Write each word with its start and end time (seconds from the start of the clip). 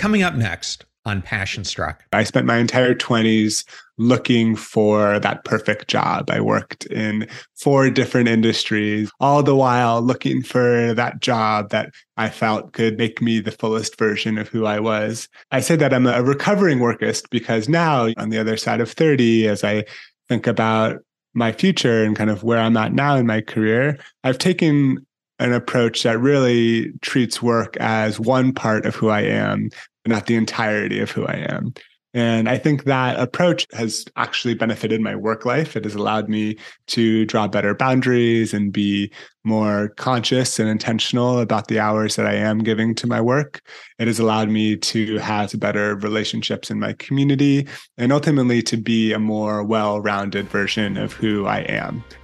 Coming 0.00 0.22
up 0.22 0.34
next 0.34 0.86
on 1.04 1.20
Passion 1.20 1.62
Struck. 1.62 2.02
I 2.14 2.24
spent 2.24 2.46
my 2.46 2.56
entire 2.56 2.94
20s 2.94 3.66
looking 3.98 4.56
for 4.56 5.20
that 5.20 5.44
perfect 5.44 5.88
job. 5.88 6.30
I 6.30 6.40
worked 6.40 6.86
in 6.86 7.28
four 7.54 7.90
different 7.90 8.26
industries, 8.26 9.10
all 9.20 9.42
the 9.42 9.54
while 9.54 10.00
looking 10.00 10.42
for 10.42 10.94
that 10.94 11.20
job 11.20 11.68
that 11.68 11.90
I 12.16 12.30
felt 12.30 12.72
could 12.72 12.96
make 12.96 13.20
me 13.20 13.40
the 13.40 13.50
fullest 13.50 13.98
version 13.98 14.38
of 14.38 14.48
who 14.48 14.64
I 14.64 14.80
was. 14.80 15.28
I 15.50 15.60
say 15.60 15.76
that 15.76 15.92
I'm 15.92 16.06
a 16.06 16.22
recovering 16.22 16.78
workist 16.78 17.28
because 17.28 17.68
now, 17.68 18.08
on 18.16 18.30
the 18.30 18.38
other 18.38 18.56
side 18.56 18.80
of 18.80 18.90
30, 18.90 19.48
as 19.48 19.62
I 19.62 19.84
think 20.30 20.46
about 20.46 21.00
my 21.34 21.52
future 21.52 22.04
and 22.04 22.16
kind 22.16 22.30
of 22.30 22.42
where 22.42 22.58
I'm 22.58 22.78
at 22.78 22.94
now 22.94 23.16
in 23.16 23.26
my 23.26 23.42
career, 23.42 23.98
I've 24.24 24.38
taken 24.38 25.06
an 25.40 25.54
approach 25.54 26.02
that 26.02 26.20
really 26.20 26.92
treats 27.00 27.42
work 27.42 27.76
as 27.78 28.20
one 28.20 28.52
part 28.52 28.84
of 28.84 28.94
who 28.94 29.08
I 29.08 29.22
am, 29.22 29.70
not 30.06 30.26
the 30.26 30.36
entirety 30.36 31.00
of 31.00 31.10
who 31.10 31.26
I 31.26 31.46
am. 31.48 31.74
And 32.12 32.48
I 32.48 32.58
think 32.58 32.84
that 32.84 33.20
approach 33.20 33.66
has 33.72 34.04
actually 34.16 34.54
benefited 34.54 35.00
my 35.00 35.14
work 35.14 35.44
life. 35.44 35.76
It 35.76 35.84
has 35.84 35.94
allowed 35.94 36.28
me 36.28 36.56
to 36.88 37.24
draw 37.26 37.46
better 37.46 37.72
boundaries 37.72 38.52
and 38.52 38.72
be 38.72 39.12
more 39.44 39.90
conscious 39.90 40.58
and 40.58 40.68
intentional 40.68 41.38
about 41.38 41.68
the 41.68 41.78
hours 41.78 42.16
that 42.16 42.26
I 42.26 42.34
am 42.34 42.58
giving 42.58 42.96
to 42.96 43.06
my 43.06 43.20
work. 43.20 43.60
It 44.00 44.08
has 44.08 44.18
allowed 44.18 44.48
me 44.48 44.76
to 44.76 45.18
have 45.18 45.58
better 45.60 45.94
relationships 45.96 46.68
in 46.68 46.80
my 46.80 46.94
community 46.94 47.68
and 47.96 48.12
ultimately 48.12 48.60
to 48.62 48.76
be 48.76 49.12
a 49.12 49.20
more 49.20 49.62
well 49.62 50.00
rounded 50.00 50.48
version 50.48 50.96
of 50.96 51.12
who 51.12 51.46
I 51.46 51.60
am. 51.60 52.02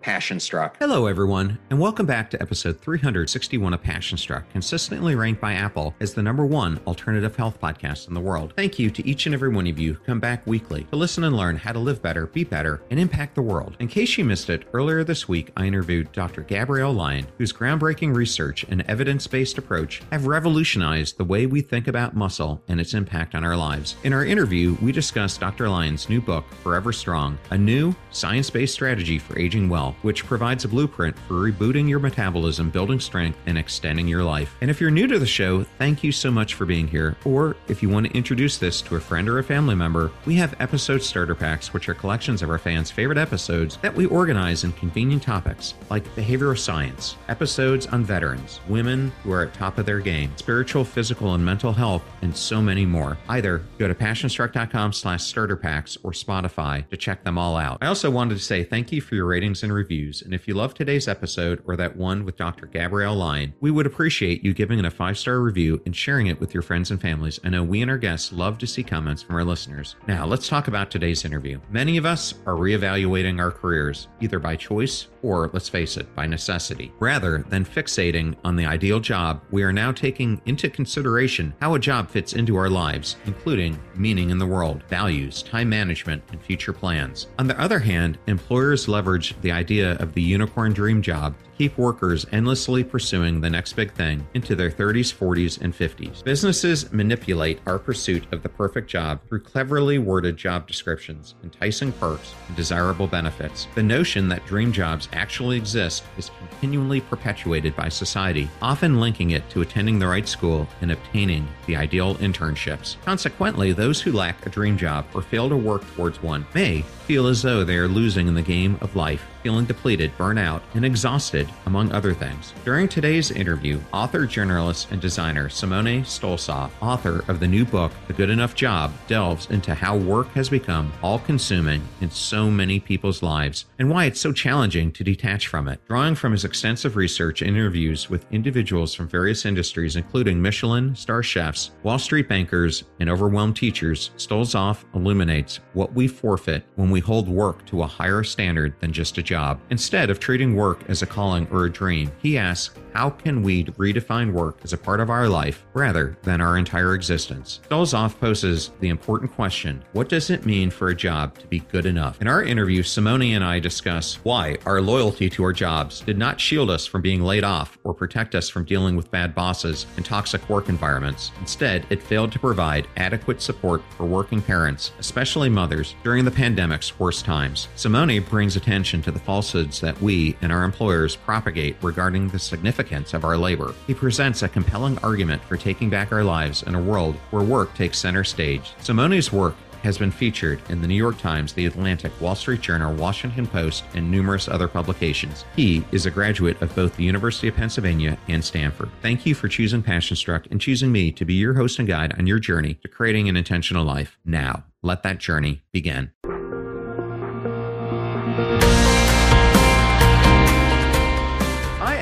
Passion 0.00 0.38
Struck. 0.38 0.76
Hello, 0.78 1.06
everyone, 1.06 1.58
and 1.70 1.80
welcome 1.80 2.06
back 2.06 2.30
to 2.30 2.40
episode 2.40 2.80
361 2.80 3.74
of 3.74 3.82
Passion 3.82 4.16
Struck, 4.16 4.48
consistently 4.50 5.14
ranked 5.14 5.40
by 5.40 5.54
Apple 5.54 5.94
as 6.00 6.14
the 6.14 6.22
number 6.22 6.46
one 6.46 6.80
alternative 6.86 7.34
health 7.34 7.60
podcast 7.60 8.08
in 8.08 8.14
the 8.14 8.20
world. 8.20 8.52
Thank 8.56 8.78
you 8.78 8.90
to 8.90 9.06
each 9.06 9.26
and 9.26 9.34
every 9.34 9.48
one 9.48 9.66
of 9.66 9.78
you 9.78 9.94
who 9.94 10.04
come 10.04 10.20
back 10.20 10.46
weekly 10.46 10.84
to 10.84 10.96
listen 10.96 11.24
and 11.24 11.36
learn 11.36 11.56
how 11.56 11.72
to 11.72 11.78
live 11.78 12.00
better, 12.00 12.26
be 12.26 12.44
better, 12.44 12.80
and 12.90 13.00
impact 13.00 13.34
the 13.34 13.42
world. 13.42 13.76
In 13.80 13.88
case 13.88 14.16
you 14.16 14.24
missed 14.24 14.50
it, 14.50 14.64
earlier 14.72 15.04
this 15.04 15.28
week 15.28 15.52
I 15.56 15.66
interviewed 15.66 16.12
Dr. 16.12 16.42
Gabrielle 16.42 16.92
Lyon, 16.92 17.26
whose 17.36 17.52
groundbreaking 17.52 18.14
research 18.14 18.64
and 18.68 18.82
evidence 18.82 19.26
based 19.26 19.58
approach 19.58 20.02
have 20.12 20.26
revolutionized 20.26 21.16
the 21.16 21.24
way 21.24 21.46
we 21.46 21.60
think 21.60 21.88
about 21.88 22.16
muscle 22.16 22.62
and 22.68 22.80
its 22.80 22.94
impact 22.94 23.34
on 23.34 23.44
our 23.44 23.56
lives. 23.56 23.96
In 24.04 24.12
our 24.12 24.24
interview, 24.24 24.76
we 24.80 24.92
discussed 24.92 25.40
Dr. 25.40 25.68
Lyon's 25.68 26.08
new 26.08 26.20
book, 26.20 26.44
Forever 26.62 26.92
Strong, 26.92 27.38
a 27.50 27.58
new 27.58 27.94
science 28.10 28.50
based 28.50 28.74
strategy 28.74 29.18
for 29.18 29.38
aging 29.38 29.68
well 29.68 29.87
which 30.02 30.26
provides 30.26 30.64
a 30.64 30.68
blueprint 30.68 31.18
for 31.20 31.34
rebooting 31.34 31.88
your 31.88 31.98
metabolism, 31.98 32.70
building 32.70 33.00
strength, 33.00 33.38
and 33.46 33.58
extending 33.58 34.08
your 34.08 34.24
life. 34.24 34.56
And 34.60 34.70
if 34.70 34.80
you're 34.80 34.90
new 34.90 35.06
to 35.06 35.18
the 35.18 35.26
show, 35.26 35.64
thank 35.78 36.02
you 36.02 36.12
so 36.12 36.30
much 36.30 36.54
for 36.54 36.66
being 36.66 36.86
here. 36.86 37.16
Or 37.24 37.56
if 37.68 37.82
you 37.82 37.88
want 37.88 38.06
to 38.06 38.16
introduce 38.16 38.58
this 38.58 38.80
to 38.82 38.96
a 38.96 39.00
friend 39.00 39.28
or 39.28 39.38
a 39.38 39.44
family 39.44 39.74
member, 39.74 40.10
we 40.26 40.34
have 40.36 40.54
episode 40.60 41.02
starter 41.02 41.34
packs, 41.34 41.72
which 41.72 41.88
are 41.88 41.94
collections 41.94 42.42
of 42.42 42.50
our 42.50 42.58
fans' 42.58 42.90
favorite 42.90 43.18
episodes 43.18 43.78
that 43.78 43.94
we 43.94 44.06
organize 44.06 44.64
in 44.64 44.72
convenient 44.72 45.22
topics 45.22 45.74
like 45.90 46.04
behavioral 46.14 46.58
science, 46.58 47.16
episodes 47.28 47.86
on 47.86 48.04
veterans, 48.04 48.60
women 48.68 49.12
who 49.22 49.32
are 49.32 49.44
at 49.44 49.54
top 49.54 49.78
of 49.78 49.86
their 49.86 50.00
game, 50.00 50.32
spiritual, 50.36 50.84
physical, 50.84 51.34
and 51.34 51.44
mental 51.44 51.72
health, 51.72 52.02
and 52.22 52.36
so 52.36 52.60
many 52.60 52.84
more. 52.84 53.18
Either 53.28 53.62
go 53.78 53.88
to 53.88 53.94
passionstruck.com 53.94 54.92
slash 54.92 55.24
starter 55.24 55.56
packs 55.56 55.96
or 56.02 56.12
Spotify 56.12 56.88
to 56.88 56.96
check 56.96 57.24
them 57.24 57.38
all 57.38 57.56
out. 57.56 57.78
I 57.80 57.86
also 57.86 58.10
wanted 58.10 58.36
to 58.36 58.44
say 58.44 58.64
thank 58.64 58.92
you 58.92 59.00
for 59.00 59.14
your 59.14 59.26
ratings 59.26 59.62
and 59.62 59.72
reviews, 59.78 60.22
and 60.22 60.34
if 60.34 60.48
you 60.48 60.54
love 60.54 60.74
today's 60.74 61.06
episode 61.06 61.62
or 61.64 61.76
that 61.76 61.96
one 61.96 62.24
with 62.24 62.36
Dr. 62.36 62.66
Gabrielle 62.66 63.14
Lyon, 63.14 63.54
we 63.60 63.70
would 63.70 63.86
appreciate 63.86 64.44
you 64.44 64.52
giving 64.52 64.80
it 64.80 64.84
a 64.84 64.90
five 64.90 65.16
star 65.16 65.38
review 65.40 65.80
and 65.86 65.94
sharing 65.94 66.26
it 66.26 66.40
with 66.40 66.52
your 66.52 66.64
friends 66.64 66.90
and 66.90 67.00
families. 67.00 67.38
I 67.44 67.48
know 67.48 67.62
we 67.62 67.80
and 67.80 67.90
our 67.90 67.96
guests 67.96 68.32
love 68.32 68.58
to 68.58 68.66
see 68.66 68.82
comments 68.82 69.22
from 69.22 69.36
our 69.36 69.44
listeners. 69.44 69.94
Now, 70.08 70.26
let's 70.26 70.48
talk 70.48 70.66
about 70.66 70.90
today's 70.90 71.24
interview. 71.24 71.60
Many 71.70 71.96
of 71.96 72.04
us 72.04 72.34
are 72.44 72.54
reevaluating 72.54 73.38
our 73.38 73.52
careers, 73.52 74.08
either 74.20 74.40
by 74.40 74.56
choice 74.56 75.06
or, 75.22 75.50
let's 75.52 75.68
face 75.68 75.96
it, 75.96 76.12
by 76.14 76.26
necessity. 76.26 76.92
Rather 76.98 77.44
than 77.48 77.64
fixating 77.64 78.36
on 78.44 78.56
the 78.56 78.66
ideal 78.66 78.98
job, 78.98 79.42
we 79.50 79.62
are 79.62 79.72
now 79.72 79.92
taking 79.92 80.40
into 80.46 80.68
consideration 80.68 81.54
how 81.60 81.74
a 81.74 81.78
job 81.78 82.10
fits 82.10 82.32
into 82.32 82.56
our 82.56 82.68
lives, 82.68 83.16
including 83.26 83.78
meaning 83.94 84.30
in 84.30 84.38
the 84.38 84.46
world, 84.46 84.82
values, 84.88 85.42
time 85.42 85.68
management, 85.68 86.22
and 86.32 86.42
future 86.42 86.72
plans. 86.72 87.28
On 87.38 87.46
the 87.46 87.60
other 87.60 87.78
hand, 87.78 88.18
employers 88.26 88.88
leverage 88.88 89.36
the 89.40 89.52
idea 89.52 89.67
of 89.70 90.14
the 90.14 90.22
unicorn 90.22 90.72
dream 90.72 91.02
job 91.02 91.34
keep 91.58 91.76
workers 91.76 92.24
endlessly 92.30 92.84
pursuing 92.84 93.40
the 93.40 93.50
next 93.50 93.72
big 93.72 93.92
thing 93.92 94.24
into 94.34 94.54
their 94.54 94.70
30s, 94.70 95.12
40s, 95.12 95.60
and 95.60 95.74
50s. 95.74 96.22
Businesses 96.22 96.92
manipulate 96.92 97.60
our 97.66 97.80
pursuit 97.80 98.24
of 98.32 98.44
the 98.44 98.48
perfect 98.48 98.88
job 98.88 99.20
through 99.28 99.40
cleverly 99.40 99.98
worded 99.98 100.36
job 100.36 100.68
descriptions, 100.68 101.34
enticing 101.42 101.90
perks, 101.90 102.32
and 102.46 102.56
desirable 102.56 103.08
benefits. 103.08 103.66
The 103.74 103.82
notion 103.82 104.28
that 104.28 104.46
dream 104.46 104.70
jobs 104.70 105.08
actually 105.12 105.56
exist 105.56 106.04
is 106.16 106.30
continually 106.38 107.00
perpetuated 107.00 107.74
by 107.74 107.88
society, 107.88 108.48
often 108.62 109.00
linking 109.00 109.32
it 109.32 109.48
to 109.50 109.60
attending 109.60 109.98
the 109.98 110.06
right 110.06 110.28
school 110.28 110.68
and 110.80 110.92
obtaining 110.92 111.48
the 111.66 111.74
ideal 111.74 112.14
internships. 112.16 112.96
Consequently, 113.04 113.72
those 113.72 114.00
who 114.00 114.12
lack 114.12 114.46
a 114.46 114.50
dream 114.50 114.78
job 114.78 115.06
or 115.12 115.22
fail 115.22 115.48
to 115.48 115.56
work 115.56 115.82
towards 115.96 116.22
one 116.22 116.46
may 116.54 116.84
feel 117.08 117.26
as 117.26 117.42
though 117.42 117.64
they 117.64 117.76
are 117.76 117.88
losing 117.88 118.28
in 118.28 118.34
the 118.34 118.42
game 118.42 118.76
of 118.82 118.94
life, 118.94 119.24
feeling 119.42 119.64
depleted, 119.64 120.12
burnout, 120.18 120.60
and 120.74 120.84
exhausted, 120.84 121.47
among 121.66 121.92
other 121.92 122.14
things. 122.14 122.52
During 122.64 122.88
today's 122.88 123.30
interview, 123.30 123.80
author, 123.92 124.26
journalist, 124.26 124.90
and 124.90 125.00
designer 125.00 125.48
Simone 125.48 126.02
Stolzoff, 126.02 126.70
author 126.80 127.24
of 127.28 127.40
the 127.40 127.48
new 127.48 127.64
book, 127.64 127.92
The 128.06 128.12
Good 128.12 128.30
Enough 128.30 128.54
Job, 128.54 128.92
delves 129.06 129.50
into 129.50 129.74
how 129.74 129.96
work 129.96 130.28
has 130.32 130.48
become 130.48 130.92
all 131.02 131.18
consuming 131.20 131.82
in 132.00 132.10
so 132.10 132.50
many 132.50 132.80
people's 132.80 133.22
lives 133.22 133.66
and 133.78 133.90
why 133.90 134.04
it's 134.06 134.20
so 134.20 134.32
challenging 134.32 134.92
to 134.92 135.04
detach 135.04 135.46
from 135.46 135.68
it. 135.68 135.80
Drawing 135.88 136.14
from 136.14 136.32
his 136.32 136.44
extensive 136.44 136.96
research 136.96 137.42
and 137.42 137.50
interviews 137.50 138.10
with 138.10 138.26
individuals 138.32 138.94
from 138.94 139.08
various 139.08 139.44
industries, 139.44 139.96
including 139.96 140.40
Michelin 140.40 140.94
star 140.94 141.22
chefs, 141.22 141.70
Wall 141.82 141.98
Street 141.98 142.28
bankers, 142.28 142.84
and 143.00 143.08
overwhelmed 143.08 143.56
teachers, 143.56 144.10
Stolzoff 144.16 144.84
illuminates 144.94 145.60
what 145.72 145.92
we 145.92 146.08
forfeit 146.08 146.64
when 146.76 146.90
we 146.90 147.00
hold 147.00 147.28
work 147.28 147.64
to 147.66 147.82
a 147.82 147.86
higher 147.86 148.22
standard 148.22 148.74
than 148.80 148.92
just 148.92 149.18
a 149.18 149.22
job. 149.22 149.60
Instead 149.70 150.10
of 150.10 150.20
treating 150.20 150.56
work 150.56 150.82
as 150.88 151.02
a 151.02 151.06
calling 151.06 151.37
or 151.50 151.66
a 151.66 151.72
dream, 151.72 152.10
he 152.20 152.36
asks, 152.36 152.74
how 152.94 153.10
can 153.10 153.42
we 153.42 153.64
redefine 153.64 154.32
work 154.32 154.58
as 154.64 154.72
a 154.72 154.76
part 154.76 154.98
of 154.98 155.08
our 155.08 155.28
life 155.28 155.64
rather 155.72 156.18
than 156.22 156.40
our 156.40 156.58
entire 156.58 156.94
existence? 156.94 157.60
Stolzoff 157.68 158.18
poses 158.18 158.72
the 158.80 158.88
important 158.88 159.32
question 159.32 159.84
what 159.92 160.08
does 160.08 160.30
it 160.30 160.46
mean 160.46 160.70
for 160.70 160.88
a 160.88 160.96
job 160.96 161.38
to 161.38 161.46
be 161.46 161.60
good 161.60 161.86
enough? 161.86 162.20
In 162.20 162.26
our 162.26 162.42
interview, 162.42 162.82
Simone 162.82 163.22
and 163.22 163.44
I 163.44 163.60
discuss 163.60 164.16
why 164.24 164.56
our 164.66 164.80
loyalty 164.80 165.30
to 165.30 165.44
our 165.44 165.52
jobs 165.52 166.00
did 166.00 166.18
not 166.18 166.40
shield 166.40 166.70
us 166.70 166.86
from 166.86 167.02
being 167.02 167.22
laid 167.22 167.44
off 167.44 167.78
or 167.84 167.94
protect 167.94 168.34
us 168.34 168.48
from 168.48 168.64
dealing 168.64 168.96
with 168.96 169.10
bad 169.10 169.34
bosses 169.34 169.86
and 169.96 170.04
toxic 170.04 170.48
work 170.48 170.68
environments. 170.68 171.30
Instead, 171.38 171.86
it 171.90 172.02
failed 172.02 172.32
to 172.32 172.38
provide 172.38 172.88
adequate 172.96 173.40
support 173.40 173.82
for 173.96 174.06
working 174.06 174.42
parents, 174.42 174.92
especially 174.98 175.48
mothers, 175.48 175.94
during 176.02 176.24
the 176.24 176.30
pandemic's 176.30 176.98
worst 176.98 177.24
times. 177.24 177.68
Simone 177.76 178.20
brings 178.22 178.56
attention 178.56 179.02
to 179.02 179.12
the 179.12 179.20
falsehoods 179.20 179.80
that 179.80 180.00
we 180.02 180.36
and 180.42 180.50
our 180.50 180.64
employers 180.64 181.16
propagate 181.28 181.76
regarding 181.82 182.26
the 182.28 182.38
significance 182.38 183.12
of 183.12 183.22
our 183.22 183.36
labor. 183.36 183.74
He 183.86 183.92
presents 183.92 184.42
a 184.42 184.48
compelling 184.48 184.96
argument 185.00 185.44
for 185.44 185.58
taking 185.58 185.90
back 185.90 186.10
our 186.10 186.24
lives 186.24 186.62
in 186.62 186.74
a 186.74 186.80
world 186.80 187.16
where 187.32 187.42
work 187.42 187.74
takes 187.74 187.98
center 187.98 188.24
stage. 188.24 188.72
Simone's 188.80 189.30
work 189.30 189.54
has 189.82 189.98
been 189.98 190.10
featured 190.10 190.58
in 190.70 190.80
the 190.80 190.88
New 190.88 190.94
York 190.94 191.18
Times, 191.18 191.52
The 191.52 191.66
Atlantic, 191.66 192.18
Wall 192.18 192.34
Street 192.34 192.62
Journal, 192.62 192.94
Washington 192.94 193.46
Post, 193.46 193.84
and 193.92 194.10
numerous 194.10 194.48
other 194.48 194.68
publications. 194.68 195.44
He 195.54 195.84
is 195.92 196.06
a 196.06 196.10
graduate 196.10 196.62
of 196.62 196.74
both 196.74 196.96
the 196.96 197.04
University 197.04 197.48
of 197.48 197.56
Pennsylvania 197.56 198.16
and 198.28 198.42
Stanford. 198.42 198.88
Thank 199.02 199.26
you 199.26 199.34
for 199.34 199.48
choosing 199.48 199.82
Passion 199.82 200.16
Struck 200.16 200.46
and 200.50 200.58
choosing 200.58 200.90
me 200.90 201.12
to 201.12 201.26
be 201.26 201.34
your 201.34 201.52
host 201.52 201.78
and 201.78 201.86
guide 201.86 202.14
on 202.18 202.26
your 202.26 202.38
journey 202.38 202.72
to 202.82 202.88
creating 202.88 203.28
an 203.28 203.36
intentional 203.36 203.84
life 203.84 204.18
now. 204.24 204.64
Let 204.82 205.02
that 205.02 205.18
journey 205.18 205.60
begin. 205.72 206.10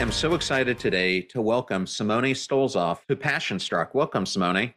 Am 0.07 0.13
so 0.13 0.35
excited 0.35 0.79
today 0.79 1.21
to 1.21 1.43
welcome 1.43 1.85
Simone 1.85 2.33
Stolzoff 2.33 3.05
to 3.07 3.17
Passion 3.17 3.59
Struck. 3.59 3.93
Welcome, 3.93 4.25
Simone. 4.25 4.73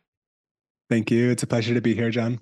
Thank 0.90 1.12
you. 1.12 1.30
It's 1.30 1.44
a 1.44 1.48
pleasure 1.48 1.76
to 1.76 1.82
be 1.82 1.94
here, 1.94 2.10
John. 2.10 2.40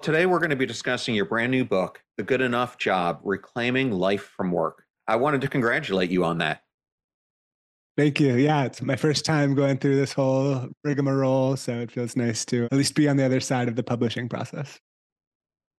Today, 0.00 0.24
we're 0.24 0.38
going 0.38 0.48
to 0.48 0.56
be 0.56 0.64
discussing 0.64 1.14
your 1.14 1.26
brand 1.26 1.50
new 1.50 1.62
book, 1.62 2.02
The 2.16 2.22
Good 2.22 2.40
Enough 2.40 2.78
Job 2.78 3.20
Reclaiming 3.22 3.92
Life 3.92 4.32
from 4.34 4.50
Work. 4.50 4.84
I 5.06 5.16
wanted 5.16 5.42
to 5.42 5.48
congratulate 5.48 6.08
you 6.08 6.24
on 6.24 6.38
that. 6.38 6.62
Thank 7.98 8.18
you. 8.18 8.36
Yeah, 8.36 8.64
it's 8.64 8.80
my 8.80 8.96
first 8.96 9.26
time 9.26 9.54
going 9.54 9.76
through 9.76 9.96
this 9.96 10.14
whole 10.14 10.70
rigmarole. 10.84 11.58
So 11.58 11.80
it 11.80 11.90
feels 11.90 12.16
nice 12.16 12.46
to 12.46 12.64
at 12.64 12.72
least 12.72 12.94
be 12.94 13.10
on 13.10 13.18
the 13.18 13.26
other 13.26 13.40
side 13.40 13.68
of 13.68 13.76
the 13.76 13.82
publishing 13.82 14.26
process. 14.26 14.80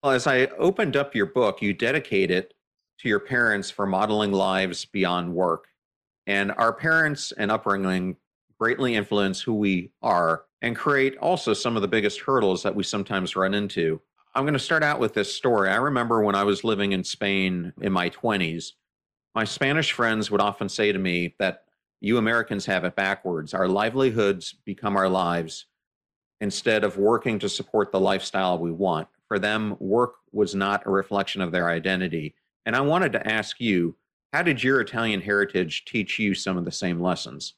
Well, 0.04 0.12
as 0.12 0.28
I 0.28 0.46
opened 0.60 0.98
up 0.98 1.16
your 1.16 1.26
book, 1.26 1.64
you 1.64 1.74
dedicate 1.74 2.30
it 2.30 2.54
to 3.00 3.10
your 3.10 3.22
parents 3.22 3.72
for 3.72 3.88
modeling 3.88 4.34
lives 4.34 4.86
beyond 4.86 5.34
work. 5.34 5.66
And 6.28 6.52
our 6.58 6.74
parents 6.74 7.32
and 7.32 7.50
upbringing 7.50 8.18
greatly 8.60 8.96
influence 8.96 9.42
who 9.42 9.54
we 9.54 9.92
are 10.02 10.44
and 10.62 10.76
create 10.76 11.18
also 11.18 11.54
some 11.54 11.76
of 11.76 11.82
the 11.82 11.88
biggest 11.88 12.20
hurdles 12.20 12.62
that 12.64 12.76
we 12.76 12.84
sometimes 12.84 13.36
run 13.36 13.54
into. 13.54 14.02
I'm 14.36 14.44
going 14.44 14.54
to 14.54 14.60
start 14.60 14.84
out 14.84 15.00
with 15.00 15.14
this 15.14 15.34
story. 15.34 15.70
I 15.70 15.78
remember 15.78 16.22
when 16.22 16.36
I 16.36 16.44
was 16.44 16.64
living 16.64 16.92
in 16.92 17.04
Spain 17.04 17.74
in 17.82 17.92
my 17.92 18.10
20s, 18.10 18.74
my 19.34 19.46
Spanish 19.46 19.94
friends 19.94 20.30
would 20.30 20.42
often 20.42 20.68
say 20.68 20.92
to 20.92 21.00
me 21.00 21.36
that 21.40 21.64
you 22.02 22.18
Americans 22.18 22.66
have 22.66 22.84
it 22.84 22.96
backwards. 22.96 23.54
Our 23.54 23.68
livelihoods 23.68 24.56
become 24.66 24.98
our 24.98 25.10
lives 25.10 25.66
instead 26.42 26.84
of 26.84 26.98
working 26.98 27.40
to 27.40 27.50
support 27.50 27.92
the 27.92 28.00
lifestyle 28.00 28.60
we 28.60 28.72
want. 28.72 29.08
For 29.28 29.40
them, 29.40 29.76
work 29.80 30.16
was 30.32 30.54
not 30.54 30.86
a 30.86 30.92
reflection 30.92 31.42
of 31.42 31.52
their 31.52 31.70
identity. 31.70 32.36
And 32.66 32.76
I 32.76 32.82
wanted 32.82 33.14
to 33.14 33.28
ask 33.28 33.60
you, 33.60 33.96
how 34.34 34.44
did 34.44 34.64
your 34.64 34.82
Italian 34.82 35.22
heritage 35.22 35.86
teach 35.86 36.20
you 36.20 36.34
some 36.34 36.58
of 36.58 36.66
the 36.66 36.72
same 36.72 37.02
lessons? 37.02 37.56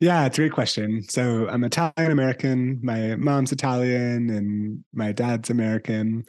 Yeah, 0.00 0.26
it's 0.26 0.36
a 0.36 0.42
great 0.42 0.52
question. 0.52 1.02
So 1.08 1.48
I'm 1.48 1.62
Italian 1.62 2.10
American. 2.10 2.80
My 2.82 3.14
mom's 3.16 3.52
Italian 3.52 4.30
and 4.30 4.84
my 4.92 5.12
dad's 5.12 5.50
American. 5.50 6.24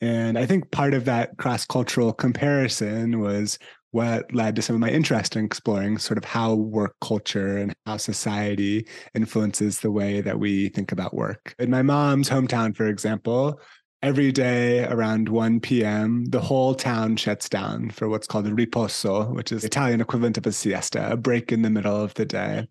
And 0.00 0.38
I 0.38 0.46
think 0.46 0.70
part 0.70 0.94
of 0.94 1.06
that 1.06 1.36
cross 1.36 1.66
cultural 1.66 2.12
comparison 2.12 3.20
was 3.20 3.58
what 3.90 4.32
led 4.34 4.54
to 4.54 4.62
some 4.62 4.76
of 4.76 4.80
my 4.80 4.90
interest 4.90 5.36
in 5.36 5.44
exploring 5.44 5.96
sort 5.96 6.18
of 6.18 6.24
how 6.24 6.54
work 6.54 6.94
culture 7.00 7.56
and 7.56 7.74
how 7.86 7.96
society 7.96 8.86
influences 9.14 9.80
the 9.80 9.90
way 9.90 10.20
that 10.20 10.38
we 10.38 10.68
think 10.68 10.92
about 10.92 11.14
work. 11.14 11.54
In 11.58 11.70
my 11.70 11.82
mom's 11.82 12.28
hometown, 12.28 12.76
for 12.76 12.86
example, 12.86 13.58
every 14.02 14.32
day 14.32 14.84
around 14.84 15.28
1 15.28 15.60
p.m., 15.60 16.24
the 16.26 16.40
whole 16.40 16.74
town 16.74 17.16
shuts 17.16 17.48
down 17.48 17.90
for 17.90 18.08
what's 18.08 18.26
called 18.26 18.46
a 18.46 18.50
riposo, 18.50 19.34
which 19.34 19.52
is 19.52 19.62
the 19.62 19.66
Italian 19.66 20.00
equivalent 20.00 20.38
of 20.38 20.46
a 20.46 20.52
siesta, 20.52 21.12
a 21.12 21.16
break 21.16 21.52
in 21.52 21.62
the 21.62 21.70
middle 21.70 21.96
of 21.96 22.14
the 22.14 22.24
day. 22.24 22.68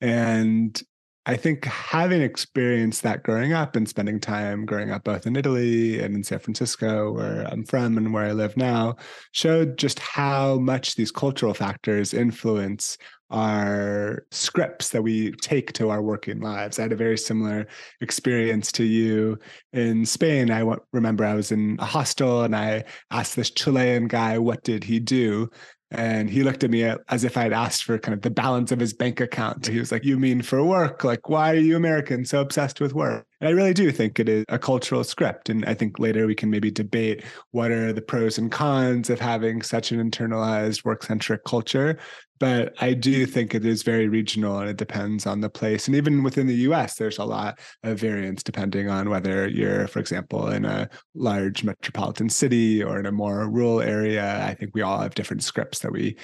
And 0.00 0.82
I 1.24 1.36
think 1.36 1.66
having 1.66 2.20
experienced 2.20 3.04
that 3.04 3.22
growing 3.22 3.52
up 3.52 3.76
and 3.76 3.88
spending 3.88 4.18
time 4.18 4.66
growing 4.66 4.90
up 4.90 5.04
both 5.04 5.24
in 5.24 5.36
Italy 5.36 6.00
and 6.00 6.16
in 6.16 6.24
San 6.24 6.40
Francisco, 6.40 7.12
where 7.12 7.46
I'm 7.46 7.64
from 7.64 7.96
and 7.96 8.12
where 8.12 8.24
I 8.24 8.32
live 8.32 8.56
now, 8.56 8.96
showed 9.30 9.78
just 9.78 10.00
how 10.00 10.58
much 10.58 10.96
these 10.96 11.12
cultural 11.12 11.54
factors 11.54 12.12
influence 12.12 12.98
our 13.32 14.24
scripts 14.30 14.90
that 14.90 15.02
we 15.02 15.32
take 15.32 15.72
to 15.72 15.90
our 15.90 16.02
working 16.02 16.40
lives. 16.40 16.78
I 16.78 16.82
had 16.82 16.92
a 16.92 16.96
very 16.96 17.18
similar 17.18 17.66
experience 18.00 18.70
to 18.72 18.84
you 18.84 19.38
in 19.72 20.06
Spain. 20.06 20.50
I 20.50 20.64
remember 20.92 21.24
I 21.24 21.34
was 21.34 21.50
in 21.50 21.76
a 21.80 21.84
hostel 21.84 22.42
and 22.42 22.54
I 22.54 22.84
asked 23.10 23.34
this 23.36 23.50
Chilean 23.50 24.06
guy, 24.06 24.38
what 24.38 24.62
did 24.62 24.84
he 24.84 25.00
do? 25.00 25.50
And 25.90 26.30
he 26.30 26.42
looked 26.42 26.64
at 26.64 26.70
me 26.70 26.84
as 26.84 27.24
if 27.24 27.36
I'd 27.36 27.52
asked 27.52 27.84
for 27.84 27.98
kind 27.98 28.14
of 28.14 28.22
the 28.22 28.30
balance 28.30 28.72
of 28.72 28.80
his 28.80 28.94
bank 28.94 29.20
account. 29.20 29.66
He 29.66 29.78
was 29.78 29.92
like, 29.92 30.04
You 30.04 30.18
mean 30.18 30.40
for 30.40 30.64
work? 30.64 31.04
Like, 31.04 31.28
why 31.28 31.52
are 31.52 31.56
you 31.56 31.76
American 31.76 32.24
so 32.24 32.40
obsessed 32.40 32.80
with 32.80 32.94
work? 32.94 33.26
And 33.42 33.48
I 33.48 33.52
really 33.52 33.74
do 33.74 33.90
think 33.90 34.18
it 34.18 34.28
is 34.28 34.44
a 34.48 34.58
cultural 34.58 35.04
script. 35.04 35.50
And 35.50 35.64
I 35.66 35.74
think 35.74 35.98
later 35.98 36.26
we 36.26 36.34
can 36.34 36.48
maybe 36.48 36.70
debate 36.70 37.24
what 37.50 37.70
are 37.70 37.92
the 37.92 38.00
pros 38.00 38.38
and 38.38 38.50
cons 38.50 39.10
of 39.10 39.20
having 39.20 39.60
such 39.60 39.92
an 39.92 39.98
internalized 40.10 40.84
work 40.84 41.02
centric 41.02 41.44
culture 41.44 41.98
but 42.42 42.74
I 42.82 42.94
do 42.94 43.24
think 43.24 43.54
it 43.54 43.64
is 43.64 43.84
very 43.84 44.08
regional 44.08 44.58
and 44.58 44.68
it 44.68 44.76
depends 44.76 45.26
on 45.26 45.42
the 45.42 45.48
place. 45.48 45.86
And 45.86 45.94
even 45.94 46.24
within 46.24 46.48
the 46.48 46.56
US, 46.72 46.96
there's 46.96 47.18
a 47.18 47.24
lot 47.24 47.60
of 47.84 48.00
variance 48.00 48.42
depending 48.42 48.88
on 48.88 49.10
whether 49.10 49.46
you're, 49.46 49.86
for 49.86 50.00
example, 50.00 50.48
in 50.48 50.64
a 50.64 50.90
large 51.14 51.62
metropolitan 51.62 52.28
city 52.28 52.82
or 52.82 52.98
in 52.98 53.06
a 53.06 53.12
more 53.12 53.48
rural 53.48 53.80
area. 53.80 54.44
I 54.44 54.54
think 54.54 54.74
we 54.74 54.82
all 54.82 54.98
have 54.98 55.14
different 55.14 55.44
scripts 55.44 55.78
that 55.78 55.92
we 55.92 56.16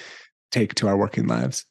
take 0.50 0.74
to 0.74 0.88
our 0.88 0.96
working 0.96 1.28
lives. 1.28 1.64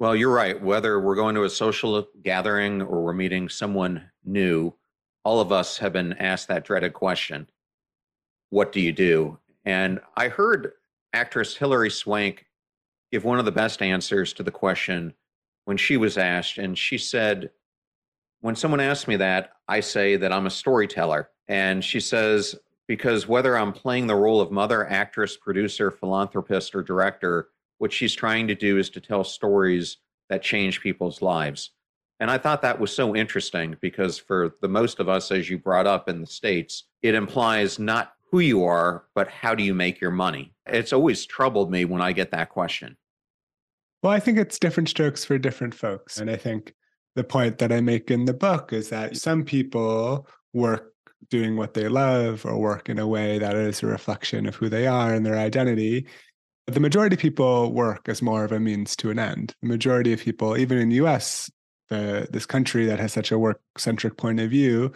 Well, 0.00 0.16
you're 0.16 0.32
right. 0.32 0.58
Whether 0.58 0.98
we're 0.98 1.14
going 1.14 1.34
to 1.34 1.44
a 1.44 1.50
social 1.50 2.08
gathering 2.22 2.80
or 2.80 3.04
we're 3.04 3.12
meeting 3.12 3.50
someone 3.50 4.10
new, 4.24 4.72
all 5.24 5.42
of 5.42 5.52
us 5.52 5.76
have 5.76 5.92
been 5.92 6.14
asked 6.14 6.48
that 6.48 6.64
dreaded 6.64 6.94
question 6.94 7.46
What 8.48 8.72
do 8.72 8.80
you 8.80 8.92
do? 8.92 9.38
And 9.66 10.00
I 10.16 10.28
heard 10.28 10.72
actress 11.12 11.54
Hilary 11.54 11.90
Swank 11.90 12.46
give 13.12 13.24
one 13.24 13.38
of 13.38 13.44
the 13.44 13.52
best 13.52 13.82
answers 13.82 14.32
to 14.32 14.42
the 14.42 14.50
question 14.50 15.12
when 15.66 15.76
she 15.76 15.98
was 15.98 16.16
asked. 16.16 16.56
And 16.56 16.78
she 16.78 16.96
said, 16.96 17.50
When 18.40 18.56
someone 18.56 18.80
asks 18.80 19.06
me 19.06 19.16
that, 19.16 19.50
I 19.68 19.80
say 19.80 20.16
that 20.16 20.32
I'm 20.32 20.46
a 20.46 20.50
storyteller. 20.50 21.28
And 21.46 21.84
she 21.84 22.00
says, 22.00 22.56
Because 22.88 23.28
whether 23.28 23.54
I'm 23.54 23.74
playing 23.74 24.06
the 24.06 24.16
role 24.16 24.40
of 24.40 24.50
mother, 24.50 24.88
actress, 24.88 25.36
producer, 25.36 25.90
philanthropist, 25.90 26.74
or 26.74 26.82
director, 26.82 27.48
what 27.80 27.92
she's 27.92 28.14
trying 28.14 28.46
to 28.46 28.54
do 28.54 28.76
is 28.76 28.90
to 28.90 29.00
tell 29.00 29.24
stories 29.24 29.96
that 30.28 30.42
change 30.42 30.82
people's 30.82 31.22
lives. 31.22 31.70
And 32.20 32.30
I 32.30 32.36
thought 32.36 32.60
that 32.60 32.78
was 32.78 32.94
so 32.94 33.16
interesting 33.16 33.74
because 33.80 34.18
for 34.18 34.54
the 34.60 34.68
most 34.68 35.00
of 35.00 35.08
us, 35.08 35.32
as 35.32 35.48
you 35.48 35.56
brought 35.56 35.86
up 35.86 36.06
in 36.06 36.20
the 36.20 36.26
States, 36.26 36.84
it 37.00 37.14
implies 37.14 37.78
not 37.78 38.12
who 38.30 38.40
you 38.40 38.64
are, 38.64 39.06
but 39.14 39.28
how 39.28 39.54
do 39.54 39.62
you 39.62 39.72
make 39.72 39.98
your 39.98 40.10
money? 40.10 40.52
It's 40.66 40.92
always 40.92 41.24
troubled 41.24 41.70
me 41.70 41.86
when 41.86 42.02
I 42.02 42.12
get 42.12 42.30
that 42.32 42.50
question. 42.50 42.98
Well, 44.02 44.12
I 44.12 44.20
think 44.20 44.36
it's 44.36 44.58
different 44.58 44.90
strokes 44.90 45.24
for 45.24 45.38
different 45.38 45.74
folks. 45.74 46.18
And 46.18 46.30
I 46.30 46.36
think 46.36 46.74
the 47.16 47.24
point 47.24 47.56
that 47.58 47.72
I 47.72 47.80
make 47.80 48.10
in 48.10 48.26
the 48.26 48.34
book 48.34 48.74
is 48.74 48.90
that 48.90 49.16
some 49.16 49.42
people 49.42 50.28
work 50.52 50.92
doing 51.30 51.56
what 51.56 51.72
they 51.72 51.88
love 51.88 52.44
or 52.44 52.58
work 52.58 52.90
in 52.90 52.98
a 52.98 53.06
way 53.06 53.38
that 53.38 53.56
is 53.56 53.82
a 53.82 53.86
reflection 53.86 54.46
of 54.46 54.56
who 54.56 54.68
they 54.68 54.86
are 54.86 55.14
and 55.14 55.24
their 55.24 55.38
identity. 55.38 56.06
The 56.70 56.80
majority 56.80 57.14
of 57.14 57.20
people 57.20 57.72
work 57.72 58.08
as 58.08 58.22
more 58.22 58.44
of 58.44 58.52
a 58.52 58.60
means 58.60 58.94
to 58.96 59.10
an 59.10 59.18
end. 59.18 59.54
The 59.60 59.68
majority 59.68 60.12
of 60.12 60.20
people, 60.20 60.56
even 60.56 60.78
in 60.78 60.88
the 60.88 60.96
US, 60.96 61.50
the, 61.88 62.28
this 62.30 62.46
country 62.46 62.86
that 62.86 63.00
has 63.00 63.12
such 63.12 63.32
a 63.32 63.38
work 63.38 63.60
centric 63.76 64.16
point 64.16 64.38
of 64.38 64.50
view, 64.50 64.92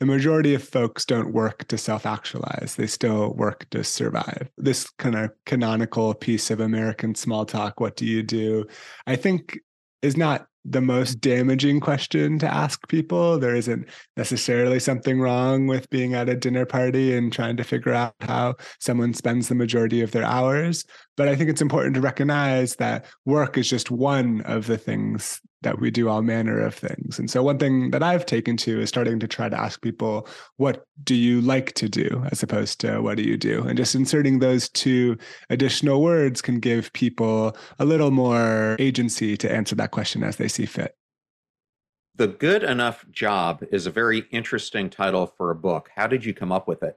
the 0.00 0.06
majority 0.06 0.54
of 0.54 0.62
folks 0.62 1.04
don't 1.04 1.32
work 1.32 1.66
to 1.68 1.76
self 1.76 2.06
actualize. 2.06 2.76
They 2.76 2.86
still 2.86 3.34
work 3.34 3.68
to 3.70 3.84
survive. 3.84 4.48
This 4.56 4.88
kind 4.98 5.16
of 5.16 5.30
canonical 5.44 6.14
piece 6.14 6.50
of 6.50 6.60
American 6.60 7.14
small 7.14 7.44
talk, 7.44 7.80
what 7.80 7.96
do 7.96 8.06
you 8.06 8.22
do? 8.22 8.66
I 9.06 9.16
think 9.16 9.58
is 10.00 10.16
not 10.16 10.46
the 10.64 10.80
most 10.80 11.16
damaging 11.20 11.80
question 11.80 12.38
to 12.38 12.52
ask 12.52 12.86
people. 12.88 13.38
There 13.38 13.54
isn't 13.56 13.88
necessarily 14.16 14.78
something 14.78 15.20
wrong 15.20 15.66
with 15.66 15.88
being 15.90 16.14
at 16.14 16.28
a 16.28 16.36
dinner 16.36 16.66
party 16.66 17.16
and 17.16 17.32
trying 17.32 17.56
to 17.56 17.64
figure 17.64 17.94
out 17.94 18.14
how 18.20 18.56
someone 18.78 19.14
spends 19.14 19.48
the 19.48 19.54
majority 19.54 20.02
of 20.02 20.12
their 20.12 20.24
hours. 20.24 20.84
But 21.18 21.26
I 21.26 21.34
think 21.34 21.50
it's 21.50 21.60
important 21.60 21.96
to 21.96 22.00
recognize 22.00 22.76
that 22.76 23.04
work 23.24 23.58
is 23.58 23.68
just 23.68 23.90
one 23.90 24.40
of 24.42 24.68
the 24.68 24.78
things 24.78 25.40
that 25.62 25.80
we 25.80 25.90
do 25.90 26.08
all 26.08 26.22
manner 26.22 26.60
of 26.60 26.76
things. 26.76 27.18
And 27.18 27.28
so, 27.28 27.42
one 27.42 27.58
thing 27.58 27.90
that 27.90 28.04
I've 28.04 28.24
taken 28.24 28.56
to 28.58 28.80
is 28.80 28.88
starting 28.88 29.18
to 29.18 29.26
try 29.26 29.48
to 29.48 29.60
ask 29.60 29.82
people, 29.82 30.28
what 30.58 30.84
do 31.02 31.16
you 31.16 31.40
like 31.40 31.72
to 31.74 31.88
do, 31.88 32.24
as 32.30 32.44
opposed 32.44 32.80
to 32.82 33.00
what 33.00 33.16
do 33.16 33.24
you 33.24 33.36
do? 33.36 33.64
And 33.64 33.76
just 33.76 33.96
inserting 33.96 34.38
those 34.38 34.68
two 34.68 35.18
additional 35.50 36.00
words 36.02 36.40
can 36.40 36.60
give 36.60 36.92
people 36.92 37.56
a 37.80 37.84
little 37.84 38.12
more 38.12 38.76
agency 38.78 39.36
to 39.38 39.52
answer 39.52 39.74
that 39.74 39.90
question 39.90 40.22
as 40.22 40.36
they 40.36 40.46
see 40.46 40.66
fit. 40.66 40.94
The 42.14 42.28
Good 42.28 42.62
Enough 42.62 43.04
Job 43.10 43.64
is 43.72 43.86
a 43.86 43.90
very 43.90 44.20
interesting 44.30 44.88
title 44.88 45.26
for 45.26 45.50
a 45.50 45.56
book. 45.56 45.90
How 45.96 46.06
did 46.06 46.24
you 46.24 46.32
come 46.32 46.52
up 46.52 46.68
with 46.68 46.84
it? 46.84 46.96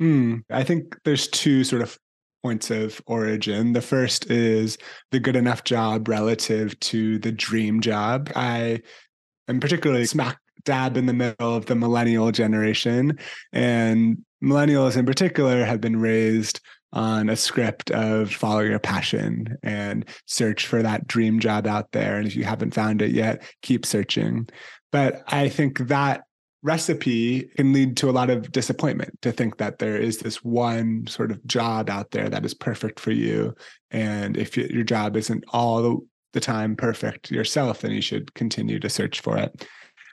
Mm, 0.00 0.44
I 0.48 0.62
think 0.62 0.96
there's 1.04 1.26
two 1.26 1.64
sort 1.64 1.82
of 1.82 1.98
points 2.42 2.70
of 2.70 3.00
origin. 3.06 3.72
The 3.72 3.82
first 3.82 4.30
is 4.30 4.78
the 5.10 5.20
good 5.20 5.36
enough 5.36 5.64
job 5.64 6.08
relative 6.08 6.78
to 6.80 7.18
the 7.18 7.32
dream 7.32 7.80
job. 7.80 8.30
I 8.34 8.80
am 9.48 9.60
particularly 9.60 10.06
smack 10.06 10.38
dab 10.64 10.96
in 10.96 11.06
the 11.06 11.12
middle 11.12 11.54
of 11.54 11.66
the 11.66 11.74
millennial 11.74 12.32
generation. 12.32 13.18
And 13.52 14.24
millennials 14.42 14.96
in 14.96 15.06
particular 15.06 15.64
have 15.64 15.80
been 15.80 16.00
raised 16.00 16.60
on 16.92 17.28
a 17.28 17.36
script 17.36 17.90
of 17.92 18.32
follow 18.32 18.60
your 18.60 18.80
passion 18.80 19.56
and 19.62 20.04
search 20.26 20.66
for 20.66 20.82
that 20.82 21.06
dream 21.06 21.38
job 21.38 21.66
out 21.66 21.92
there. 21.92 22.16
And 22.16 22.26
if 22.26 22.34
you 22.34 22.44
haven't 22.44 22.74
found 22.74 23.00
it 23.00 23.12
yet, 23.12 23.42
keep 23.62 23.86
searching. 23.86 24.48
But 24.90 25.22
I 25.28 25.48
think 25.48 25.78
that 25.88 26.24
recipe 26.62 27.44
can 27.56 27.72
lead 27.72 27.96
to 27.98 28.10
a 28.10 28.12
lot 28.12 28.30
of 28.30 28.52
disappointment 28.52 29.20
to 29.22 29.32
think 29.32 29.58
that 29.58 29.78
there 29.78 29.96
is 29.96 30.18
this 30.18 30.44
one 30.44 31.06
sort 31.06 31.30
of 31.30 31.44
job 31.46 31.88
out 31.88 32.10
there 32.10 32.28
that 32.28 32.44
is 32.44 32.54
perfect 32.54 33.00
for 33.00 33.12
you. 33.12 33.54
And 33.90 34.36
if 34.36 34.56
your 34.56 34.84
job 34.84 35.16
isn't 35.16 35.44
all 35.48 36.02
the 36.32 36.40
time 36.40 36.76
perfect 36.76 37.30
yourself, 37.30 37.80
then 37.80 37.92
you 37.92 38.02
should 38.02 38.34
continue 38.34 38.78
to 38.78 38.90
search 38.90 39.20
for 39.20 39.38
it. 39.38 39.66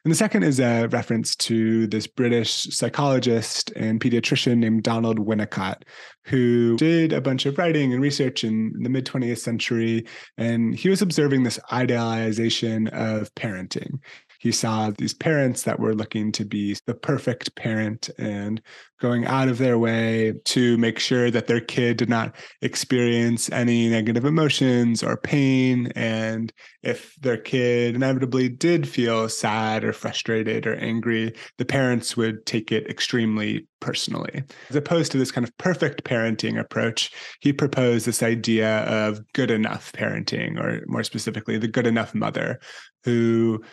And 0.07 0.11
the 0.13 0.17
second 0.17 0.43
is 0.43 0.61
a 0.61 0.87
reference 0.87 1.35
to 1.35 1.85
this 1.87 2.07
British 2.07 2.67
psychologist 2.73 3.73
and 3.75 3.99
pediatrician 3.99 4.57
named 4.57 4.83
Donald 4.83 5.19
Winnicott, 5.19 5.81
who 6.23 6.77
did 6.77 7.11
a 7.11 7.19
bunch 7.19 7.45
of 7.45 7.57
writing 7.57 7.91
and 7.91 8.01
research 8.01 8.45
in 8.45 8.71
the 8.81 8.89
mid 8.89 9.05
20th 9.05 9.39
century. 9.39 10.05
And 10.37 10.73
he 10.73 10.87
was 10.87 11.01
observing 11.01 11.43
this 11.43 11.59
idealization 11.73 12.87
of 12.87 13.35
parenting 13.35 13.99
he 14.39 14.51
saw 14.51 14.91
these 14.91 15.13
parents 15.13 15.63
that 15.63 15.79
were 15.79 15.95
looking 15.95 16.31
to 16.33 16.45
be 16.45 16.75
the 16.85 16.93
perfect 16.93 17.55
parent 17.55 18.09
and 18.17 18.61
going 18.99 19.25
out 19.25 19.47
of 19.47 19.59
their 19.59 19.77
way 19.77 20.33
to 20.43 20.77
make 20.77 20.97
sure 20.97 21.29
that 21.29 21.47
their 21.47 21.59
kid 21.59 21.97
did 21.97 22.09
not 22.09 22.35
experience 22.61 23.49
any 23.51 23.89
negative 23.89 24.25
emotions 24.25 25.03
or 25.03 25.17
pain. 25.17 25.91
And 25.95 26.51
if 26.81 27.15
their 27.21 27.37
kid 27.37 27.95
inevitably 27.95 28.49
did 28.49 28.87
feel 28.87 29.29
sad 29.29 29.83
or 29.83 29.93
frustrated 29.93 30.65
or 30.65 30.75
angry, 30.75 31.35
the 31.57 31.65
parents 31.65 32.17
would 32.17 32.45
take 32.45 32.71
it 32.71 32.89
extremely 32.89 33.67
personally. 33.79 34.43
As 34.69 34.75
opposed 34.75 35.11
to 35.11 35.19
this 35.19 35.31
kind 35.31 35.47
of 35.47 35.55
perfect 35.57 36.03
parenting 36.03 36.59
approach, 36.59 37.11
he 37.39 37.53
proposed 37.53 38.07
this 38.07 38.23
idea 38.23 38.79
of 38.85 39.21
good 39.33 39.51
enough 39.51 39.91
parenting, 39.93 40.59
or 40.59 40.83
more 40.87 41.03
specifically, 41.03 41.59
the 41.59 41.67
good 41.67 41.85
enough 41.85 42.15
mother 42.15 42.59
who 43.03 43.63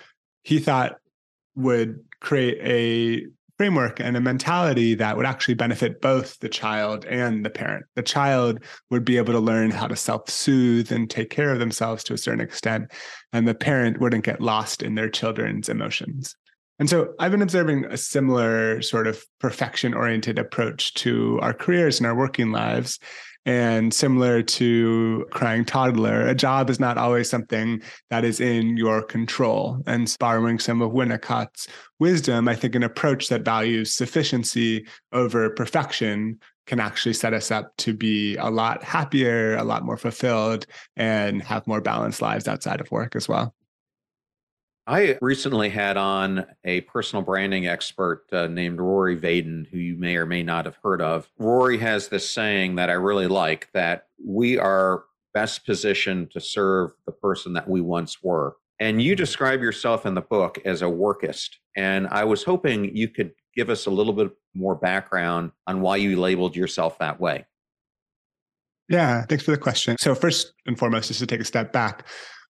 he 0.45 0.61
thought 0.61 0.99
would 1.57 2.01
create 2.21 2.59
a 2.63 3.27
framework 3.57 4.01
and 4.01 4.17
a 4.17 4.21
mentality 4.21 4.95
that 4.95 5.17
would 5.17 5.27
actually 5.27 5.55
benefit 5.55 6.01
both 6.01 6.39
the 6.41 6.49
child 6.49 7.05
and 7.05 7.45
the 7.45 7.51
parent. 7.51 7.87
The 7.95 8.03
child 8.03 8.65
would 8.91 9.05
be 9.05 9.17
able 9.17 9.33
to 9.33 9.41
learn 9.41 9.71
how 9.71 9.87
to 9.87 9.97
self 9.97 10.29
soothe 10.29 10.93
and 10.93 11.09
take 11.09 11.31
care 11.31 11.53
of 11.53 11.59
themselves 11.59 12.05
to 12.05 12.15
a 12.15 12.19
certain 12.19 12.41
extent, 12.41 12.93
and 13.33 13.47
the 13.47 13.55
parent 13.55 14.01
wouldn't 14.01 14.25
get 14.25 14.41
lost 14.41 14.83
in 14.83 14.95
their 14.95 15.09
children's 15.09 15.69
emotions. 15.69 16.37
And 16.79 16.91
so 16.91 17.15
I've 17.19 17.31
been 17.31 17.43
observing 17.43 17.85
a 17.85 17.97
similar 17.97 18.83
sort 18.83 19.07
of 19.07 19.25
perfection 19.39 19.95
oriented 19.95 20.39
approach 20.39 20.93
to 20.95 21.39
our 21.41 21.55
careers 21.55 21.99
and 21.99 22.07
our 22.07 22.17
working 22.17 22.51
lives. 22.51 22.99
And 23.47 23.93
similar 23.93 24.43
to 24.43 25.27
crying 25.31 25.67
toddler, 25.67 26.27
a 26.27 26.35
job 26.35 26.71
is 26.71 26.81
not 26.81 26.97
always 26.97 27.29
something 27.29 27.83
that 28.09 28.25
is 28.25 28.41
in 28.41 28.77
your 28.79 29.03
control. 29.03 29.83
And 29.87 30.15
borrowing 30.19 30.59
some 30.59 30.81
of 30.81 30.93
Winnicott's 30.93 31.69
wisdom, 32.01 32.49
I 32.49 32.55
think 32.55 32.75
an 32.75 32.83
approach 32.83 33.29
that 33.29 33.45
values 33.45 33.93
sufficiency 33.93 34.87
over 35.13 35.51
perfection 35.51 36.41
can 36.67 36.81
actually 36.81 37.13
set 37.13 37.35
us 37.35 37.51
up 37.51 37.77
to 37.77 37.93
be 37.93 38.37
a 38.37 38.49
lot 38.49 38.83
happier, 38.83 39.57
a 39.57 39.65
lot 39.65 39.85
more 39.85 39.99
fulfilled, 39.99 40.67
and 40.97 41.43
have 41.43 41.67
more 41.67 41.83
balanced 41.83 42.23
lives 42.23 42.49
outside 42.49 42.81
of 42.81 42.91
work 42.91 43.15
as 43.15 43.29
well. 43.29 43.55
I 44.87 45.17
recently 45.23 45.71
had 45.71 45.97
on 45.97 46.45
a 46.65 46.83
personal 46.83 47.23
branding 47.23 47.67
expert 47.67 48.25
uh, 48.33 48.49
named 48.49 48.81
Rory 48.81 49.19
Vaden, 49.19 49.67
who 49.71 49.79
you 49.79 49.97
may 49.97 50.17
or 50.17 50.27
may 50.27 50.43
not 50.43 50.67
have 50.67 50.79
heard 50.83 51.01
of. 51.01 51.31
Rory 51.39 51.79
has 51.79 52.09
this 52.09 52.29
saying 52.29 52.75
that 52.77 52.91
I 52.91 52.95
really 52.95 53.27
like 53.27 53.71
that 53.73 54.09
we 54.23 54.59
are 54.59 55.05
best 55.33 55.65
positioned 55.65 56.31
to 56.33 56.41
serve 56.41 56.91
the 57.07 57.13
person 57.13 57.55
that 57.55 57.69
we 57.69 57.81
once 57.81 58.23
were. 58.23 58.57
And 58.79 59.01
you 59.01 59.17
describe 59.17 59.63
yourself 59.63 60.05
in 60.05 60.15
the 60.15 60.21
book 60.21 60.59
as 60.65 60.83
a 60.83 60.87
workist. 60.87 61.51
And 61.77 62.07
I 62.09 62.25
was 62.25 62.45
hoping 62.45 62.95
you 62.95 63.09
could 63.09 63.33
give 63.55 63.71
us 63.71 63.87
a 63.87 63.91
little 63.91 64.13
bit 64.13 64.33
more 64.55 64.75
background 64.75 65.53
on 65.67 65.81
why 65.81 65.97
you 65.97 66.21
labeled 66.21 66.57
yourself 66.57 66.99
that 66.99 67.19
way. 67.19 67.47
Yeah, 68.89 69.25
thanks 69.25 69.45
for 69.45 69.51
the 69.51 69.59
question. 69.59 69.97
So, 69.99 70.15
first 70.15 70.53
and 70.67 70.79
foremost, 70.79 71.09
just 71.09 71.21
to 71.21 71.27
take 71.27 71.41
a 71.41 71.45
step 71.45 71.73
back, 71.73 72.07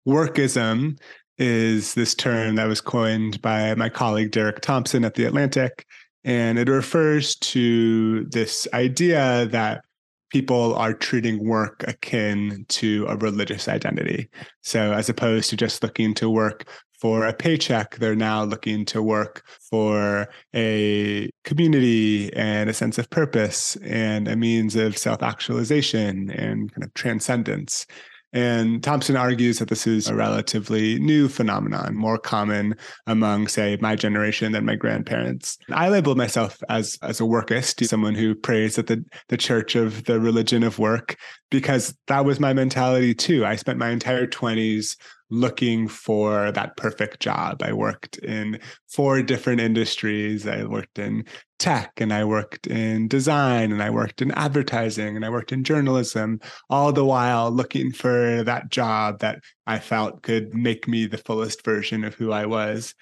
workism 0.09 0.99
is 1.39 1.95
this 1.95 2.15
term 2.15 2.57
that 2.57 2.67
was 2.67 2.81
coined 2.81 3.41
by 3.43 3.75
my 3.75 3.89
colleague 3.89 4.31
Derek 4.31 4.61
Thompson 4.61 5.05
at 5.05 5.15
The 5.15 5.25
Atlantic. 5.25 5.87
And 6.25 6.59
it 6.59 6.69
refers 6.69 7.35
to 7.37 8.25
this 8.27 8.69
idea 8.73 9.47
that 9.47 9.85
people 10.31 10.75
are 10.77 10.95
treating 10.95 11.45
work 11.45 11.85
akin 11.87 12.65
to 12.69 13.07
a 13.09 13.17
religious 13.17 13.69
identity. 13.69 14.31
So, 14.63 14.93
as 14.93 15.09
opposed 15.09 15.51
to 15.51 15.57
just 15.57 15.83
looking 15.83 16.15
to 16.15 16.31
work 16.31 16.69
for 16.99 17.27
a 17.27 17.33
paycheck, 17.33 17.97
they're 17.97 18.15
now 18.15 18.45
looking 18.45 18.85
to 18.87 19.03
work 19.03 19.45
for 19.69 20.29
a 20.55 21.29
community 21.45 22.33
and 22.35 22.71
a 22.71 22.73
sense 22.73 22.97
of 22.97 23.11
purpose 23.11 23.77
and 23.83 24.29
a 24.29 24.37
means 24.37 24.77
of 24.77 24.97
self 24.97 25.23
actualization 25.23 26.31
and 26.31 26.73
kind 26.73 26.85
of 26.85 26.95
transcendence. 26.95 27.87
And 28.33 28.83
Thompson 28.83 29.17
argues 29.17 29.59
that 29.59 29.69
this 29.69 29.87
is 29.87 30.09
a 30.09 30.15
relatively 30.15 30.99
new 30.99 31.29
phenomenon, 31.29 31.95
more 31.95 32.17
common 32.17 32.75
among, 33.07 33.49
say, 33.49 33.77
my 33.81 33.95
generation 33.95 34.53
than 34.53 34.65
my 34.65 34.75
grandparents. 34.75 35.59
I 35.71 35.91
labeled 35.91 36.17
myself 36.17 36.63
as, 36.71 36.99
as 37.03 37.21
a 37.21 37.25
workist, 37.25 37.87
someone 37.87 38.15
who 38.15 38.35
prays 38.35 38.79
at 38.79 38.87
the, 38.87 39.05
the 39.29 39.37
church 39.37 39.75
of 39.75 40.05
the 40.05 40.19
religion 40.19 40.63
of 40.63 40.79
work, 40.79 41.17
because 41.51 41.95
that 42.07 42.25
was 42.25 42.41
my 42.41 42.55
mentality 42.55 43.15
too. 43.15 43.45
I 43.45 43.57
spent 43.57 43.79
my 43.79 43.91
entire 43.91 44.27
20s 44.27 44.97
looking 45.33 45.89
for 45.89 46.53
that 46.53 46.77
perfect 46.77 47.19
job. 47.19 47.63
I 47.63 47.73
worked 47.73 48.19
in 48.19 48.61
four 48.87 49.23
different 49.23 49.63
industries. 49.63 50.47
I 50.47 50.65
worked 50.65 50.99
in 50.99 51.25
tech 51.59 51.93
and 51.97 52.13
I 52.13 52.25
worked 52.25 52.67
in 52.67 53.09
design 53.09 53.73
and 53.73 53.83
I 53.83 53.89
worked 53.89 54.21
in 54.21 54.31
advertising 54.33 55.17
and 55.17 55.25
I 55.25 55.31
worked 55.31 55.51
in 55.51 55.65
journalism, 55.65 56.39
all 56.69 56.93
the 56.93 57.05
while 57.05 57.51
looking 57.51 57.93
for 57.93 58.45
that 58.45 58.71
job 58.71 59.21
that 59.21 59.41
I 59.67 59.79
felt 59.79 60.23
could 60.23 60.55
make 60.55 60.87
me 60.87 61.07
the 61.07 61.17
fullest 61.17 61.65
version 61.65 62.05
of 62.05 62.15
who 62.15 62.31
I 62.31 62.45
was. 62.45 62.95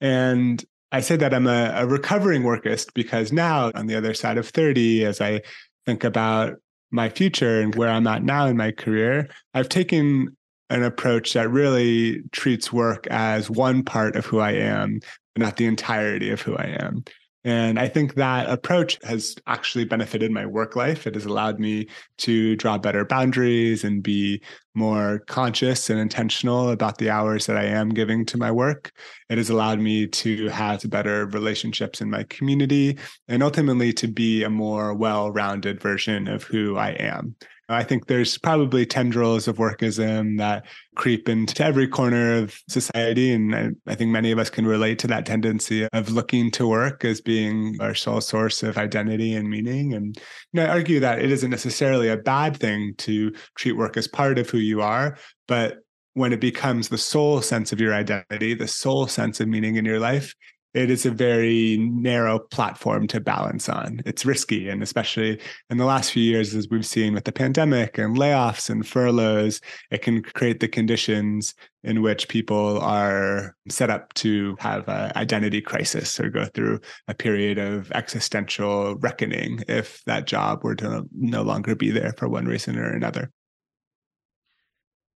And 0.00 0.64
I 0.90 1.00
say 1.02 1.14
that 1.16 1.32
I'm 1.32 1.46
a, 1.46 1.72
a 1.76 1.86
recovering 1.86 2.42
workist 2.42 2.94
because 2.94 3.32
now, 3.32 3.70
on 3.76 3.86
the 3.86 3.94
other 3.94 4.12
side 4.12 4.38
of 4.38 4.48
30, 4.48 5.04
as 5.04 5.20
I 5.20 5.42
think 5.84 6.02
about 6.02 6.56
my 6.90 7.08
future 7.08 7.60
and 7.60 7.76
where 7.76 7.90
I'm 7.90 8.08
at 8.08 8.24
now 8.24 8.46
in 8.46 8.56
my 8.56 8.72
career, 8.72 9.28
I've 9.54 9.68
taken 9.68 10.36
an 10.70 10.82
approach 10.82 11.32
that 11.34 11.50
really 11.50 12.22
treats 12.32 12.72
work 12.72 13.06
as 13.08 13.50
one 13.50 13.82
part 13.82 14.16
of 14.16 14.26
who 14.26 14.40
I 14.40 14.52
am, 14.52 15.00
but 15.34 15.42
not 15.42 15.56
the 15.56 15.66
entirety 15.66 16.30
of 16.30 16.40
who 16.40 16.56
I 16.56 16.76
am. 16.80 17.04
And 17.46 17.78
I 17.78 17.86
think 17.86 18.14
that 18.14 18.50
approach 18.50 18.98
has 19.04 19.36
actually 19.46 19.84
benefited 19.84 20.32
my 20.32 20.44
work 20.44 20.74
life. 20.74 21.06
It 21.06 21.14
has 21.14 21.26
allowed 21.26 21.60
me 21.60 21.86
to 22.18 22.56
draw 22.56 22.76
better 22.76 23.04
boundaries 23.04 23.84
and 23.84 24.02
be 24.02 24.42
more 24.74 25.20
conscious 25.28 25.88
and 25.88 26.00
intentional 26.00 26.70
about 26.70 26.98
the 26.98 27.08
hours 27.08 27.46
that 27.46 27.56
I 27.56 27.66
am 27.66 27.90
giving 27.90 28.26
to 28.26 28.36
my 28.36 28.50
work. 28.50 28.90
It 29.30 29.38
has 29.38 29.48
allowed 29.48 29.78
me 29.78 30.08
to 30.08 30.48
have 30.48 30.90
better 30.90 31.26
relationships 31.26 32.00
in 32.00 32.10
my 32.10 32.24
community 32.24 32.98
and 33.28 33.44
ultimately 33.44 33.92
to 33.92 34.08
be 34.08 34.42
a 34.42 34.50
more 34.50 34.92
well 34.92 35.30
rounded 35.30 35.80
version 35.80 36.26
of 36.26 36.42
who 36.42 36.76
I 36.76 36.90
am. 36.98 37.36
I 37.68 37.82
think 37.82 38.06
there's 38.06 38.38
probably 38.38 38.86
tendrils 38.86 39.48
of 39.48 39.56
workism 39.56 40.38
that 40.38 40.66
creep 40.94 41.28
into 41.28 41.64
every 41.64 41.88
corner 41.88 42.36
of 42.36 42.60
society. 42.68 43.32
And 43.32 43.54
I, 43.54 43.70
I, 43.88 43.94
think 43.96 44.10
many 44.10 44.30
of 44.30 44.38
us 44.38 44.50
can 44.50 44.66
relate 44.66 45.00
to 45.00 45.08
that 45.08 45.26
tendency 45.26 45.88
of 45.92 46.10
looking 46.10 46.52
to 46.52 46.68
work 46.68 47.04
as 47.04 47.20
being 47.20 47.76
our 47.80 47.94
sole 47.94 48.20
source 48.20 48.62
of 48.62 48.78
identity 48.78 49.34
and 49.34 49.50
meaning. 49.50 49.94
And 49.94 50.16
you 50.16 50.60
know, 50.60 50.66
I 50.66 50.68
argue 50.68 51.00
that 51.00 51.18
it 51.18 51.32
isn't 51.32 51.50
necessarily 51.50 52.08
a 52.08 52.16
bad 52.16 52.56
thing 52.56 52.94
to 52.98 53.32
treat 53.56 53.72
work 53.72 53.96
as 53.96 54.06
part 54.06 54.38
of 54.38 54.48
who 54.48 54.58
you 54.58 54.80
are, 54.80 55.18
but 55.48 55.78
when 56.14 56.32
it 56.32 56.40
becomes 56.40 56.88
the 56.88 56.96
sole 56.96 57.42
sense 57.42 57.72
of 57.72 57.80
your 57.80 57.92
identity, 57.92 58.54
the 58.54 58.66
sole 58.66 59.06
sense 59.06 59.38
of 59.40 59.48
meaning 59.48 59.76
in 59.76 59.84
your 59.84 60.00
life, 60.00 60.34
it 60.76 60.90
is 60.90 61.06
a 61.06 61.10
very 61.10 61.78
narrow 61.78 62.38
platform 62.38 63.06
to 63.06 63.18
balance 63.18 63.66
on. 63.66 64.02
It's 64.04 64.26
risky. 64.26 64.68
And 64.68 64.82
especially 64.82 65.40
in 65.70 65.78
the 65.78 65.86
last 65.86 66.12
few 66.12 66.22
years, 66.22 66.54
as 66.54 66.68
we've 66.68 66.84
seen 66.84 67.14
with 67.14 67.24
the 67.24 67.32
pandemic 67.32 67.96
and 67.96 68.14
layoffs 68.14 68.68
and 68.68 68.86
furloughs, 68.86 69.62
it 69.90 70.02
can 70.02 70.22
create 70.22 70.60
the 70.60 70.68
conditions 70.68 71.54
in 71.82 72.02
which 72.02 72.28
people 72.28 72.78
are 72.80 73.56
set 73.70 73.88
up 73.88 74.12
to 74.14 74.54
have 74.58 74.86
an 74.86 75.12
identity 75.16 75.62
crisis 75.62 76.20
or 76.20 76.28
go 76.28 76.44
through 76.44 76.78
a 77.08 77.14
period 77.14 77.56
of 77.56 77.90
existential 77.92 78.96
reckoning 78.96 79.64
if 79.68 80.04
that 80.04 80.26
job 80.26 80.62
were 80.62 80.74
to 80.74 81.08
no 81.14 81.40
longer 81.40 81.74
be 81.74 81.90
there 81.90 82.12
for 82.18 82.28
one 82.28 82.44
reason 82.44 82.78
or 82.78 82.92
another. 82.92 83.30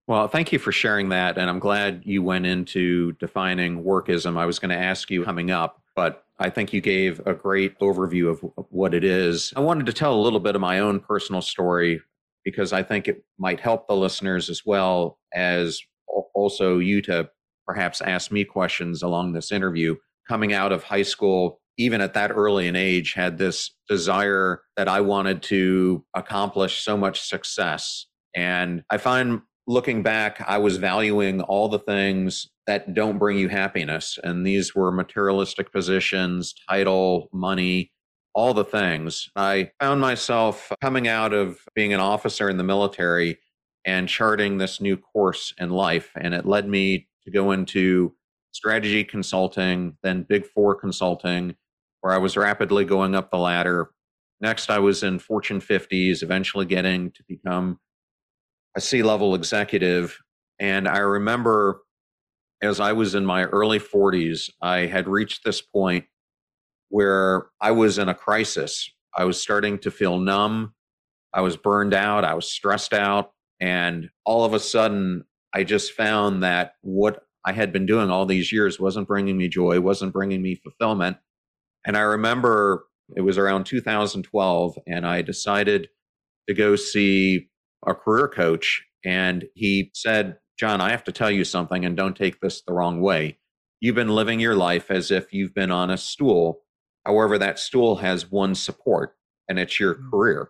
Well, 0.09 0.29
thank 0.29 0.53
you 0.53 0.59
for 0.59 0.71
sharing 0.71 1.09
that. 1.09 1.37
And 1.37 1.51
I'm 1.51 1.59
glad 1.59 2.03
you 2.05 2.23
went 2.23 2.47
into 2.47 3.13
defining 3.13 3.83
workism. 3.83 4.39
I 4.39 4.47
was 4.47 4.59
going 4.61 4.71
to 4.71 4.77
ask 4.77 5.11
you 5.11 5.25
coming 5.25 5.51
up, 5.51 5.83
but 5.97 6.25
I 6.39 6.49
think 6.51 6.73
you 6.73 6.81
gave 6.81 7.21
a 7.27 7.35
great 7.35 7.79
overview 7.81 8.31
of 8.31 8.41
what 8.71 8.95
it 8.95 9.03
is. 9.03 9.53
I 9.57 9.61
wanted 9.61 9.87
to 9.87 9.93
tell 9.93 10.15
a 10.15 10.23
little 10.23 10.39
bit 10.39 10.55
of 10.55 10.61
my 10.61 10.79
own 10.79 11.01
personal 11.01 11.43
story 11.43 12.01
because 12.45 12.73
I 12.73 12.85
think 12.85 13.09
it 13.09 13.25
might 13.39 13.59
help 13.59 13.89
the 13.89 13.97
listeners 13.97 14.49
as 14.49 14.65
well 14.65 15.19
as 15.35 15.81
also 16.35 16.79
you 16.79 17.03
to 17.03 17.29
perhaps 17.67 18.01
ask 18.01 18.31
me 18.31 18.45
questions 18.45 19.03
along 19.03 19.33
this 19.33 19.51
interview. 19.51 19.97
coming 20.29 20.53
out 20.53 20.73
of 20.73 20.83
high 20.83 21.03
school, 21.03 21.61
even 21.79 22.01
at 22.01 22.15
that 22.15 22.31
early 22.31 22.67
an 22.69 22.77
age, 22.77 23.13
had 23.13 23.39
this 23.39 23.71
desire 23.89 24.63
that 24.77 24.89
I 24.89 25.01
wanted 25.01 25.43
to 25.45 26.05
accomplish 26.15 26.83
so 26.83 26.97
much 26.97 27.21
success. 27.21 28.07
And 28.35 28.83
I 28.91 28.99
find 28.99 29.43
looking 29.67 30.03
back, 30.03 30.43
I 30.47 30.59
was 30.59 30.77
valuing 30.77 31.41
all 31.43 31.69
the 31.69 31.79
things 31.79 32.49
that 32.67 32.95
don't 32.95 33.19
bring 33.19 33.39
you 33.39 33.49
happiness. 33.49 34.19
And 34.23 34.47
these 34.47 34.75
were 34.75 34.93
materialistic 34.93 35.73
positions, 35.73 36.55
title, 36.69 37.29
money, 37.33 37.93
all 38.35 38.55
the 38.55 38.65
things. 38.65 39.31
I 39.35 39.71
found 39.81 40.01
myself 40.01 40.71
coming 40.83 41.09
out 41.09 41.33
of 41.33 41.59
being 41.75 41.93
an 41.93 42.01
officer 42.01 42.49
in 42.49 42.59
the 42.59 42.65
military 42.65 43.39
and 43.85 44.09
charting 44.09 44.59
this 44.59 44.81
new 44.81 44.97
course 44.97 45.55
in 45.59 45.71
life. 45.71 46.11
And 46.17 46.35
it 46.35 46.47
led 46.47 46.69
me 46.69 47.09
to 47.25 47.31
go 47.31 47.53
into 47.53 48.15
strategy 48.53 49.05
consulting, 49.05 49.97
then 50.03 50.25
Big 50.29 50.47
Four 50.47 50.75
consulting, 50.75 51.57
where 52.01 52.13
I 52.13 52.19
was 52.19 52.37
rapidly 52.37 52.85
going 52.85 53.15
up 53.15 53.31
the 53.31 53.39
ladder. 53.39 53.91
Next, 54.41 54.71
I 54.71 54.79
was 54.79 55.03
in 55.03 55.19
Fortune 55.19 55.61
50s, 55.61 56.23
eventually 56.23 56.67
getting 56.67 57.11
to 57.13 57.25
become 57.29 57.79
a 58.77 58.81
C 58.81 59.03
level 59.03 59.35
executive. 59.35 60.19
And 60.61 60.87
I 60.87 60.99
remember 60.99 61.81
as 62.63 62.81
I 62.81 62.93
was 62.93 63.15
in 63.15 63.25
my 63.25 63.45
early 63.45 63.79
40s, 63.79 64.51
I 64.63 64.87
had 64.87 65.09
reached 65.09 65.45
this 65.45 65.61
point 65.61 66.05
where 66.89 67.47
I 67.61 67.73
was 67.73 67.99
in 67.99 68.09
a 68.09 68.15
crisis. 68.15 68.91
I 69.17 69.25
was 69.25 69.41
starting 69.41 69.79
to 69.81 69.91
feel 69.91 70.19
numb. 70.19 70.75
I 71.35 71.41
was 71.41 71.57
burned 71.57 71.95
out. 71.95 72.25
I 72.25 72.35
was 72.35 72.51
stressed 72.51 72.93
out. 72.93 73.33
And 73.61 74.11
all 74.25 74.45
of 74.45 74.55
a 74.55 74.61
sudden, 74.61 75.25
I 75.55 75.65
just 75.65 75.93
found 75.93 76.43
that 76.43 76.75
what 76.83 77.23
I 77.45 77.53
had 77.53 77.73
been 77.73 77.87
doing 77.87 78.11
all 78.11 78.27
these 78.27 78.53
years 78.53 78.81
wasn't 78.81 79.09
bringing 79.09 79.37
me 79.37 79.49
joy, 79.49 79.81
wasn't 79.81 80.13
bringing 80.13 80.43
me 80.43 80.57
fulfillment. 80.57 81.17
And 81.87 81.97
I 81.97 82.01
remember 82.01 82.85
it 83.15 83.21
was 83.21 83.39
around 83.39 83.65
2012, 83.65 84.79
and 84.87 85.07
I 85.07 85.23
decided 85.23 85.89
to 86.49 86.55
go 86.55 86.77
see 86.77 87.49
a 87.87 87.95
career 87.95 88.29
coach. 88.29 88.85
And 89.05 89.45
he 89.55 89.91
said, 89.95 90.39
John, 90.59 90.81
I 90.81 90.91
have 90.91 91.05
to 91.05 91.13
tell 91.13 91.31
you 91.31 91.45
something, 91.45 91.85
and 91.85 91.97
don't 91.97 92.17
take 92.17 92.41
this 92.41 92.63
the 92.63 92.73
wrong 92.73 93.01
way. 93.01 93.39
You've 93.81 93.95
been 93.95 94.15
living 94.15 94.41
your 94.41 94.57
life 94.57 94.91
as 94.91 95.11
if 95.11 95.33
you've 95.33 95.55
been 95.55 95.71
on 95.71 95.91
a 95.91 95.99
stool. 95.99 96.63
However, 97.05 97.39
that 97.39 97.59
stool 97.59 97.97
has 97.97 98.31
one 98.31 98.55
support, 98.55 99.17
and 99.49 99.59
it's 99.59 99.79
your 99.79 99.95
mm. 99.95 100.11
career. 100.11 100.49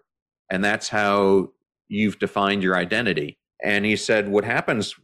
And 0.50 0.64
that's 0.64 0.88
how 0.88 1.50
you've 1.88 2.19
defined 2.19 2.62
your 2.62 2.76
identity. 2.76 3.38
And 3.62 3.85
he 3.85 3.97
said, 3.97 4.28
What 4.28 4.45
happens 4.45 4.95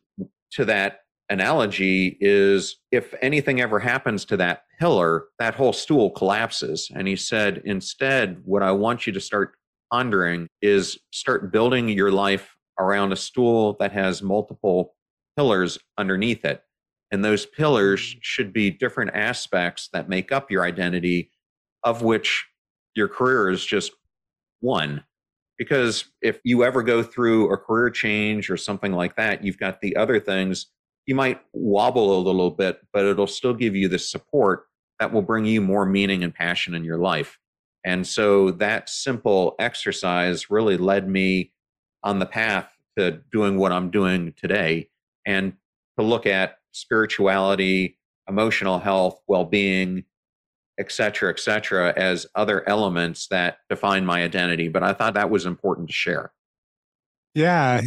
to 0.53 0.65
that 0.67 1.01
analogy 1.29 2.17
is 2.21 2.77
if 2.93 3.15
anything 3.23 3.61
ever 3.61 3.81
happens 3.81 4.25
to 4.27 4.37
that 4.37 4.65
pillar, 4.79 5.25
that 5.39 5.55
whole 5.55 5.73
stool 5.73 6.11
collapses. 6.11 6.91
And 6.95 7.09
he 7.09 7.17
said, 7.17 7.63
Instead, 7.65 8.43
what 8.45 8.63
I 8.63 8.71
want 8.73 9.07
you 9.07 9.13
to 9.13 9.21
start 9.21 9.55
pondering 9.93 10.49
is 10.63 10.99
start 11.13 11.53
building 11.53 11.89
your 11.91 12.11
life 12.11 12.57
around 12.79 13.13
a 13.13 13.17
stool 13.17 13.77
that 13.79 13.93
has 13.93 14.23
multiple 14.23 14.95
pillars 15.37 15.79
underneath 15.99 16.45
it. 16.45 16.63
And 17.11 17.23
those 17.23 17.45
pillars 17.45 18.15
mm. 18.15 18.19
should 18.23 18.53
be 18.53 18.71
different 18.71 19.11
aspects 19.15 19.89
that 19.93 20.09
make 20.09 20.33
up 20.33 20.51
your 20.51 20.65
identity, 20.65 21.31
of 21.85 22.03
which 22.03 22.47
your 22.95 23.09
career 23.09 23.51
is 23.51 23.65
just 23.65 23.93
one. 24.61 25.05
Because 25.59 26.07
if 26.23 26.41
you 26.43 26.65
ever 26.65 26.83
go 26.83 27.03
through 27.03 27.53
a 27.53 27.59
career 27.59 27.91
change 27.91 28.51
or 28.51 28.57
something 28.57 28.93
like 28.93 29.17
that, 29.17 29.45
you've 29.45 29.59
got 29.59 29.81
the 29.81 29.95
other 29.97 30.19
things. 30.19 30.67
You 31.07 31.15
might 31.15 31.41
wobble 31.53 32.19
a 32.19 32.21
little 32.23 32.51
bit, 32.51 32.81
but 32.93 33.05
it'll 33.05 33.27
still 33.27 33.55
give 33.55 33.77
you 33.77 33.89
the 33.89 33.99
support 33.99 34.65
that 34.99 35.13
will 35.13 35.23
bring 35.23 35.45
you 35.45 35.61
more 35.61 35.85
meaning 35.85 36.25
and 36.25 36.35
passion 36.35 36.75
in 36.75 36.85
your 36.85 36.99
life. 36.99 37.39
And 37.85 38.07
so 38.07 38.53
that 38.53 38.89
simple 38.89 39.55
exercise 39.59 40.51
really 40.51 40.77
led 40.77 41.09
me 41.09 41.53
on 42.03 42.19
the 42.19 42.27
path 42.27 42.69
to 42.97 43.21
doing 43.33 43.59
what 43.59 43.73
I'm 43.73 43.91
doing 43.91 44.35
today 44.37 44.89
and 45.27 45.55
to 45.99 46.05
look 46.05 46.27
at 46.27 46.59
spirituality, 46.73 47.99
emotional 48.29 48.79
health, 48.79 49.21
well 49.27 49.45
being, 49.45 50.05
et 50.79 50.91
cetera, 50.91 51.31
et 51.31 51.39
cetera, 51.39 51.93
as 51.97 52.27
other 52.35 52.69
elements 52.69 53.29
that 53.29 53.59
define 53.69 54.07
my 54.07 54.23
identity. 54.23 54.69
But 54.69 54.83
I 54.83 54.93
thought 54.93 55.15
that 55.15 55.31
was 55.31 55.47
important 55.47 55.89
to 55.89 55.95
share. 55.95 56.33
Yeah, 57.35 57.81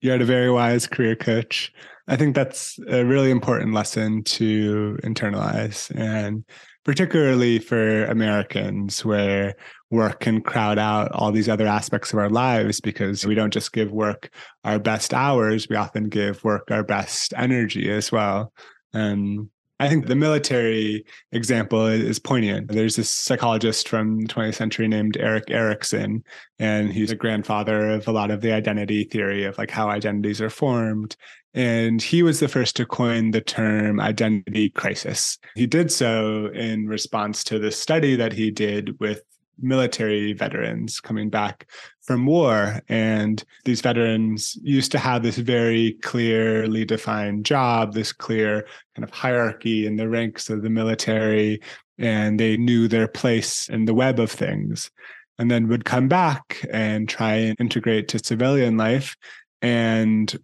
you 0.00 0.10
had 0.10 0.20
a 0.20 0.26
very 0.26 0.50
wise 0.50 0.86
career 0.86 1.16
coach. 1.16 1.72
I 2.08 2.16
think 2.16 2.34
that's 2.34 2.78
a 2.88 3.04
really 3.04 3.30
important 3.30 3.72
lesson 3.72 4.22
to 4.24 4.98
internalize. 5.02 5.90
And 5.98 6.44
particularly 6.86 7.58
for 7.58 8.04
Americans, 8.04 9.04
where 9.04 9.56
work 9.90 10.20
can 10.20 10.40
crowd 10.40 10.78
out 10.78 11.10
all 11.10 11.32
these 11.32 11.48
other 11.48 11.66
aspects 11.66 12.12
of 12.12 12.18
our 12.20 12.30
lives 12.30 12.80
because 12.80 13.26
we 13.26 13.34
don't 13.34 13.52
just 13.52 13.72
give 13.72 13.90
work 13.90 14.30
our 14.62 14.78
best 14.78 15.12
hours, 15.12 15.68
we 15.68 15.74
often 15.74 16.08
give 16.08 16.44
work 16.44 16.70
our 16.70 16.84
best 16.84 17.34
energy 17.36 17.90
as 17.90 18.12
well. 18.12 18.52
And 18.94 19.50
I 19.80 19.88
think 19.88 20.06
the 20.06 20.14
military 20.14 21.04
example 21.32 21.86
is 21.86 22.20
poignant. 22.20 22.68
There's 22.68 22.94
this 22.94 23.10
psychologist 23.10 23.88
from 23.88 24.20
the 24.20 24.28
20th 24.28 24.54
century 24.54 24.86
named 24.86 25.16
Erik 25.16 25.50
Erikson, 25.50 26.22
and 26.60 26.92
he's 26.92 27.10
a 27.10 27.16
grandfather 27.16 27.90
of 27.90 28.06
a 28.06 28.12
lot 28.12 28.30
of 28.30 28.42
the 28.42 28.52
identity 28.52 29.02
theory 29.04 29.44
of 29.44 29.58
like 29.58 29.72
how 29.72 29.88
identities 29.88 30.40
are 30.40 30.50
formed. 30.50 31.16
And 31.56 32.02
he 32.02 32.22
was 32.22 32.38
the 32.38 32.48
first 32.48 32.76
to 32.76 32.86
coin 32.86 33.30
the 33.30 33.40
term 33.40 33.98
identity 33.98 34.68
crisis. 34.68 35.38
He 35.54 35.66
did 35.66 35.90
so 35.90 36.48
in 36.48 36.86
response 36.86 37.42
to 37.44 37.58
the 37.58 37.72
study 37.72 38.14
that 38.14 38.34
he 38.34 38.50
did 38.50 39.00
with 39.00 39.22
military 39.58 40.34
veterans 40.34 41.00
coming 41.00 41.30
back 41.30 41.66
from 42.02 42.26
war. 42.26 42.82
And 42.90 43.42
these 43.64 43.80
veterans 43.80 44.58
used 44.62 44.92
to 44.92 44.98
have 44.98 45.22
this 45.22 45.38
very 45.38 45.94
clearly 46.02 46.84
defined 46.84 47.46
job, 47.46 47.94
this 47.94 48.12
clear 48.12 48.66
kind 48.94 49.02
of 49.02 49.10
hierarchy 49.10 49.86
in 49.86 49.96
the 49.96 50.10
ranks 50.10 50.50
of 50.50 50.62
the 50.62 50.68
military, 50.68 51.62
and 51.98 52.38
they 52.38 52.58
knew 52.58 52.86
their 52.86 53.08
place 53.08 53.70
in 53.70 53.86
the 53.86 53.94
web 53.94 54.20
of 54.20 54.30
things. 54.30 54.90
And 55.38 55.50
then 55.50 55.68
would 55.68 55.86
come 55.86 56.08
back 56.08 56.64
and 56.70 57.08
try 57.08 57.34
and 57.34 57.60
integrate 57.60 58.08
to 58.08 58.18
civilian 58.18 58.76
life 58.76 59.16
and 59.62 60.34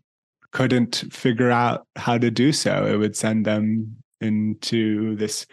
couldn't 0.52 1.04
figure 1.10 1.50
out 1.50 1.86
how 1.96 2.18
to 2.18 2.30
do 2.30 2.52
so. 2.52 2.86
It 2.86 2.96
would 2.96 3.16
send 3.16 3.44
them 3.44 3.96
into 4.20 5.16
this 5.16 5.46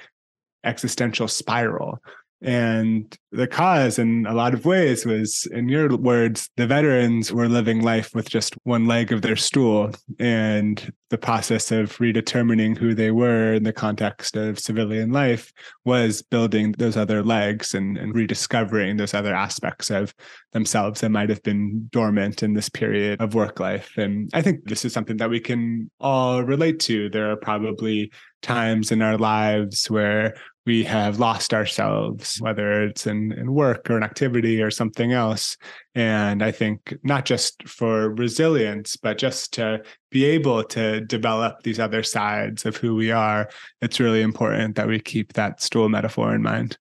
existential 0.63 1.27
spiral 1.27 1.99
and 2.41 3.17
the 3.31 3.47
cause, 3.47 3.99
in 3.99 4.25
a 4.25 4.33
lot 4.33 4.53
of 4.53 4.65
ways, 4.65 5.05
was, 5.05 5.45
in 5.51 5.67
your 5.67 5.95
words, 5.97 6.49
the 6.55 6.67
veterans 6.67 7.33
were 7.33 7.49
living 7.49 7.81
life 7.81 8.15
with 8.15 8.29
just 8.29 8.55
one 8.63 8.85
leg 8.85 9.11
of 9.11 9.21
their 9.21 9.35
stool. 9.35 9.91
And 10.19 10.93
the 11.09 11.17
process 11.17 11.71
of 11.71 11.97
redetermining 11.97 12.77
who 12.77 12.93
they 12.93 13.11
were 13.11 13.53
in 13.53 13.63
the 13.63 13.73
context 13.73 14.35
of 14.35 14.59
civilian 14.59 15.11
life 15.11 15.51
was 15.83 16.21
building 16.21 16.73
those 16.73 16.97
other 16.97 17.23
legs 17.23 17.73
and, 17.73 17.97
and 17.97 18.13
rediscovering 18.13 18.97
those 18.97 19.13
other 19.13 19.33
aspects 19.33 19.89
of 19.89 20.13
themselves 20.53 21.01
that 21.01 21.09
might 21.09 21.29
have 21.29 21.41
been 21.43 21.87
dormant 21.91 22.43
in 22.43 22.53
this 22.53 22.69
period 22.69 23.19
of 23.21 23.33
work 23.33 23.59
life. 23.59 23.97
And 23.97 24.29
I 24.33 24.41
think 24.41 24.65
this 24.65 24.85
is 24.85 24.93
something 24.93 25.17
that 25.17 25.29
we 25.29 25.39
can 25.39 25.89
all 25.99 26.43
relate 26.43 26.79
to. 26.81 27.09
There 27.09 27.31
are 27.31 27.37
probably 27.37 28.11
times 28.41 28.91
in 28.91 29.01
our 29.01 29.17
lives 29.17 29.89
where 29.89 30.35
we 30.69 30.83
have 30.83 31.19
lost 31.19 31.51
ourselves, 31.51 32.37
whether 32.39 32.83
it's 32.83 33.07
in, 33.07 33.31
in 33.31 33.53
work 33.53 33.89
or 33.89 33.97
an 33.97 34.03
activity 34.03 34.61
or 34.61 34.69
something 34.69 35.13
else. 35.13 35.57
And 35.95 36.43
I 36.43 36.51
think 36.51 36.95
not 37.03 37.25
just 37.25 37.67
for 37.67 38.13
resilience, 38.13 38.95
but 38.95 39.17
just 39.17 39.53
to 39.53 39.81
be 40.11 40.25
able 40.25 40.63
to 40.63 41.01
develop 41.01 41.63
these 41.63 41.79
other 41.79 42.03
sides 42.03 42.65
of 42.65 42.77
who 42.77 42.95
we 42.95 43.11
are, 43.11 43.49
it's 43.81 43.99
really 43.99 44.21
important 44.21 44.75
that 44.75 44.87
we 44.87 44.99
keep 44.99 45.33
that 45.33 45.61
stool 45.61 45.89
metaphor 45.89 46.33
in 46.33 46.41
mind. 46.41 46.77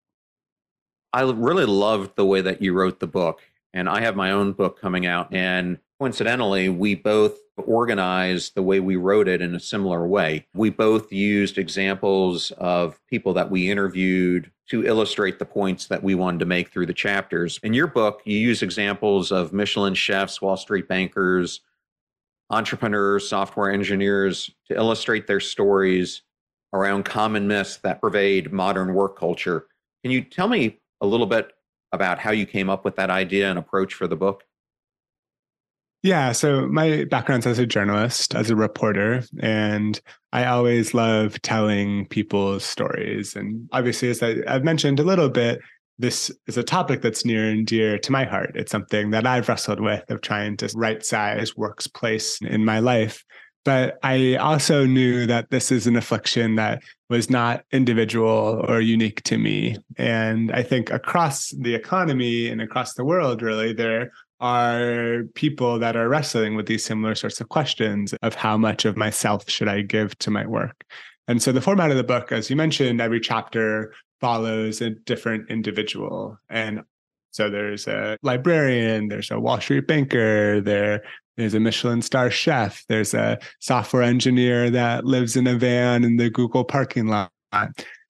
I 1.12 1.22
really 1.22 1.66
loved 1.66 2.16
the 2.16 2.26
way 2.26 2.40
that 2.42 2.62
you 2.62 2.72
wrote 2.72 3.00
the 3.00 3.06
book. 3.06 3.42
And 3.74 3.88
I 3.88 4.00
have 4.00 4.16
my 4.16 4.30
own 4.30 4.52
book 4.52 4.80
coming 4.80 5.06
out. 5.06 5.32
And 5.32 5.78
coincidentally, 6.00 6.68
we 6.68 6.94
both 6.94 7.38
organized 7.58 8.54
the 8.54 8.62
way 8.62 8.80
we 8.80 8.96
wrote 8.96 9.28
it 9.28 9.42
in 9.42 9.54
a 9.54 9.60
similar 9.60 10.06
way. 10.06 10.46
We 10.54 10.70
both 10.70 11.12
used 11.12 11.58
examples 11.58 12.50
of 12.52 12.98
people 13.08 13.34
that 13.34 13.50
we 13.50 13.70
interviewed 13.70 14.50
to 14.70 14.86
illustrate 14.86 15.38
the 15.38 15.44
points 15.44 15.86
that 15.86 16.02
we 16.02 16.14
wanted 16.14 16.40
to 16.40 16.46
make 16.46 16.70
through 16.70 16.86
the 16.86 16.94
chapters. 16.94 17.58
In 17.62 17.74
your 17.74 17.86
book, 17.86 18.22
you 18.24 18.38
use 18.38 18.62
examples 18.62 19.32
of 19.32 19.52
Michelin 19.52 19.94
chefs, 19.94 20.40
Wall 20.40 20.56
Street 20.56 20.88
bankers, 20.88 21.60
entrepreneurs, 22.50 23.28
software 23.28 23.70
engineers 23.70 24.50
to 24.68 24.74
illustrate 24.74 25.26
their 25.26 25.40
stories 25.40 26.22
around 26.72 27.04
common 27.04 27.46
myths 27.46 27.76
that 27.78 28.00
pervade 28.00 28.52
modern 28.52 28.94
work 28.94 29.18
culture. 29.18 29.66
Can 30.02 30.10
you 30.12 30.22
tell 30.22 30.48
me 30.48 30.80
a 31.00 31.06
little 31.06 31.26
bit 31.26 31.52
about 31.92 32.18
how 32.18 32.30
you 32.30 32.46
came 32.46 32.68
up 32.68 32.84
with 32.84 32.96
that 32.96 33.10
idea 33.10 33.48
and 33.48 33.58
approach 33.58 33.94
for 33.94 34.06
the 34.06 34.16
book? 34.16 34.44
Yeah, 36.02 36.30
so 36.30 36.68
my 36.68 37.04
background's 37.04 37.46
as 37.46 37.58
a 37.58 37.66
journalist, 37.66 38.34
as 38.34 38.50
a 38.50 38.56
reporter, 38.56 39.24
and 39.40 40.00
I 40.32 40.44
always 40.44 40.94
love 40.94 41.42
telling 41.42 42.06
people's 42.06 42.64
stories. 42.64 43.34
And 43.34 43.68
obviously, 43.72 44.08
as 44.10 44.22
I, 44.22 44.36
have 44.46 44.62
mentioned 44.62 45.00
a 45.00 45.04
little 45.04 45.28
bit, 45.28 45.60
this 45.98 46.30
is 46.46 46.56
a 46.56 46.62
topic 46.62 47.02
that's 47.02 47.24
near 47.24 47.48
and 47.50 47.66
dear 47.66 47.98
to 47.98 48.12
my 48.12 48.24
heart. 48.24 48.52
It's 48.54 48.70
something 48.70 49.10
that 49.10 49.26
I've 49.26 49.48
wrestled 49.48 49.80
with 49.80 50.08
of 50.10 50.20
trying 50.20 50.56
to 50.58 50.70
right 50.74 51.04
size 51.04 51.56
work's 51.56 51.86
place 51.86 52.40
in 52.40 52.64
my 52.64 52.78
life. 52.78 53.24
But 53.64 53.98
I 54.02 54.36
also 54.36 54.86
knew 54.86 55.26
that 55.26 55.50
this 55.50 55.70
is 55.70 55.86
an 55.86 55.96
affliction 55.96 56.54
that 56.56 56.82
was 57.10 57.28
not 57.28 57.64
individual 57.72 58.64
or 58.66 58.80
unique 58.80 59.22
to 59.24 59.36
me. 59.36 59.76
And 59.96 60.52
I 60.52 60.62
think 60.62 60.90
across 60.90 61.50
the 61.50 61.74
economy 61.74 62.48
and 62.48 62.62
across 62.62 62.94
the 62.94 63.04
world, 63.04 63.42
really, 63.42 63.72
there 63.72 64.12
are 64.40 65.24
people 65.34 65.78
that 65.80 65.96
are 65.96 66.08
wrestling 66.08 66.54
with 66.54 66.66
these 66.66 66.84
similar 66.84 67.14
sorts 67.14 67.40
of 67.40 67.48
questions 67.48 68.14
of 68.22 68.34
how 68.34 68.56
much 68.56 68.84
of 68.84 68.96
myself 68.96 69.50
should 69.50 69.68
I 69.68 69.82
give 69.82 70.16
to 70.20 70.30
my 70.30 70.46
work. 70.46 70.84
And 71.26 71.42
so 71.42 71.52
the 71.52 71.60
format 71.60 71.90
of 71.90 71.96
the 71.96 72.04
book, 72.04 72.32
as 72.32 72.48
you 72.48 72.56
mentioned, 72.56 73.00
every 73.00 73.20
chapter 73.20 73.92
follows 74.20 74.80
a 74.80 74.90
different 74.90 75.50
individual. 75.50 76.38
And 76.48 76.82
so 77.30 77.50
there's 77.50 77.86
a 77.86 78.18
librarian, 78.22 79.08
there's 79.08 79.30
a 79.30 79.38
Wall 79.38 79.60
Street 79.60 79.86
banker, 79.86 80.60
there 80.60 81.02
there's 81.36 81.54
a 81.54 81.60
Michelin 81.60 82.02
star 82.02 82.30
chef, 82.30 82.84
there's 82.88 83.14
a 83.14 83.38
software 83.60 84.02
engineer 84.02 84.70
that 84.70 85.04
lives 85.04 85.36
in 85.36 85.46
a 85.46 85.54
van 85.54 86.02
in 86.02 86.16
the 86.16 86.30
Google 86.30 86.64
parking 86.64 87.06
lot. 87.06 87.30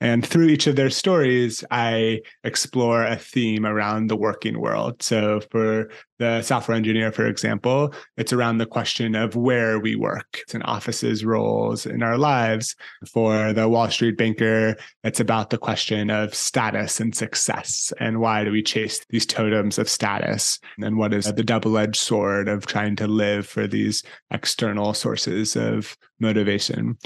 And 0.00 0.24
through 0.24 0.46
each 0.46 0.68
of 0.68 0.76
their 0.76 0.90
stories, 0.90 1.64
I 1.70 2.20
explore 2.44 3.04
a 3.04 3.16
theme 3.16 3.66
around 3.66 4.06
the 4.06 4.16
working 4.16 4.60
world. 4.60 5.02
So 5.02 5.40
for 5.50 5.90
the 6.20 6.42
software 6.42 6.76
engineer, 6.76 7.10
for 7.10 7.26
example, 7.26 7.92
it's 8.16 8.32
around 8.32 8.58
the 8.58 8.66
question 8.66 9.16
of 9.16 9.34
where 9.34 9.80
we 9.80 9.96
work. 9.96 10.38
It's 10.42 10.54
in 10.54 10.62
offices, 10.62 11.24
roles 11.24 11.84
in 11.84 12.02
our 12.02 12.16
lives. 12.16 12.76
For 13.12 13.52
the 13.52 13.68
Wall 13.68 13.90
Street 13.90 14.16
banker, 14.16 14.76
it's 15.02 15.20
about 15.20 15.50
the 15.50 15.58
question 15.58 16.10
of 16.10 16.34
status 16.34 17.00
and 17.00 17.14
success. 17.14 17.92
And 17.98 18.20
why 18.20 18.44
do 18.44 18.52
we 18.52 18.62
chase 18.62 19.04
these 19.10 19.26
totems 19.26 19.78
of 19.78 19.88
status? 19.88 20.60
And 20.80 20.96
what 20.96 21.12
is 21.12 21.32
the 21.32 21.44
double 21.44 21.76
edged 21.76 22.00
sword 22.00 22.48
of 22.48 22.66
trying 22.66 22.94
to 22.96 23.08
live 23.08 23.46
for 23.48 23.66
these 23.66 24.04
external 24.30 24.94
sources 24.94 25.56
of 25.56 25.96
motivation? 26.20 26.98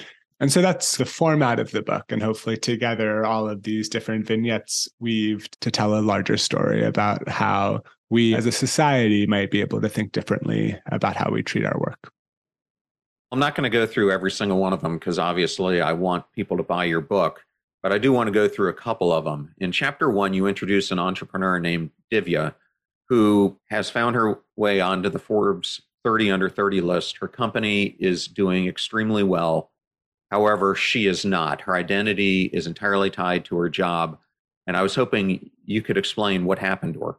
And 0.43 0.53
so 0.53 0.61
that's 0.61 0.97
the 0.97 1.07
format 1.07 1.61
of 1.61 1.71
the 1.71 1.83
book. 1.83 2.07
And 2.11 2.21
hopefully, 2.21 2.57
together, 2.57 3.25
all 3.25 3.49
of 3.49 3.63
these 3.63 3.89
different 3.89 4.27
vignettes 4.27 4.89
weaved 4.99 5.57
to 5.61 5.71
tell 5.71 5.97
a 5.97 6.03
larger 6.03 6.37
story 6.37 6.85
about 6.85 7.29
how 7.29 7.85
we 8.11 8.35
as 8.35 8.45
a 8.45 8.51
society 8.51 9.25
might 9.25 9.53
be 9.53 9.61
able 9.61 9.81
to 9.81 9.89
think 9.89 10.11
differently 10.11 10.77
about 10.87 11.15
how 11.15 11.31
we 11.31 11.45
treat 11.45 11.65
our 11.65 11.79
work. 11.79 12.11
I'm 13.31 13.39
not 13.39 13.55
going 13.55 13.71
to 13.71 13.79
go 13.79 13.87
through 13.87 14.11
every 14.11 14.33
single 14.33 14.59
one 14.59 14.73
of 14.73 14.81
them 14.81 14.99
because 14.99 15.17
obviously 15.17 15.81
I 15.81 15.93
want 15.93 16.25
people 16.33 16.57
to 16.57 16.65
buy 16.65 16.87
your 16.87 17.01
book, 17.01 17.45
but 17.81 17.93
I 17.93 17.99
do 17.99 18.13
want 18.13 18.27
to 18.27 18.33
go 18.33 18.49
through 18.49 18.69
a 18.71 18.75
couple 18.75 19.13
of 19.13 19.25
them. 19.25 19.55
In 19.59 19.71
chapter 19.71 20.11
one, 20.11 20.35
you 20.35 20.49
introduce 20.49 20.91
an 20.91 20.99
entrepreneur 20.99 21.61
named 21.61 21.91
Divya 22.13 22.57
who 23.09 23.61
has 23.71 23.91
found 23.91 24.17
her 24.17 24.41
way 24.57 24.81
onto 24.81 25.09
the 25.09 25.21
Forbes 25.21 25.81
30 26.03 26.33
under 26.33 26.51
30 26.51 26.81
list. 26.81 27.19
Her 27.19 27.29
company 27.29 27.97
is 28.01 28.27
doing 28.27 28.67
extremely 28.67 29.23
well 29.23 29.72
However, 30.33 30.75
she 30.75 31.07
is 31.07 31.27
not. 31.27 31.61
Her 31.61 31.77
identity 31.77 32.45
is 32.55 32.67
entirely 32.67 33.11
tied 33.11 33.45
to 33.45 33.57
her 33.59 33.69
job. 33.69 34.19
And 34.67 34.79
I 34.79 34.83
was 34.83 34.95
hoping 34.95 35.51
you 35.67 35.83
could 35.83 35.99
explain 35.99 36.47
what 36.47 36.59
happened 36.59 36.95
to 36.95 37.01
her. 37.01 37.17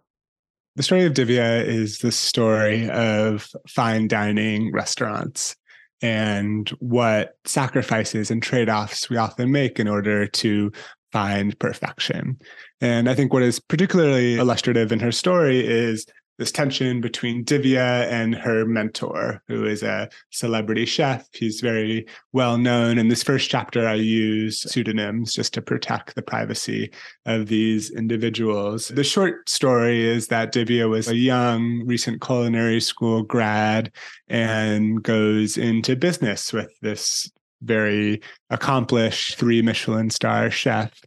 The 0.78 0.82
story 0.82 1.06
of 1.06 1.14
Divya 1.14 1.64
is 1.64 2.00
the 2.00 2.12
story 2.12 2.90
of 2.90 3.48
fine 3.70 4.08
dining 4.08 4.72
restaurants 4.74 5.56
and 6.02 6.68
what 6.80 7.36
sacrifices 7.46 8.32
and 8.32 8.42
trade 8.42 8.68
offs 8.68 9.12
we 9.12 9.18
often 9.18 9.52
make 9.52 9.80
in 9.80 9.88
order 9.88 10.26
to 10.26 10.72
find 11.12 11.58
perfection. 11.60 12.40
And 12.82 13.08
I 13.08 13.14
think 13.14 13.32
what 13.32 13.44
is 13.44 13.60
particularly 13.60 14.40
illustrative 14.40 14.92
in 14.92 15.00
her 15.02 15.12
story 15.12 15.64
is 15.64 16.08
this 16.38 16.52
tension 16.52 17.02
between 17.02 17.46
Divya 17.46 18.08
and 18.12 18.36
her 18.36 18.66
mentor, 18.66 19.42
who 19.48 19.66
is 19.66 19.84
a 19.84 20.10
celebrity 20.32 20.86
chef. 20.86 21.28
He's 21.34 21.62
very 21.62 22.08
well 22.32 22.58
known. 22.58 22.98
In 22.98 23.08
this 23.08 23.24
first 23.24 23.50
chapter, 23.50 23.88
I 23.88 23.96
use 23.96 24.62
pseudonyms 24.62 25.34
just 25.34 25.54
to 25.54 25.62
protect 25.62 26.16
the 26.16 26.22
privacy 26.22 26.92
of 27.26 27.48
these 27.48 27.92
individuals. 27.92 28.88
The 28.88 29.04
short 29.04 29.50
story 29.50 30.02
is 30.04 30.28
that 30.28 30.54
Divya 30.54 30.90
was 30.90 31.08
a 31.08 31.16
young, 31.16 31.84
recent 31.86 32.22
culinary 32.22 32.82
school 32.82 33.24
grad 33.24 33.92
and 34.28 35.04
goes 35.04 35.58
into 35.58 35.96
business 35.96 36.52
with 36.52 36.72
this 36.82 37.32
very 37.62 38.22
accomplished 38.50 39.38
three 39.38 39.62
Michelin 39.62 40.10
star 40.10 40.50
chef. 40.52 41.00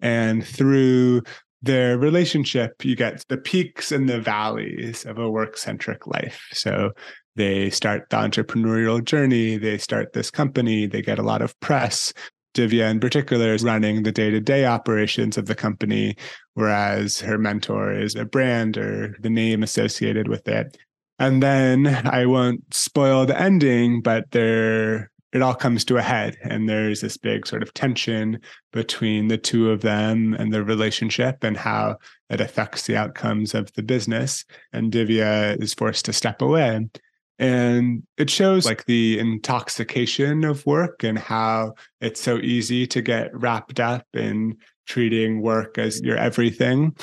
And 0.00 0.46
through 0.46 1.22
their 1.64 1.98
relationship, 1.98 2.84
you 2.84 2.94
get 2.94 3.24
the 3.28 3.38
peaks 3.38 3.90
and 3.90 4.08
the 4.08 4.20
valleys 4.20 5.04
of 5.04 5.18
a 5.18 5.30
work 5.30 5.56
centric 5.56 6.06
life. 6.06 6.40
So 6.52 6.90
they 7.36 7.70
start 7.70 8.10
the 8.10 8.16
entrepreneurial 8.16 9.04
journey, 9.04 9.56
they 9.56 9.78
start 9.78 10.12
this 10.12 10.30
company, 10.30 10.86
they 10.86 11.02
get 11.02 11.18
a 11.18 11.22
lot 11.22 11.42
of 11.42 11.58
press. 11.60 12.12
Divya, 12.54 12.88
in 12.88 13.00
particular, 13.00 13.52
is 13.52 13.64
running 13.64 14.04
the 14.04 14.12
day 14.12 14.30
to 14.30 14.40
day 14.40 14.64
operations 14.64 15.36
of 15.36 15.46
the 15.46 15.56
company, 15.56 16.14
whereas 16.54 17.18
her 17.20 17.36
mentor 17.36 17.92
is 17.92 18.14
a 18.14 18.24
brand 18.24 18.76
or 18.76 19.16
the 19.20 19.30
name 19.30 19.64
associated 19.64 20.28
with 20.28 20.46
it. 20.46 20.76
And 21.18 21.42
then 21.42 21.86
I 22.06 22.26
won't 22.26 22.62
spoil 22.72 23.26
the 23.26 23.40
ending, 23.40 24.02
but 24.02 24.30
they're 24.30 25.10
it 25.34 25.42
all 25.42 25.54
comes 25.54 25.84
to 25.84 25.96
a 25.96 26.02
head 26.02 26.38
and 26.42 26.68
there's 26.68 27.00
this 27.00 27.16
big 27.16 27.44
sort 27.44 27.62
of 27.62 27.74
tension 27.74 28.38
between 28.72 29.26
the 29.26 29.36
two 29.36 29.70
of 29.70 29.80
them 29.80 30.32
and 30.34 30.54
their 30.54 30.62
relationship 30.62 31.42
and 31.42 31.56
how 31.56 31.96
it 32.30 32.40
affects 32.40 32.86
the 32.86 32.96
outcomes 32.96 33.52
of 33.52 33.70
the 33.74 33.82
business 33.82 34.44
and 34.72 34.92
divya 34.92 35.60
is 35.60 35.74
forced 35.74 36.04
to 36.04 36.12
step 36.12 36.40
away. 36.40 36.88
And 37.40 38.04
it 38.16 38.30
shows 38.30 38.64
like 38.64 38.84
the 38.84 39.18
intoxication 39.18 40.44
of 40.44 40.64
work 40.66 41.02
and 41.02 41.18
how 41.18 41.74
it's 42.00 42.20
so 42.20 42.38
easy 42.38 42.86
to 42.86 43.02
get 43.02 43.36
wrapped 43.36 43.80
up 43.80 44.06
in 44.14 44.56
treating 44.86 45.42
work 45.42 45.78
as 45.78 46.00
your 46.00 46.16
everything 46.16 46.94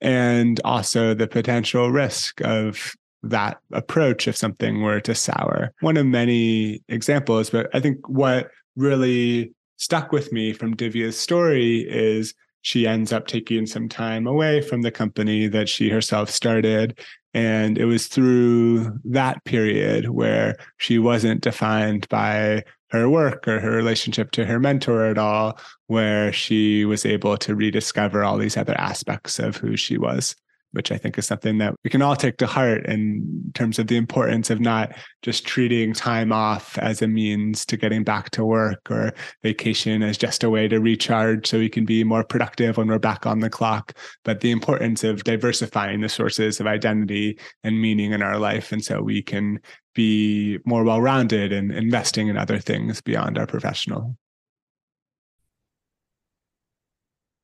and 0.00 0.60
also 0.64 1.12
the 1.12 1.26
potential 1.26 1.90
risk 1.90 2.40
of 2.42 2.94
that 3.22 3.60
approach 3.72 4.26
if 4.26 4.36
something 4.36 4.82
were 4.82 5.00
to 5.00 5.14
sour. 5.14 5.72
One 5.80 5.96
of 5.96 6.06
many 6.06 6.82
examples, 6.88 7.50
but 7.50 7.68
I 7.74 7.80
think 7.80 8.08
what 8.08 8.50
really 8.76 9.52
stuck 9.76 10.12
with 10.12 10.32
me 10.32 10.52
from 10.52 10.76
Divya's 10.76 11.18
story 11.18 11.80
is 11.88 12.34
she 12.62 12.86
ends 12.86 13.12
up 13.12 13.26
taking 13.26 13.66
some 13.66 13.88
time 13.88 14.26
away 14.26 14.60
from 14.60 14.82
the 14.82 14.90
company 14.90 15.48
that 15.48 15.68
she 15.68 15.88
herself 15.88 16.30
started. 16.30 16.98
And 17.32 17.78
it 17.78 17.86
was 17.86 18.06
through 18.06 18.98
that 19.04 19.42
period 19.44 20.10
where 20.10 20.56
she 20.78 20.98
wasn't 20.98 21.40
defined 21.40 22.08
by 22.08 22.64
her 22.90 23.08
work 23.08 23.46
or 23.46 23.60
her 23.60 23.70
relationship 23.70 24.32
to 24.32 24.44
her 24.44 24.58
mentor 24.58 25.06
at 25.06 25.16
all, 25.16 25.58
where 25.86 26.32
she 26.32 26.84
was 26.84 27.06
able 27.06 27.36
to 27.38 27.54
rediscover 27.54 28.24
all 28.24 28.36
these 28.36 28.56
other 28.56 28.78
aspects 28.78 29.38
of 29.38 29.56
who 29.56 29.76
she 29.76 29.96
was 29.96 30.34
which 30.72 30.92
I 30.92 30.98
think 30.98 31.18
is 31.18 31.26
something 31.26 31.58
that 31.58 31.74
we 31.84 31.90
can 31.90 32.02
all 32.02 32.16
take 32.16 32.36
to 32.38 32.46
heart 32.46 32.86
in 32.86 33.50
terms 33.54 33.78
of 33.78 33.88
the 33.88 33.96
importance 33.96 34.50
of 34.50 34.60
not 34.60 34.92
just 35.22 35.46
treating 35.46 35.92
time 35.92 36.32
off 36.32 36.78
as 36.78 37.02
a 37.02 37.08
means 37.08 37.66
to 37.66 37.76
getting 37.76 38.04
back 38.04 38.30
to 38.30 38.44
work 38.44 38.90
or 38.90 39.12
vacation 39.42 40.02
as 40.02 40.16
just 40.16 40.44
a 40.44 40.50
way 40.50 40.68
to 40.68 40.78
recharge 40.78 41.46
so 41.46 41.58
we 41.58 41.68
can 41.68 41.84
be 41.84 42.04
more 42.04 42.24
productive 42.24 42.76
when 42.76 42.88
we're 42.88 42.98
back 42.98 43.26
on 43.26 43.40
the 43.40 43.50
clock, 43.50 43.96
but 44.24 44.40
the 44.40 44.50
importance 44.50 45.02
of 45.04 45.24
diversifying 45.24 46.00
the 46.00 46.08
sources 46.08 46.60
of 46.60 46.66
identity 46.66 47.38
and 47.64 47.80
meaning 47.80 48.12
in 48.12 48.22
our 48.22 48.38
life. 48.38 48.72
And 48.72 48.84
so 48.84 49.02
we 49.02 49.22
can 49.22 49.60
be 49.94 50.58
more 50.64 50.84
well 50.84 51.00
rounded 51.00 51.52
and 51.52 51.72
investing 51.72 52.28
in 52.28 52.36
other 52.36 52.58
things 52.58 53.00
beyond 53.00 53.38
our 53.38 53.46
professional. 53.46 54.16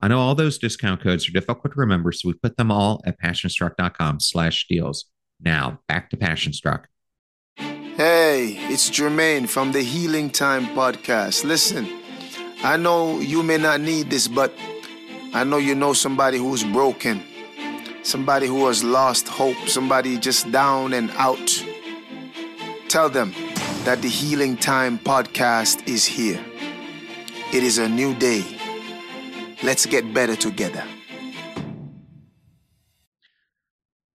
I 0.00 0.08
know 0.08 0.18
all 0.18 0.34
those 0.34 0.58
discount 0.58 1.00
codes 1.00 1.28
are 1.28 1.32
difficult 1.32 1.72
to 1.72 1.80
remember, 1.80 2.12
so 2.12 2.28
we 2.28 2.34
put 2.34 2.56
them 2.56 2.70
all 2.70 3.00
at 3.06 3.20
passionstruck.com 3.20 4.20
slash 4.20 4.66
deals. 4.68 5.06
Now, 5.40 5.80
back 5.88 6.10
to 6.10 6.16
Passionstruck. 6.16 6.84
Hey, 7.56 8.58
it's 8.68 8.90
Jermaine 8.90 9.48
from 9.48 9.72
the 9.72 9.80
Healing 9.80 10.28
Time 10.28 10.66
podcast. 10.66 11.44
Listen, 11.44 11.88
I 12.62 12.76
know 12.76 13.20
you 13.20 13.42
may 13.42 13.56
not 13.56 13.80
need 13.80 14.10
this, 14.10 14.28
but 14.28 14.52
I 15.32 15.44
know 15.44 15.56
you 15.56 15.74
know 15.74 15.94
somebody 15.94 16.36
who's 16.36 16.62
broken, 16.62 17.22
somebody 18.02 18.46
who 18.46 18.66
has 18.66 18.84
lost 18.84 19.28
hope, 19.28 19.56
somebody 19.66 20.18
just 20.18 20.52
down 20.52 20.92
and 20.92 21.10
out. 21.12 21.64
Tell 22.88 23.08
them 23.08 23.32
that 23.84 24.02
the 24.02 24.08
Healing 24.08 24.58
Time 24.58 24.98
podcast 24.98 25.88
is 25.88 26.04
here. 26.04 26.44
It 27.54 27.62
is 27.62 27.78
a 27.78 27.88
new 27.88 28.14
day. 28.14 28.55
Let's 29.62 29.86
get 29.86 30.12
better 30.12 30.36
together. 30.36 30.84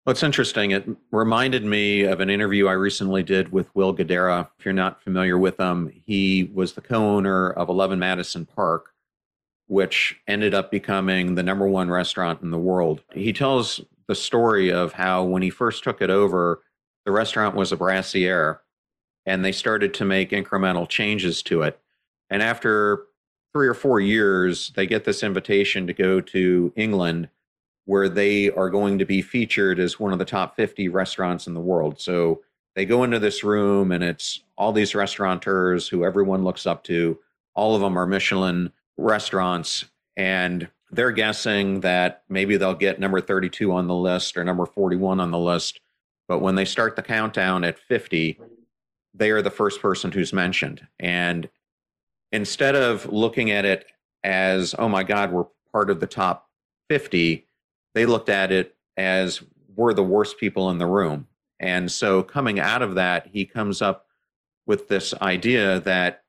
It's 0.06 0.22
interesting. 0.22 0.72
It 0.72 0.88
reminded 1.12 1.64
me 1.64 2.02
of 2.02 2.20
an 2.20 2.28
interview 2.28 2.66
I 2.66 2.72
recently 2.72 3.22
did 3.22 3.52
with 3.52 3.72
Will 3.74 3.94
Guidara. 3.94 4.48
If 4.58 4.64
you're 4.64 4.74
not 4.74 5.00
familiar 5.00 5.38
with 5.38 5.60
him, 5.60 5.92
he 6.04 6.50
was 6.52 6.72
the 6.72 6.80
co 6.80 6.96
owner 6.96 7.50
of 7.50 7.68
11 7.68 8.00
Madison 8.00 8.44
Park, 8.44 8.94
which 9.68 10.20
ended 10.26 10.54
up 10.54 10.72
becoming 10.72 11.36
the 11.36 11.42
number 11.42 11.68
one 11.68 11.88
restaurant 11.88 12.42
in 12.42 12.50
the 12.50 12.58
world. 12.58 13.02
He 13.12 13.32
tells 13.32 13.80
the 14.08 14.14
story 14.16 14.72
of 14.72 14.92
how 14.92 15.22
when 15.22 15.42
he 15.42 15.50
first 15.50 15.84
took 15.84 16.02
it 16.02 16.10
over, 16.10 16.62
the 17.04 17.12
restaurant 17.12 17.54
was 17.54 17.70
a 17.70 17.76
brasserie 17.76 18.56
and 19.24 19.44
they 19.44 19.52
started 19.52 19.94
to 19.94 20.04
make 20.04 20.30
incremental 20.30 20.88
changes 20.88 21.42
to 21.44 21.62
it. 21.62 21.78
And 22.28 22.42
after 22.42 23.04
three 23.52 23.68
or 23.68 23.74
four 23.74 24.00
years, 24.00 24.72
they 24.76 24.86
get 24.86 25.04
this 25.04 25.22
invitation 25.22 25.86
to 25.86 25.92
go 25.92 26.20
to 26.20 26.72
England 26.76 27.28
where 27.84 28.08
they 28.08 28.50
are 28.50 28.70
going 28.70 28.98
to 28.98 29.04
be 29.04 29.20
featured 29.20 29.78
as 29.78 29.98
one 29.98 30.12
of 30.12 30.18
the 30.18 30.24
top 30.24 30.56
50 30.56 30.88
restaurants 30.88 31.46
in 31.46 31.54
the 31.54 31.60
world. 31.60 32.00
So 32.00 32.42
they 32.74 32.86
go 32.86 33.02
into 33.04 33.18
this 33.18 33.42
room 33.44 33.92
and 33.92 34.02
it's 34.04 34.40
all 34.56 34.72
these 34.72 34.94
restaurateurs 34.94 35.88
who 35.88 36.04
everyone 36.04 36.44
looks 36.44 36.66
up 36.66 36.84
to. 36.84 37.18
All 37.54 37.74
of 37.74 37.82
them 37.82 37.98
are 37.98 38.06
Michelin 38.06 38.72
restaurants. 38.96 39.84
And 40.16 40.68
they're 40.90 41.10
guessing 41.10 41.80
that 41.80 42.22
maybe 42.28 42.56
they'll 42.56 42.74
get 42.74 43.00
number 43.00 43.20
32 43.20 43.72
on 43.72 43.86
the 43.86 43.94
list 43.94 44.36
or 44.36 44.44
number 44.44 44.66
41 44.66 45.20
on 45.20 45.30
the 45.30 45.38
list. 45.38 45.80
But 46.28 46.40
when 46.40 46.54
they 46.54 46.64
start 46.64 46.96
the 46.96 47.02
countdown 47.02 47.64
at 47.64 47.78
50, 47.78 48.38
they 49.14 49.30
are 49.30 49.42
the 49.42 49.50
first 49.50 49.80
person 49.80 50.12
who's 50.12 50.32
mentioned. 50.32 50.86
And 51.00 51.48
instead 52.32 52.74
of 52.74 53.06
looking 53.12 53.50
at 53.50 53.64
it 53.64 53.86
as, 54.24 54.74
oh 54.78 54.88
my 54.88 55.02
God, 55.02 55.30
we're 55.30 55.46
part 55.70 55.90
of 55.90 56.00
the 56.00 56.06
top 56.06 56.48
50, 56.88 57.46
they 57.94 58.06
looked 58.06 58.28
at 58.28 58.50
it 58.50 58.74
as 58.96 59.42
we're 59.74 59.94
the 59.94 60.02
worst 60.02 60.38
people 60.38 60.70
in 60.70 60.78
the 60.78 60.86
room. 60.86 61.26
And 61.60 61.90
so 61.90 62.22
coming 62.22 62.58
out 62.58 62.82
of 62.82 62.96
that, 62.96 63.28
he 63.32 63.44
comes 63.44 63.80
up 63.80 64.06
with 64.66 64.88
this 64.88 65.14
idea 65.14 65.80
that 65.80 66.24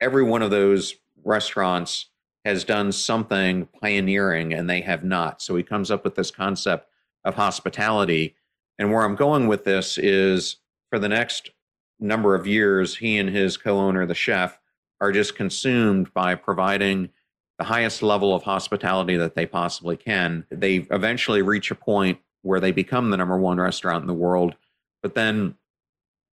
every 0.00 0.22
one 0.22 0.42
of 0.42 0.50
those 0.50 0.94
restaurants 1.24 2.06
has 2.44 2.64
done 2.64 2.92
something 2.92 3.66
pioneering 3.80 4.52
and 4.52 4.68
they 4.68 4.82
have 4.82 5.02
not. 5.02 5.40
So 5.40 5.56
he 5.56 5.62
comes 5.62 5.90
up 5.90 6.04
with 6.04 6.14
this 6.14 6.30
concept 6.30 6.88
of 7.24 7.34
hospitality. 7.34 8.36
And 8.78 8.92
where 8.92 9.02
I'm 9.02 9.16
going 9.16 9.46
with 9.46 9.64
this 9.64 9.96
is 9.96 10.56
for 10.90 10.98
the 10.98 11.08
next 11.08 11.50
number 11.98 12.34
of 12.34 12.46
years, 12.46 12.96
he 12.96 13.18
and 13.18 13.30
his 13.30 13.56
co 13.56 13.78
owner, 13.78 14.04
the 14.04 14.14
chef, 14.14 14.58
are 15.04 15.12
just 15.12 15.36
consumed 15.36 16.12
by 16.14 16.34
providing 16.34 17.10
the 17.58 17.64
highest 17.64 18.02
level 18.02 18.34
of 18.34 18.42
hospitality 18.42 19.16
that 19.16 19.34
they 19.34 19.44
possibly 19.44 19.98
can. 19.98 20.46
They 20.50 20.86
eventually 20.90 21.42
reach 21.42 21.70
a 21.70 21.74
point 21.74 22.18
where 22.40 22.58
they 22.58 22.72
become 22.72 23.10
the 23.10 23.18
number 23.18 23.36
one 23.36 23.60
restaurant 23.60 24.02
in 24.02 24.06
the 24.06 24.14
world, 24.14 24.56
but 25.02 25.14
then 25.14 25.56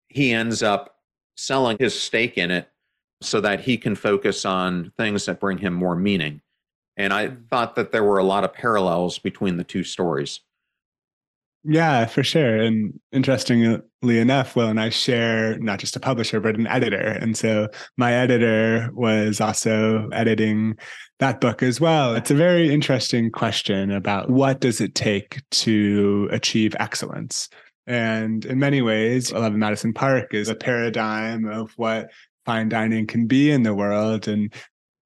he 0.07 0.31
ends 0.31 0.63
up 0.63 0.95
selling 1.35 1.75
his 1.79 1.99
stake 1.99 2.37
in 2.37 2.49
it 2.49 2.69
so 3.21 3.41
that 3.41 3.59
he 3.59 3.77
can 3.77 3.93
focus 3.93 4.45
on 4.45 4.93
things 4.97 5.25
that 5.25 5.41
bring 5.41 5.57
him 5.57 5.73
more 5.73 5.95
meaning. 5.95 6.41
And 6.95 7.11
I 7.11 7.27
hmm. 7.27 7.43
thought 7.49 7.75
that 7.75 7.91
there 7.91 8.05
were 8.05 8.19
a 8.19 8.23
lot 8.23 8.45
of 8.45 8.53
parallels 8.53 9.19
between 9.19 9.57
the 9.57 9.65
two 9.65 9.83
stories. 9.83 10.39
Yeah, 11.63 12.07
for 12.07 12.23
sure. 12.23 12.57
And 12.57 12.99
interestingly 13.11 13.79
enough, 14.03 14.55
Will 14.55 14.69
and 14.69 14.79
I 14.79 14.89
share 14.89 15.59
not 15.59 15.77
just 15.77 15.95
a 15.95 15.99
publisher, 15.99 16.39
but 16.39 16.55
an 16.55 16.65
editor. 16.65 16.97
And 16.97 17.37
so 17.37 17.67
my 17.97 18.13
editor 18.13 18.89
was 18.93 19.39
also 19.39 20.09
editing 20.11 20.77
that 21.19 21.39
book 21.39 21.61
as 21.61 21.79
well. 21.79 22.15
It's 22.15 22.31
a 22.31 22.35
very 22.35 22.73
interesting 22.73 23.29
question 23.29 23.91
about 23.91 24.31
what 24.31 24.59
does 24.59 24.81
it 24.81 24.95
take 24.95 25.39
to 25.51 26.27
achieve 26.31 26.75
excellence? 26.79 27.47
And 27.85 28.43
in 28.45 28.57
many 28.57 28.81
ways, 28.81 29.31
11 29.31 29.59
Madison 29.59 29.93
Park 29.93 30.33
is 30.33 30.49
a 30.49 30.55
paradigm 30.55 31.45
of 31.45 31.73
what 31.73 32.09
fine 32.43 32.69
dining 32.69 33.05
can 33.05 33.27
be 33.27 33.51
in 33.51 33.61
the 33.61 33.75
world. 33.75 34.27
And 34.27 34.51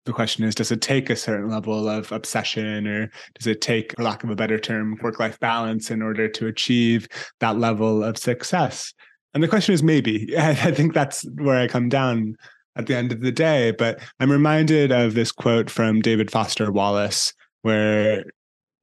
the 0.06 0.13
question 0.13 0.44
is 0.44 0.56
does 0.56 0.72
it 0.72 0.82
take 0.82 1.10
a 1.10 1.15
certain 1.15 1.50
level 1.50 1.89
of 1.89 2.12
obsession 2.12 2.88
or 2.88 3.12
does 3.38 3.48
it 3.48 3.62
take 3.62 3.96
for 3.96 4.04
lack 4.04 4.24
of 4.24 4.30
a 4.30 4.36
better 4.36 4.60
term 4.60 4.98
work 5.02 5.20
life 5.20 5.39
balance 5.39 5.91
in 5.91 6.02
order 6.02 6.28
to 6.28 6.48
achieve 6.48 7.08
that 7.39 7.58
level 7.58 8.04
of 8.04 8.18
success? 8.18 8.94
And 9.34 9.44
the 9.44 9.48
question 9.48 9.74
is 9.74 9.84
maybe. 9.84 10.34
I 10.38 10.54
think 10.72 10.94
that's 10.94 11.26
where 11.36 11.58
i 11.58 11.68
come 11.68 11.89
down 11.89 12.36
at 12.78 12.88
the 12.88 12.96
end 12.96 13.13
of 13.13 13.22
the 13.22 13.32
day 13.32 13.72
but 13.72 14.02
i'm 14.20 14.30
reminded 14.30 14.91
of 14.91 15.13
this 15.13 15.32
quote 15.32 15.70
from 15.70 16.02
david 16.02 16.30
foster 16.30 16.74
wallace 16.74 17.34
where 17.62 18.26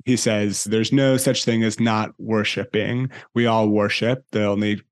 he 0.04 0.16
says 0.16 0.64
there's 0.64 0.92
no 0.92 1.16
such 1.16 1.44
thing 1.44 1.62
as 1.62 1.78
not 1.78 2.10
worshiping. 2.18 3.10
We 3.34 3.46
all 3.46 3.68
worship. 3.68 4.24
The 4.32 4.44
only 4.44 4.82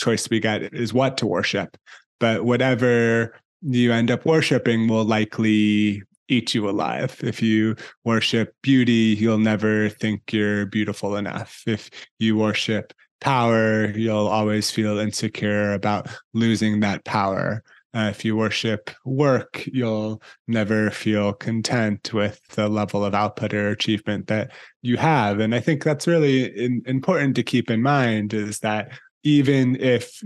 choice 0.00 0.28
we 0.30 0.40
get 0.40 0.74
is 0.74 0.94
what 0.94 1.16
to 1.18 1.26
worship. 1.26 1.76
But 2.20 2.44
whatever 2.44 3.34
you 3.62 3.92
end 3.92 4.10
up 4.10 4.26
worshiping 4.26 4.88
will 4.88 5.04
likely 5.04 6.02
eat 6.28 6.54
you 6.54 6.68
alive. 6.68 7.18
If 7.22 7.42
you 7.42 7.76
worship 8.04 8.54
beauty, 8.62 9.16
you'll 9.18 9.38
never 9.38 9.88
think 9.88 10.32
you're 10.32 10.66
beautiful 10.66 11.16
enough. 11.16 11.62
If 11.66 11.90
you 12.18 12.36
worship 12.36 12.92
power, 13.20 13.90
you'll 13.90 14.28
always 14.28 14.70
feel 14.70 14.98
insecure 14.98 15.74
about 15.74 16.08
losing 16.34 16.80
that 16.80 17.04
power. 17.04 17.62
Uh, 17.94 18.08
if 18.10 18.24
you 18.24 18.34
worship 18.34 18.90
work, 19.04 19.64
you'll 19.66 20.22
never 20.48 20.90
feel 20.90 21.34
content 21.34 22.12
with 22.14 22.40
the 22.54 22.66
level 22.68 23.04
of 23.04 23.14
output 23.14 23.52
or 23.52 23.68
achievement 23.68 24.28
that 24.28 24.50
you 24.80 24.96
have. 24.96 25.40
And 25.40 25.54
I 25.54 25.60
think 25.60 25.84
that's 25.84 26.06
really 26.06 26.44
in, 26.44 26.82
important 26.86 27.36
to 27.36 27.42
keep 27.42 27.70
in 27.70 27.82
mind 27.82 28.32
is 28.32 28.60
that 28.60 28.92
even 29.24 29.76
if 29.76 30.22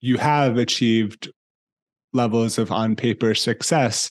you 0.00 0.16
have 0.16 0.56
achieved 0.56 1.30
levels 2.12 2.58
of 2.58 2.72
on 2.72 2.96
paper 2.96 3.34
success, 3.34 4.10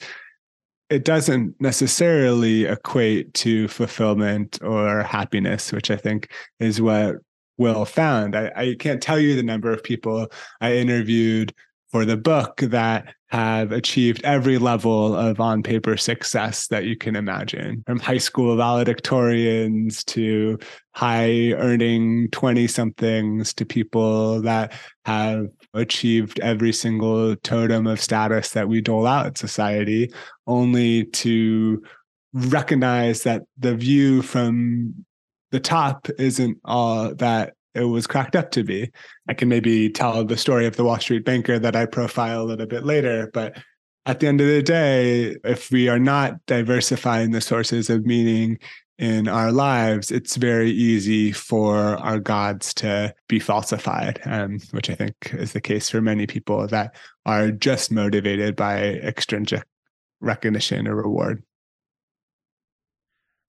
it 0.90 1.04
doesn't 1.04 1.60
necessarily 1.60 2.66
equate 2.66 3.34
to 3.34 3.68
fulfillment 3.68 4.60
or 4.64 5.04
happiness, 5.04 5.72
which 5.72 5.92
I 5.92 5.98
think 5.98 6.32
is 6.60 6.82
what 6.82 7.18
Will 7.58 7.86
found. 7.86 8.36
I, 8.36 8.52
I 8.56 8.76
can't 8.78 9.02
tell 9.02 9.20
you 9.20 9.36
the 9.36 9.42
number 9.42 9.72
of 9.72 9.84
people 9.84 10.32
I 10.62 10.76
interviewed 10.76 11.56
for 11.92 12.06
the 12.06 12.18
book 12.18 12.58
that 12.58 13.16
have 13.30 13.72
achieved 13.72 14.22
every 14.24 14.58
level 14.58 15.16
of 15.16 15.40
on 15.40 15.64
paper 15.64 15.98
success 15.98 16.68
that 16.68 16.86
you 16.86 16.96
can 16.96 17.16
imagine 17.16 17.84
from 17.86 18.00
high 18.00 18.18
school 18.18 18.56
valedictorians 18.56 20.06
to 20.06 20.58
high 20.92 21.52
earning 21.54 22.30
20 22.32 22.68
somethings 22.68 23.54
to 23.54 23.66
people 23.66 24.42
that 24.42 24.74
have 25.06 25.48
achieved 25.78 26.40
every 26.40 26.74
single 26.74 27.36
totem 27.38 27.88
of 27.88 28.02
status 28.02 28.52
that 28.52 28.68
we 28.68 28.82
dole 28.82 29.08
out 29.08 29.28
in 29.28 29.36
society 29.36 30.12
only 30.46 31.06
to 31.06 31.82
recognize 32.34 33.24
that 33.24 33.44
the 33.58 33.76
view 33.76 34.22
from 34.22 34.94
the 35.52 35.60
top 35.60 36.08
isn't 36.20 36.58
all 36.66 37.16
that 37.16 37.54
it 37.74 37.84
was 37.84 38.08
cracked 38.08 38.36
up 38.36 38.52
to 38.52 38.64
be. 38.64 38.92
I 39.30 39.34
can 39.34 39.50
maybe 39.50 39.90
tell 39.90 40.24
the 40.26 40.38
story 40.38 40.66
of 40.66 40.76
the 40.76 40.84
Wall 40.84 41.00
Street 41.00 41.26
banker 41.26 41.60
that 41.60 41.76
I 41.76 41.86
profile 41.86 42.42
a 42.42 42.44
little 42.44 42.66
bit 42.66 42.84
later, 42.84 43.30
but 43.34 43.58
at 44.06 44.20
the 44.20 44.28
end 44.28 44.42
of 44.42 44.48
the 44.48 44.64
day, 44.64 45.36
if 45.44 45.70
we 45.70 45.90
are 45.90 46.00
not 46.00 46.34
diversifying 46.48 47.32
the 47.32 47.42
sources 47.42 47.90
of 47.90 48.06
meaning 48.06 48.58
in 48.98 49.28
our 49.28 49.52
lives, 49.52 50.10
it's 50.10 50.38
very 50.38 50.72
easy 50.72 51.32
for 51.32 51.98
our 51.98 52.20
gods 52.20 52.74
to 52.76 53.14
be 53.28 53.40
falsified, 53.40 54.20
um, 54.26 54.60
which 54.72 54.90
I 54.90 54.96
think 54.96 55.16
is 55.34 55.54
the 55.54 55.62
case 55.62 55.90
for 55.90 56.02
many 56.02 56.26
people 56.26 56.66
that 56.68 56.96
are 57.26 57.52
just 57.52 57.92
motivated 57.92 58.56
by 58.56 58.80
extrinsic 58.80 59.64
recognition 60.20 60.88
or 60.88 60.96
reward. 60.96 61.44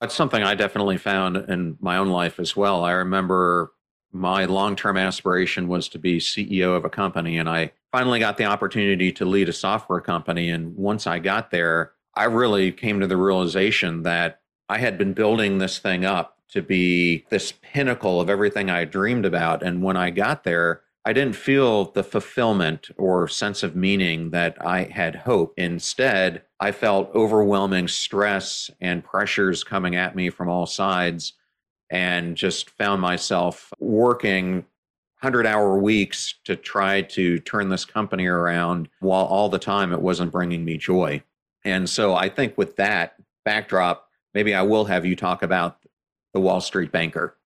That's 0.00 0.14
something 0.14 0.42
I 0.42 0.54
definitely 0.54 0.98
found 0.98 1.36
in 1.36 1.76
my 1.80 1.96
own 1.96 2.08
life 2.08 2.38
as 2.38 2.54
well. 2.54 2.84
I 2.84 2.92
remember 2.92 3.72
my 4.12 4.44
long 4.44 4.76
term 4.76 4.96
aspiration 4.96 5.66
was 5.66 5.88
to 5.88 5.98
be 5.98 6.18
CEO 6.18 6.76
of 6.76 6.84
a 6.84 6.90
company. 6.90 7.38
And 7.38 7.48
I 7.48 7.72
finally 7.90 8.18
got 8.18 8.36
the 8.36 8.44
opportunity 8.44 9.12
to 9.12 9.24
lead 9.24 9.48
a 9.48 9.52
software 9.52 10.00
company. 10.00 10.50
And 10.50 10.76
once 10.76 11.06
I 11.06 11.18
got 11.18 11.50
there, 11.50 11.92
I 12.14 12.24
really 12.24 12.72
came 12.72 13.00
to 13.00 13.06
the 13.06 13.16
realization 13.16 14.02
that 14.02 14.40
I 14.68 14.78
had 14.78 14.98
been 14.98 15.12
building 15.14 15.58
this 15.58 15.78
thing 15.78 16.04
up 16.04 16.38
to 16.50 16.62
be 16.62 17.24
this 17.30 17.52
pinnacle 17.62 18.20
of 18.20 18.30
everything 18.30 18.70
I 18.70 18.84
dreamed 18.84 19.24
about. 19.24 19.62
And 19.62 19.82
when 19.82 19.96
I 19.96 20.10
got 20.10 20.44
there, 20.44 20.82
I 21.04 21.12
didn't 21.12 21.36
feel 21.36 21.86
the 21.92 22.02
fulfillment 22.02 22.90
or 22.98 23.28
sense 23.28 23.62
of 23.62 23.76
meaning 23.76 24.30
that 24.30 24.56
I 24.64 24.84
had 24.84 25.14
hoped. 25.14 25.58
Instead, 25.58 26.42
I 26.60 26.72
felt 26.72 27.14
overwhelming 27.14 27.88
stress 27.88 28.70
and 28.80 29.04
pressures 29.04 29.64
coming 29.64 29.96
at 29.96 30.16
me 30.16 30.28
from 30.28 30.48
all 30.48 30.66
sides 30.66 31.34
and 31.90 32.36
just 32.36 32.70
found 32.70 33.00
myself 33.00 33.72
working 33.78 34.66
100 35.20 35.46
hour 35.46 35.78
weeks 35.78 36.34
to 36.44 36.56
try 36.56 37.02
to 37.02 37.38
turn 37.38 37.70
this 37.70 37.84
company 37.84 38.26
around 38.26 38.88
while 39.00 39.24
all 39.24 39.48
the 39.48 39.58
time 39.58 39.92
it 39.92 40.02
wasn't 40.02 40.30
bringing 40.30 40.64
me 40.64 40.76
joy. 40.76 41.22
And 41.64 41.88
so 41.88 42.14
I 42.14 42.28
think 42.28 42.58
with 42.58 42.76
that 42.76 43.14
backdrop, 43.44 44.07
maybe 44.34 44.54
I 44.54 44.62
will 44.62 44.84
have 44.84 45.04
you 45.04 45.16
talk 45.16 45.42
about 45.42 45.78
the 46.34 46.40
Wall 46.40 46.60
Street 46.60 46.92
banker. 46.92 47.36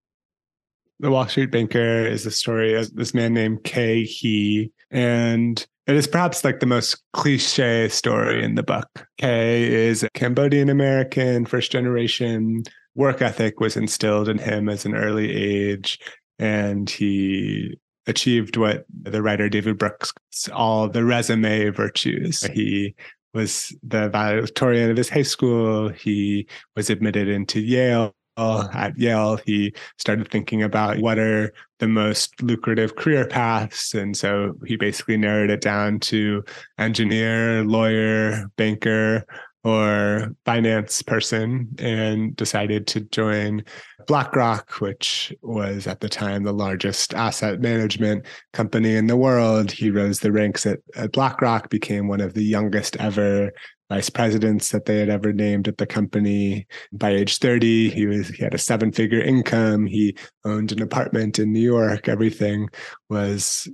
The 1.00 1.10
Wall 1.10 1.26
Street 1.26 1.50
banker 1.50 2.06
is 2.06 2.24
the 2.24 2.30
story 2.30 2.74
of 2.74 2.94
this 2.94 3.14
man 3.14 3.34
named 3.34 3.64
Kay 3.64 4.04
He. 4.04 4.72
And 4.90 5.64
it 5.86 5.96
is 5.96 6.06
perhaps 6.06 6.44
like 6.44 6.60
the 6.60 6.66
most 6.66 7.02
cliche 7.12 7.88
story 7.88 8.44
in 8.44 8.54
the 8.54 8.62
book. 8.62 9.06
Kay 9.18 9.64
is 9.64 10.02
a 10.02 10.10
Cambodian 10.10 10.68
American, 10.68 11.44
first 11.44 11.72
generation 11.72 12.62
work 12.94 13.22
ethic 13.22 13.60
was 13.60 13.76
instilled 13.76 14.28
in 14.28 14.38
him 14.38 14.68
as 14.68 14.84
an 14.84 14.94
early 14.94 15.30
age, 15.32 15.98
and 16.38 16.88
he 16.90 17.78
achieved 18.06 18.56
what 18.56 18.84
the 19.02 19.22
writer 19.22 19.48
David 19.48 19.78
Brooks 19.78 20.12
all 20.52 20.88
the 20.88 21.04
resume 21.04 21.70
virtues. 21.70 22.42
He 22.42 22.94
was 23.34 23.74
the 23.82 24.08
valedictorian 24.08 24.90
of 24.90 24.96
his 24.96 25.08
high 25.08 25.22
school. 25.22 25.88
He 25.88 26.46
was 26.76 26.90
admitted 26.90 27.28
into 27.28 27.60
Yale. 27.60 28.14
At 28.38 28.98
Yale, 28.98 29.38
he 29.44 29.74
started 29.98 30.30
thinking 30.30 30.62
about 30.62 30.98
what 30.98 31.18
are 31.18 31.52
the 31.80 31.86
most 31.86 32.42
lucrative 32.42 32.96
career 32.96 33.26
paths. 33.26 33.94
And 33.94 34.16
so 34.16 34.54
he 34.66 34.76
basically 34.76 35.16
narrowed 35.16 35.50
it 35.50 35.60
down 35.60 36.00
to 36.00 36.42
engineer, 36.78 37.62
lawyer, 37.64 38.50
banker, 38.56 39.26
or 39.64 40.34
finance 40.44 41.02
person 41.02 41.68
and 41.78 42.34
decided 42.34 42.86
to 42.88 43.00
join 43.00 43.64
BlackRock, 44.08 44.80
which 44.80 45.32
was 45.42 45.86
at 45.86 46.00
the 46.00 46.08
time 46.08 46.42
the 46.42 46.52
largest 46.52 47.14
asset 47.14 47.60
management 47.60 48.26
company 48.52 48.96
in 48.96 49.06
the 49.06 49.16
world. 49.16 49.70
He 49.70 49.90
rose 49.90 50.20
the 50.20 50.32
ranks 50.32 50.66
at, 50.66 50.80
at 50.96 51.12
BlackRock, 51.12 51.70
became 51.70 52.08
one 52.08 52.20
of 52.20 52.34
the 52.34 52.44
youngest 52.44 52.96
ever 52.96 53.52
vice 53.88 54.10
presidents 54.10 54.70
that 54.70 54.86
they 54.86 54.98
had 54.98 55.10
ever 55.10 55.32
named 55.32 55.68
at 55.68 55.76
the 55.76 55.86
company. 55.86 56.66
By 56.92 57.10
age 57.10 57.38
30, 57.38 57.90
he 57.90 58.06
was 58.06 58.28
he 58.28 58.42
had 58.42 58.54
a 58.54 58.58
seven-figure 58.58 59.20
income. 59.20 59.86
He 59.86 60.16
owned 60.44 60.72
an 60.72 60.80
apartment 60.80 61.38
in 61.38 61.52
New 61.52 61.60
York. 61.60 62.08
Everything 62.08 62.68
was 63.10 63.68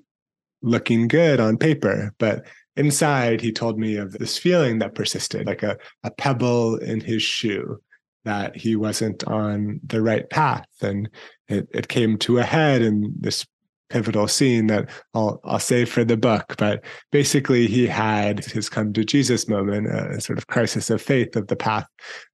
looking 0.60 1.06
good 1.06 1.38
on 1.38 1.56
paper, 1.56 2.12
but 2.18 2.46
inside, 2.78 3.40
he 3.40 3.52
told 3.52 3.78
me 3.78 3.96
of 3.96 4.12
this 4.12 4.38
feeling 4.38 4.78
that 4.78 4.94
persisted, 4.94 5.46
like 5.46 5.62
a, 5.62 5.76
a 6.04 6.10
pebble 6.10 6.76
in 6.76 7.00
his 7.00 7.22
shoe, 7.22 7.80
that 8.24 8.56
he 8.56 8.76
wasn't 8.76 9.24
on 9.24 9.80
the 9.84 10.00
right 10.00 10.28
path. 10.30 10.66
And 10.80 11.08
it, 11.48 11.68
it 11.72 11.88
came 11.88 12.18
to 12.18 12.38
a 12.38 12.44
head 12.44 12.82
in 12.82 13.12
this 13.18 13.46
pivotal 13.90 14.28
scene 14.28 14.66
that 14.66 14.90
I'll, 15.14 15.40
I'll 15.44 15.58
save 15.58 15.90
for 15.90 16.04
the 16.04 16.16
book. 16.16 16.54
But 16.58 16.84
basically, 17.10 17.66
he 17.66 17.86
had 17.86 18.44
his 18.44 18.68
come 18.68 18.92
to 18.92 19.04
Jesus 19.04 19.48
moment, 19.48 19.88
a 19.88 20.20
sort 20.20 20.38
of 20.38 20.46
crisis 20.46 20.90
of 20.90 21.02
faith 21.02 21.36
of 21.36 21.48
the 21.48 21.56
path 21.56 21.86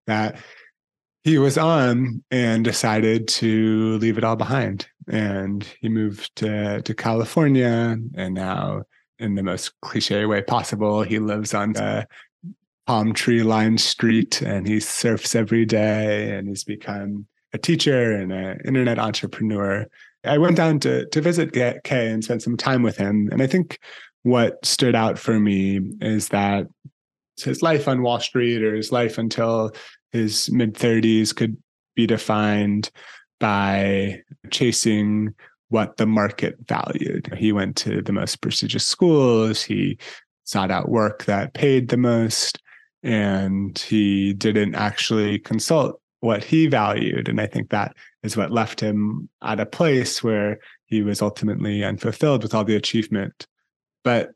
that 0.06 0.36
he 1.22 1.38
was 1.38 1.56
on 1.56 2.22
and 2.30 2.64
decided 2.64 3.26
to 3.28 3.96
leave 3.98 4.18
it 4.18 4.24
all 4.24 4.36
behind. 4.36 4.86
And 5.08 5.66
he 5.80 5.88
moved 5.88 6.34
to, 6.36 6.82
to 6.82 6.94
California 6.94 7.96
and 8.14 8.34
now 8.34 8.82
in 9.18 9.34
the 9.34 9.42
most 9.42 9.72
cliche 9.80 10.26
way 10.26 10.42
possible. 10.42 11.02
He 11.02 11.18
lives 11.18 11.54
on 11.54 11.76
a 11.76 12.06
palm 12.86 13.14
tree 13.14 13.42
lined 13.42 13.80
street 13.80 14.42
and 14.42 14.66
he 14.66 14.80
surfs 14.80 15.34
every 15.34 15.64
day 15.64 16.36
and 16.36 16.48
he's 16.48 16.64
become 16.64 17.26
a 17.52 17.58
teacher 17.58 18.12
and 18.12 18.32
an 18.32 18.60
internet 18.64 18.98
entrepreneur. 18.98 19.86
I 20.24 20.38
went 20.38 20.56
down 20.56 20.80
to 20.80 21.06
to 21.06 21.20
visit 21.20 21.52
Kay 21.52 22.10
and 22.10 22.24
spent 22.24 22.42
some 22.42 22.56
time 22.56 22.82
with 22.82 22.96
him. 22.96 23.28
And 23.30 23.42
I 23.42 23.46
think 23.46 23.78
what 24.22 24.64
stood 24.64 24.94
out 24.94 25.18
for 25.18 25.38
me 25.38 25.80
is 26.00 26.28
that 26.28 26.66
his 27.36 27.62
life 27.62 27.88
on 27.88 28.02
Wall 28.02 28.20
Street 28.20 28.62
or 28.62 28.74
his 28.74 28.90
life 28.92 29.18
until 29.18 29.72
his 30.12 30.50
mid 30.50 30.74
30s 30.74 31.34
could 31.34 31.56
be 31.94 32.06
defined 32.06 32.90
by 33.38 34.22
chasing 34.50 35.34
what 35.74 35.96
the 35.96 36.06
market 36.06 36.54
valued. 36.68 37.34
He 37.36 37.50
went 37.50 37.74
to 37.78 38.00
the 38.00 38.12
most 38.12 38.40
prestigious 38.40 38.86
schools, 38.86 39.60
he 39.60 39.98
sought 40.44 40.70
out 40.70 40.88
work 40.88 41.24
that 41.24 41.52
paid 41.52 41.88
the 41.88 41.96
most, 41.96 42.62
and 43.02 43.76
he 43.76 44.34
didn't 44.34 44.76
actually 44.76 45.40
consult 45.40 46.00
what 46.20 46.44
he 46.44 46.68
valued. 46.68 47.28
And 47.28 47.40
I 47.40 47.48
think 47.48 47.70
that 47.70 47.96
is 48.22 48.36
what 48.36 48.52
left 48.52 48.78
him 48.78 49.28
at 49.42 49.58
a 49.58 49.66
place 49.66 50.22
where 50.22 50.60
he 50.86 51.02
was 51.02 51.20
ultimately 51.20 51.82
unfulfilled 51.82 52.44
with 52.44 52.54
all 52.54 52.64
the 52.64 52.76
achievement. 52.76 53.48
But 54.04 54.30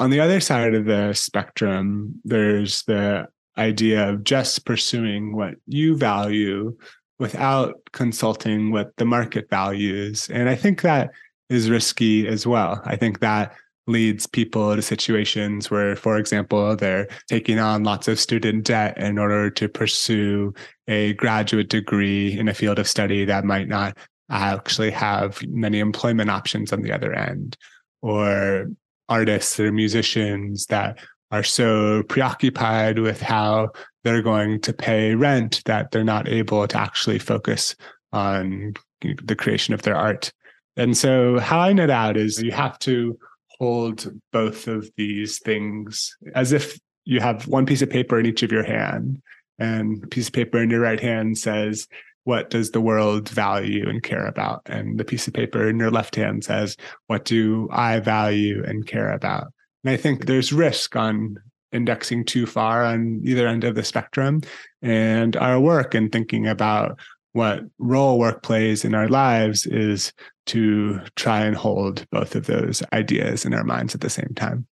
on 0.00 0.10
the 0.10 0.18
other 0.18 0.40
side 0.40 0.74
of 0.74 0.84
the 0.84 1.12
spectrum, 1.12 2.20
there's 2.24 2.82
the 2.82 3.28
idea 3.56 4.08
of 4.08 4.24
just 4.24 4.66
pursuing 4.66 5.36
what 5.36 5.54
you 5.68 5.96
value 5.96 6.76
without 7.18 7.80
consulting 7.92 8.70
what 8.70 8.96
the 8.96 9.04
market 9.04 9.48
values. 9.48 10.28
And 10.30 10.48
I 10.48 10.54
think 10.54 10.82
that 10.82 11.10
is 11.48 11.70
risky 11.70 12.26
as 12.28 12.46
well. 12.46 12.82
I 12.84 12.96
think 12.96 13.20
that 13.20 13.54
leads 13.86 14.26
people 14.26 14.74
to 14.74 14.82
situations 14.82 15.70
where, 15.70 15.94
for 15.94 16.18
example, 16.18 16.74
they're 16.74 17.06
taking 17.28 17.58
on 17.60 17.84
lots 17.84 18.08
of 18.08 18.18
student 18.18 18.64
debt 18.64 18.98
in 18.98 19.16
order 19.16 19.48
to 19.48 19.68
pursue 19.68 20.52
a 20.88 21.14
graduate 21.14 21.68
degree 21.68 22.36
in 22.36 22.48
a 22.48 22.54
field 22.54 22.78
of 22.80 22.88
study 22.88 23.24
that 23.24 23.44
might 23.44 23.68
not 23.68 23.96
actually 24.28 24.90
have 24.90 25.40
many 25.46 25.78
employment 25.78 26.30
options 26.30 26.72
on 26.72 26.82
the 26.82 26.90
other 26.90 27.12
end, 27.12 27.56
or 28.02 28.66
artists 29.08 29.60
or 29.60 29.70
musicians 29.70 30.66
that 30.66 30.98
are 31.30 31.44
so 31.44 32.02
preoccupied 32.04 32.98
with 32.98 33.20
how 33.20 33.68
they're 34.06 34.22
going 34.22 34.60
to 34.60 34.72
pay 34.72 35.16
rent 35.16 35.62
that 35.64 35.90
they're 35.90 36.04
not 36.04 36.28
able 36.28 36.64
to 36.64 36.78
actually 36.78 37.18
focus 37.18 37.74
on 38.12 38.72
the 39.00 39.34
creation 39.34 39.74
of 39.74 39.82
their 39.82 39.96
art. 39.96 40.32
And 40.76 40.96
so, 40.96 41.40
how 41.40 41.58
I 41.58 41.72
net 41.72 41.90
out 41.90 42.16
is 42.16 42.40
you 42.40 42.52
have 42.52 42.78
to 42.80 43.18
hold 43.58 44.08
both 44.32 44.68
of 44.68 44.88
these 44.96 45.40
things 45.40 46.16
as 46.36 46.52
if 46.52 46.78
you 47.04 47.18
have 47.18 47.48
one 47.48 47.66
piece 47.66 47.82
of 47.82 47.90
paper 47.90 48.20
in 48.20 48.26
each 48.26 48.44
of 48.44 48.52
your 48.52 48.62
hand, 48.62 49.20
and 49.58 50.08
piece 50.08 50.28
of 50.28 50.34
paper 50.34 50.62
in 50.62 50.70
your 50.70 50.80
right 50.80 51.00
hand 51.00 51.36
says, 51.36 51.88
What 52.22 52.48
does 52.48 52.70
the 52.70 52.80
world 52.80 53.28
value 53.28 53.88
and 53.88 54.04
care 54.04 54.26
about? 54.28 54.62
And 54.66 55.00
the 55.00 55.04
piece 55.04 55.26
of 55.26 55.34
paper 55.34 55.68
in 55.68 55.80
your 55.80 55.90
left 55.90 56.14
hand 56.14 56.44
says, 56.44 56.76
What 57.08 57.24
do 57.24 57.68
I 57.72 57.98
value 57.98 58.62
and 58.64 58.86
care 58.86 59.10
about? 59.10 59.48
And 59.82 59.92
I 59.92 59.96
think 59.96 60.26
there's 60.26 60.52
risk 60.52 60.94
on 60.94 61.38
indexing 61.76 62.24
too 62.24 62.46
far 62.46 62.84
on 62.84 63.20
either 63.22 63.46
end 63.46 63.64
of 63.64 63.74
the 63.74 63.84
spectrum. 63.84 64.42
And 64.82 65.36
our 65.36 65.60
work 65.60 65.94
and 65.94 66.10
thinking 66.10 66.46
about 66.46 66.98
what 67.32 67.60
role 67.78 68.18
work 68.18 68.42
plays 68.42 68.84
in 68.84 68.94
our 68.94 69.08
lives 69.08 69.66
is 69.66 70.12
to 70.46 71.00
try 71.16 71.40
and 71.40 71.54
hold 71.54 72.08
both 72.10 72.34
of 72.34 72.46
those 72.46 72.82
ideas 72.92 73.44
in 73.44 73.52
our 73.52 73.64
minds 73.64 73.94
at 73.94 74.00
the 74.00 74.10
same 74.10 74.32
time. 74.34 74.66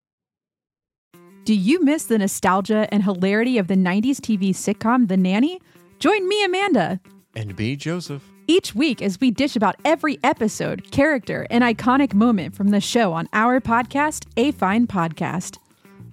Do 1.44 1.54
you 1.54 1.84
miss 1.84 2.06
the 2.06 2.18
nostalgia 2.18 2.88
and 2.90 3.04
hilarity 3.04 3.58
of 3.58 3.68
the 3.68 3.76
90s 3.76 4.22
TV 4.22 4.52
sitcom 4.52 5.10
The 5.10 5.18
Nanny? 5.18 5.60
Join 6.00 6.26
me, 6.30 6.46
Amanda. 6.46 7.02
And 7.36 7.58
me, 7.58 7.76
Joseph. 7.76 8.24
Each 8.48 8.74
week, 8.74 9.02
as 9.02 9.20
we 9.20 9.32
dish 9.32 9.56
about 9.56 9.76
every 9.84 10.20
episode, 10.24 10.92
character, 10.92 11.48
and 11.50 11.64
iconic 11.64 12.14
moment 12.14 12.56
from 12.56 12.70
the 12.70 12.82
show 12.82 13.14
on 13.14 13.28
our 13.34 13.60
podcast, 13.60 14.26
A 14.38 14.52
Fine 14.52 14.88
Podcast. 14.88 15.58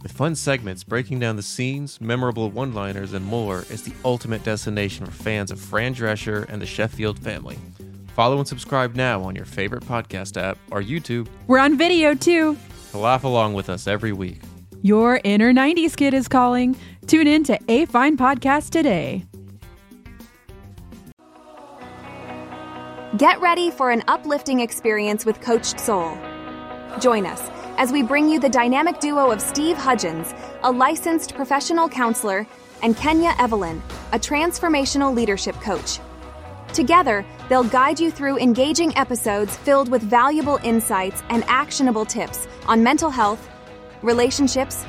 With 0.02 0.12
fun 0.12 0.34
segments 0.34 0.82
breaking 0.82 1.18
down 1.18 1.36
the 1.36 1.42
scenes, 1.42 2.00
memorable 2.00 2.50
one 2.50 2.72
liners, 2.72 3.12
and 3.12 3.24
more 3.24 3.66
is 3.68 3.82
the 3.82 3.92
ultimate 4.02 4.42
destination 4.42 5.04
for 5.04 5.12
fans 5.12 5.50
of 5.50 5.60
Fran 5.60 5.94
Drescher 5.94 6.48
and 6.48 6.60
the 6.60 6.66
Sheffield 6.66 7.18
family. 7.18 7.58
Follow 8.16 8.38
and 8.38 8.48
subscribe 8.48 8.94
now 8.94 9.22
on 9.22 9.36
your 9.36 9.44
favorite 9.44 9.84
podcast 9.84 10.40
app 10.40 10.56
or 10.70 10.80
YouTube. 10.82 11.28
We're 11.46 11.58
on 11.58 11.76
video 11.76 12.14
too. 12.14 12.56
To 12.92 12.98
laugh 12.98 13.24
along 13.24 13.52
with 13.54 13.68
us 13.68 13.86
every 13.86 14.12
week. 14.12 14.40
Your 14.82 15.20
inner 15.22 15.52
90s 15.52 15.94
kid 15.94 16.14
is 16.14 16.28
calling. 16.28 16.76
Tune 17.06 17.26
in 17.26 17.44
to 17.44 17.58
A 17.68 17.84
Fine 17.84 18.16
Podcast 18.16 18.70
today. 18.70 19.26
Get 23.18 23.38
ready 23.40 23.70
for 23.70 23.90
an 23.90 24.02
uplifting 24.08 24.60
experience 24.60 25.26
with 25.26 25.42
Coached 25.42 25.78
Soul. 25.78 26.16
Join 27.00 27.26
us 27.26 27.40
as 27.76 27.92
we 27.92 28.02
bring 28.02 28.28
you 28.28 28.38
the 28.38 28.48
dynamic 28.48 29.00
duo 29.00 29.30
of 29.30 29.40
Steve 29.40 29.76
Hudgens, 29.76 30.34
a 30.62 30.70
licensed 30.70 31.34
professional 31.34 31.88
counselor, 31.88 32.46
and 32.82 32.96
Kenya 32.96 33.34
Evelyn, 33.38 33.82
a 34.12 34.18
transformational 34.18 35.14
leadership 35.14 35.54
coach. 35.56 35.98
Together, 36.72 37.24
they'll 37.48 37.64
guide 37.64 37.98
you 37.98 38.10
through 38.10 38.38
engaging 38.38 38.96
episodes 38.96 39.56
filled 39.56 39.88
with 39.88 40.02
valuable 40.02 40.58
insights 40.62 41.22
and 41.28 41.44
actionable 41.46 42.04
tips 42.04 42.46
on 42.66 42.82
mental 42.82 43.10
health 43.10 43.48
relationships, 44.02 44.84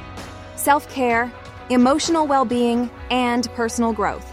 self 0.56 0.90
care, 0.90 1.32
emotional 1.70 2.28
well 2.28 2.46
being, 2.46 2.90
and 3.10 3.52
personal 3.54 3.94
growth. 3.94 4.32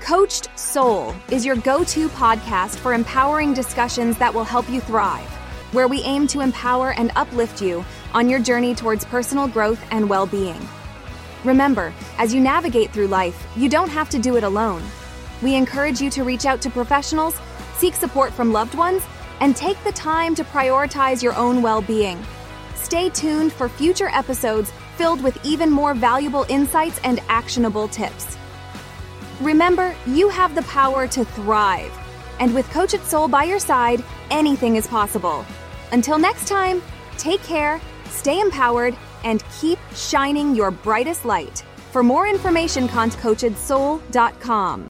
Coached 0.00 0.48
Soul 0.58 1.14
is 1.30 1.46
your 1.46 1.56
go 1.56 1.84
to 1.84 2.08
podcast 2.10 2.76
for 2.76 2.92
empowering 2.92 3.54
discussions 3.54 4.18
that 4.18 4.34
will 4.34 4.44
help 4.44 4.68
you 4.68 4.80
thrive, 4.80 5.30
where 5.72 5.88
we 5.88 6.02
aim 6.02 6.26
to 6.28 6.40
empower 6.40 6.92
and 6.92 7.10
uplift 7.16 7.60
you 7.60 7.84
on 8.14 8.28
your 8.28 8.40
journey 8.40 8.74
towards 8.74 9.04
personal 9.04 9.48
growth 9.48 9.82
and 9.90 10.08
well 10.08 10.26
being. 10.26 10.68
Remember, 11.44 11.92
as 12.18 12.32
you 12.32 12.40
navigate 12.40 12.90
through 12.90 13.08
life, 13.08 13.46
you 13.56 13.68
don't 13.68 13.90
have 13.90 14.08
to 14.10 14.18
do 14.18 14.36
it 14.36 14.44
alone. 14.44 14.82
We 15.42 15.54
encourage 15.56 16.00
you 16.00 16.08
to 16.10 16.22
reach 16.22 16.46
out 16.46 16.60
to 16.62 16.70
professionals, 16.70 17.34
seek 17.76 17.94
support 17.94 18.32
from 18.32 18.52
loved 18.52 18.74
ones, 18.76 19.02
and 19.40 19.56
take 19.56 19.82
the 19.82 19.92
time 19.92 20.36
to 20.36 20.44
prioritize 20.44 21.22
your 21.22 21.34
own 21.34 21.62
well 21.62 21.82
being. 21.82 22.24
Stay 22.76 23.08
tuned 23.10 23.52
for 23.52 23.68
future 23.68 24.08
episodes 24.08 24.72
filled 24.96 25.22
with 25.22 25.44
even 25.44 25.70
more 25.70 25.94
valuable 25.94 26.46
insights 26.48 27.00
and 27.02 27.18
actionable 27.28 27.88
tips. 27.88 28.36
Remember, 29.40 29.94
you 30.06 30.28
have 30.28 30.54
the 30.54 30.62
power 30.62 31.08
to 31.08 31.24
thrive. 31.24 31.92
And 32.38 32.54
with 32.54 32.70
Coached 32.70 33.04
Soul 33.04 33.28
by 33.28 33.44
your 33.44 33.58
side, 33.58 34.04
anything 34.30 34.76
is 34.76 34.86
possible. 34.86 35.44
Until 35.92 36.18
next 36.18 36.48
time, 36.48 36.82
take 37.18 37.42
care, 37.42 37.80
stay 38.06 38.40
empowered, 38.40 38.96
and 39.24 39.44
keep 39.60 39.78
shining 39.94 40.54
your 40.54 40.70
brightest 40.70 41.24
light. 41.26 41.62
For 41.92 42.02
more 42.02 42.26
information, 42.26 42.88
contact 42.88 43.22
coachedsoul.com. 43.22 44.88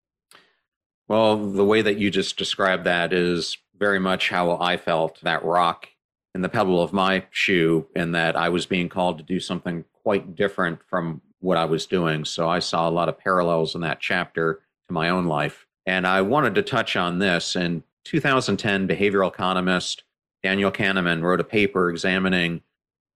Well, 1.09 1.37
the 1.37 1.65
way 1.65 1.83
that 1.83 1.99
you 1.99 2.11
just 2.11 2.37
described 2.37 2.85
that 2.85 3.13
is 3.13 3.59
very 3.77 3.99
much 3.99 4.29
how 4.29 4.57
I 4.59 4.77
felt 4.77 5.21
that 5.23 5.45
rock 5.45 5.89
in 6.35 6.43
the 6.43 6.49
pebble 6.49 6.81
of 6.81 6.93
my 6.93 7.27
shoe, 7.31 7.89
and 7.95 8.15
that 8.15 8.37
I 8.37 8.49
was 8.49 8.65
being 8.65 8.89
called 8.89 9.19
to 9.19 9.25
do 9.25 9.41
something 9.41 9.85
quite 10.03 10.35
different 10.37 10.79
from 10.89 11.21
what 11.41 11.59
I 11.59 11.65
was 11.65 11.85
doing. 11.85 12.25
So 12.25 12.49
I 12.49 12.61
saw 12.61 12.89
a 12.89 12.91
lot 12.91 13.09
of 13.09 13.19
parallels 13.19 13.75
in 13.75 13.81
that 13.81 14.01
chapter 14.01 14.61
to 14.87 14.93
my 14.95 15.11
own 15.11 15.27
life. 15.27 15.67
And 15.85 16.07
I 16.07 16.23
wanted 16.23 16.55
to 16.55 16.63
touch 16.63 16.97
on 16.97 17.19
this. 17.19 17.57
In 17.57 17.83
2010, 18.05 18.87
behavioral 18.87 19.29
economist 19.29 20.05
Daniel 20.43 20.71
Kahneman 20.71 21.23
wrote 21.23 21.41
a 21.41 21.45
paper 21.45 21.91
examining 21.91 22.63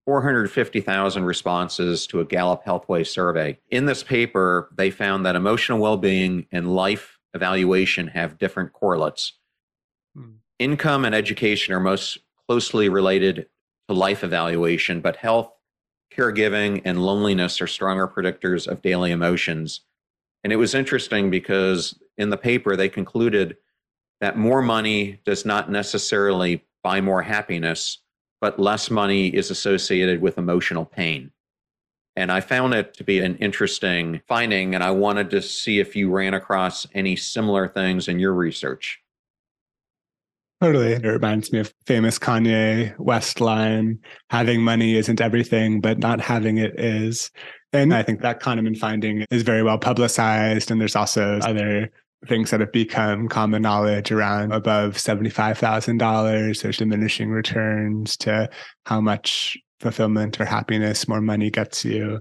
450,000 0.06 1.24
responses 1.24 2.06
to 2.06 2.20
a 2.20 2.24
Gallup 2.24 2.64
Healthway 2.64 3.06
survey. 3.06 3.58
In 3.70 3.86
this 3.86 4.04
paper, 4.04 4.70
they 4.76 4.90
found 4.90 5.26
that 5.26 5.34
emotional 5.34 5.80
well 5.80 5.96
being 5.96 6.46
and 6.52 6.74
life 6.74 7.18
evaluation 7.34 8.08
have 8.08 8.38
different 8.38 8.72
correlates. 8.72 9.32
Hmm. 10.14 10.36
Income 10.58 11.04
and 11.04 11.14
education 11.14 11.74
are 11.74 11.80
most 11.80 12.18
closely 12.48 12.88
related 12.88 13.46
to 13.88 13.94
life 13.94 14.22
evaluation, 14.22 15.00
but 15.00 15.16
health, 15.16 15.52
caregiving, 16.16 16.82
and 16.84 17.04
loneliness 17.04 17.60
are 17.60 17.66
stronger 17.66 18.06
predictors 18.06 18.68
of 18.68 18.82
daily 18.82 19.10
emotions. 19.10 19.80
And 20.44 20.52
it 20.52 20.56
was 20.56 20.74
interesting 20.74 21.30
because 21.30 21.98
in 22.16 22.30
the 22.30 22.36
paper, 22.36 22.76
they 22.76 22.88
concluded 22.88 23.56
that 24.20 24.38
more 24.38 24.62
money 24.62 25.20
does 25.24 25.44
not 25.44 25.70
necessarily 25.70 26.64
buy 26.86 27.00
more 27.00 27.20
happiness, 27.20 27.98
but 28.40 28.60
less 28.60 28.92
money 28.92 29.26
is 29.26 29.50
associated 29.50 30.22
with 30.22 30.38
emotional 30.38 30.84
pain. 30.84 31.32
And 32.14 32.30
I 32.30 32.40
found 32.40 32.74
it 32.74 32.94
to 32.94 33.02
be 33.02 33.18
an 33.18 33.36
interesting 33.38 34.20
finding, 34.28 34.72
and 34.72 34.84
I 34.84 34.92
wanted 34.92 35.28
to 35.30 35.42
see 35.42 35.80
if 35.80 35.96
you 35.96 36.12
ran 36.12 36.32
across 36.32 36.86
any 36.94 37.16
similar 37.16 37.66
things 37.66 38.06
in 38.06 38.20
your 38.20 38.34
research. 38.34 39.00
Totally. 40.62 40.92
It 40.92 41.04
reminds 41.04 41.52
me 41.52 41.58
of 41.58 41.74
famous 41.86 42.20
Kanye 42.20 42.96
West 43.00 43.40
line 43.40 43.98
having 44.30 44.62
money 44.62 44.94
isn't 44.94 45.20
everything, 45.20 45.80
but 45.80 45.98
not 45.98 46.20
having 46.20 46.58
it 46.58 46.78
is. 46.78 47.32
And 47.72 47.92
I 47.92 48.04
think 48.04 48.20
that 48.20 48.40
Kahneman 48.40 48.78
finding 48.78 49.26
is 49.32 49.42
very 49.42 49.64
well 49.64 49.78
publicized. 49.78 50.70
And 50.70 50.80
there's 50.80 50.94
also 50.94 51.40
other 51.40 51.90
things 52.26 52.50
that 52.50 52.60
have 52.60 52.72
become 52.72 53.28
common 53.28 53.62
knowledge 53.62 54.12
around 54.12 54.52
above 54.52 54.94
$75,000. 54.94 56.62
There's 56.62 56.76
diminishing 56.76 57.30
returns 57.30 58.16
to 58.18 58.48
how 58.84 59.00
much 59.00 59.56
fulfillment 59.80 60.40
or 60.40 60.44
happiness 60.44 61.08
more 61.08 61.20
money 61.20 61.50
gets 61.50 61.84
you. 61.84 62.20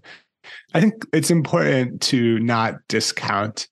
I 0.74 0.82
think 0.82 1.06
it's 1.14 1.32
important 1.32 2.01
to 2.03 2.39
not 2.39 2.76
discount 2.88 3.68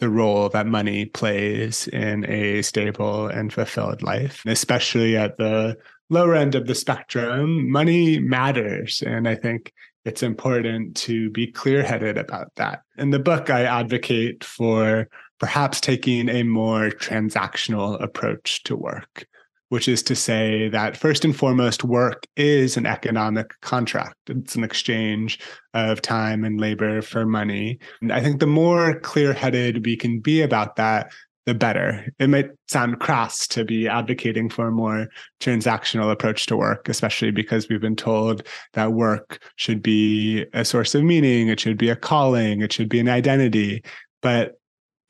the 0.00 0.08
role 0.08 0.48
that 0.50 0.66
money 0.66 1.06
plays 1.06 1.88
in 1.88 2.24
a 2.30 2.62
stable 2.62 3.26
and 3.26 3.52
fulfilled 3.52 4.02
life, 4.02 4.42
especially 4.46 5.16
at 5.16 5.38
the 5.38 5.76
lower 6.10 6.34
end 6.34 6.54
of 6.54 6.66
the 6.66 6.74
spectrum. 6.74 7.70
Money 7.70 8.18
matters. 8.20 9.02
And 9.04 9.28
I 9.28 9.34
think 9.34 9.72
it's 10.04 10.22
important 10.22 10.96
to 10.96 11.30
be 11.30 11.46
clear 11.46 11.82
headed 11.82 12.16
about 12.16 12.54
that. 12.56 12.82
In 12.96 13.10
the 13.10 13.18
book, 13.18 13.50
I 13.50 13.64
advocate 13.64 14.44
for 14.44 15.08
perhaps 15.38 15.80
taking 15.80 16.28
a 16.28 16.42
more 16.42 16.90
transactional 16.90 18.00
approach 18.02 18.62
to 18.64 18.76
work 18.76 19.26
which 19.68 19.88
is 19.88 20.02
to 20.02 20.16
say 20.16 20.68
that 20.68 20.96
first 20.96 21.24
and 21.24 21.36
foremost, 21.36 21.84
work 21.84 22.26
is 22.36 22.76
an 22.76 22.86
economic 22.86 23.60
contract. 23.60 24.16
It's 24.28 24.54
an 24.54 24.64
exchange 24.64 25.38
of 25.74 26.00
time 26.00 26.44
and 26.44 26.60
labor 26.60 27.02
for 27.02 27.26
money. 27.26 27.78
And 28.00 28.12
I 28.12 28.20
think 28.20 28.40
the 28.40 28.46
more 28.46 28.98
clear 29.00 29.32
headed 29.32 29.84
we 29.84 29.96
can 29.96 30.20
be 30.20 30.40
about 30.40 30.76
that, 30.76 31.12
the 31.44 31.54
better. 31.54 32.06
It 32.18 32.28
might 32.28 32.50
sound 32.68 33.00
crass 33.00 33.46
to 33.48 33.64
be 33.64 33.88
advocating 33.88 34.50
for 34.50 34.68
a 34.68 34.72
more 34.72 35.08
transactional 35.40 36.10
approach 36.10 36.46
to 36.46 36.56
work, 36.56 36.88
especially 36.88 37.30
because 37.30 37.68
we've 37.68 37.80
been 37.80 37.96
told 37.96 38.46
that 38.74 38.92
work 38.92 39.42
should 39.56 39.82
be 39.82 40.46
a 40.52 40.64
source 40.64 40.94
of 40.94 41.04
meaning, 41.04 41.48
it 41.48 41.60
should 41.60 41.78
be 41.78 41.88
a 41.88 41.96
calling, 41.96 42.60
it 42.60 42.72
should 42.72 42.88
be 42.88 43.00
an 43.00 43.08
identity. 43.08 43.82
But 44.20 44.57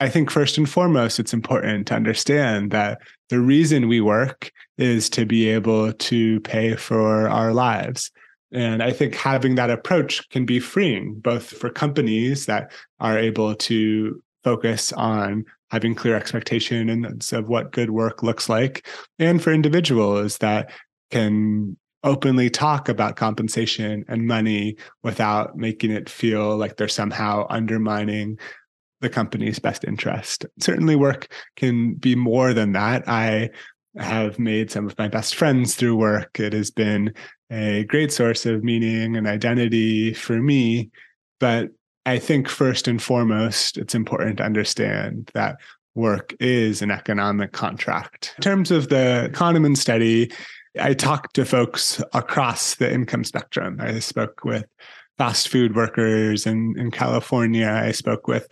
I 0.00 0.08
think 0.08 0.30
first 0.30 0.58
and 0.58 0.68
foremost, 0.68 1.18
it's 1.18 1.32
important 1.32 1.88
to 1.88 1.94
understand 1.94 2.70
that 2.70 3.00
the 3.30 3.40
reason 3.40 3.88
we 3.88 4.00
work 4.00 4.52
is 4.76 5.10
to 5.10 5.26
be 5.26 5.48
able 5.48 5.92
to 5.92 6.40
pay 6.40 6.76
for 6.76 7.28
our 7.28 7.52
lives. 7.52 8.12
And 8.52 8.82
I 8.82 8.92
think 8.92 9.14
having 9.14 9.56
that 9.56 9.70
approach 9.70 10.28
can 10.30 10.46
be 10.46 10.60
freeing, 10.60 11.14
both 11.18 11.50
for 11.50 11.68
companies 11.68 12.46
that 12.46 12.70
are 13.00 13.18
able 13.18 13.54
to 13.56 14.22
focus 14.44 14.92
on 14.92 15.44
having 15.70 15.94
clear 15.94 16.16
expectations 16.16 17.32
of 17.32 17.48
what 17.48 17.72
good 17.72 17.90
work 17.90 18.22
looks 18.22 18.48
like, 18.48 18.86
and 19.18 19.42
for 19.42 19.52
individuals 19.52 20.38
that 20.38 20.70
can 21.10 21.76
openly 22.04 22.48
talk 22.48 22.88
about 22.88 23.16
compensation 23.16 24.04
and 24.08 24.26
money 24.26 24.76
without 25.02 25.56
making 25.56 25.90
it 25.90 26.08
feel 26.08 26.56
like 26.56 26.76
they're 26.76 26.88
somehow 26.88 27.44
undermining 27.50 28.38
the 29.00 29.08
company's 29.08 29.58
best 29.58 29.84
interest. 29.84 30.46
Certainly, 30.60 30.96
work 30.96 31.32
can 31.56 31.94
be 31.94 32.14
more 32.14 32.52
than 32.54 32.72
that. 32.72 33.08
I 33.08 33.50
have 33.96 34.38
made 34.38 34.70
some 34.70 34.86
of 34.86 34.98
my 34.98 35.08
best 35.08 35.34
friends 35.34 35.74
through 35.74 35.96
work. 35.96 36.38
It 36.38 36.52
has 36.52 36.70
been 36.70 37.14
a 37.50 37.84
great 37.84 38.12
source 38.12 38.46
of 38.46 38.62
meaning 38.62 39.16
and 39.16 39.26
identity 39.26 40.12
for 40.14 40.40
me. 40.40 40.90
But 41.40 41.70
I 42.06 42.18
think 42.18 42.48
first 42.48 42.88
and 42.88 43.02
foremost, 43.02 43.76
it's 43.76 43.94
important 43.94 44.38
to 44.38 44.44
understand 44.44 45.30
that 45.34 45.56
work 45.94 46.34
is 46.38 46.80
an 46.80 46.90
economic 46.90 47.52
contract. 47.52 48.34
In 48.38 48.42
terms 48.42 48.70
of 48.70 48.88
the 48.88 49.30
Kahneman 49.32 49.76
study, 49.76 50.30
I 50.80 50.94
talked 50.94 51.34
to 51.34 51.44
folks 51.44 52.02
across 52.14 52.76
the 52.76 52.92
income 52.92 53.24
spectrum. 53.24 53.78
I 53.80 53.98
spoke 53.98 54.44
with 54.44 54.64
fast 55.16 55.48
food 55.48 55.74
workers 55.74 56.46
in, 56.46 56.74
in 56.78 56.90
California. 56.90 57.68
I 57.68 57.90
spoke 57.92 58.28
with 58.28 58.48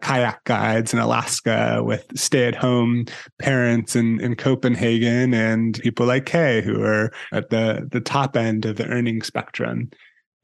kayak 0.00 0.44
guides 0.44 0.92
in 0.92 1.00
Alaska 1.00 1.82
with 1.82 2.04
stay 2.14 2.46
at 2.46 2.54
home 2.54 3.04
parents 3.38 3.96
in, 3.96 4.20
in 4.20 4.36
Copenhagen 4.36 5.34
and 5.34 5.80
people 5.80 6.06
like 6.06 6.26
Kay 6.26 6.62
who 6.62 6.82
are 6.82 7.12
at 7.32 7.50
the, 7.50 7.88
the 7.90 8.00
top 8.00 8.36
end 8.36 8.64
of 8.64 8.76
the 8.76 8.86
earning 8.86 9.22
spectrum. 9.22 9.90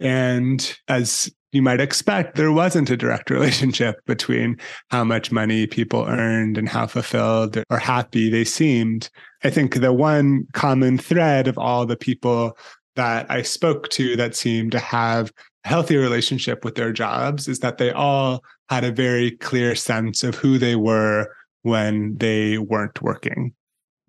And 0.01 0.77
as 0.89 1.31
you 1.53 1.63
might 1.63 1.81
expect, 1.81 2.35
there 2.35 2.51
wasn't 2.51 2.91
a 2.91 2.97
direct 2.97 3.31
relationship 3.31 4.05
between 4.07 4.57
how 4.91 5.05
much 5.05 5.31
money 5.31 5.67
people 5.67 6.05
earned 6.07 6.59
and 6.59 6.69
how 6.69 6.87
fulfilled 6.87 7.63
or 7.71 7.79
happy 7.79 8.29
they 8.29 8.45
seemed. 8.45 9.09
I 9.45 9.51
think 9.51 9.81
the 9.81 9.93
one 9.93 10.47
common 10.53 10.99
thread 10.99 11.47
of 11.47 11.57
all 11.57 11.87
the 11.87 11.97
people 11.97 12.59
that 12.97 13.31
I 13.31 13.43
spoke 13.43 13.89
to 13.91 14.17
that 14.17 14.35
seemed 14.35 14.73
to 14.73 14.79
have 14.79 15.33
a 15.65 15.69
healthy 15.69 15.97
relationship 15.97 16.65
with 16.65 16.75
their 16.75 16.93
jobs 16.93 17.49
is 17.49 17.61
that 17.61 17.79
they 17.79 17.91
all 17.93 18.43
had 18.69 18.85
a 18.85 18.93
very 18.93 19.33
clear 19.33 19.75
sense 19.75 20.23
of 20.23 20.35
who 20.35 20.59
they 20.59 20.77
were 20.77 21.29
when 21.63 22.17
they 22.19 22.59
weren't 22.59 23.03
working, 23.03 23.55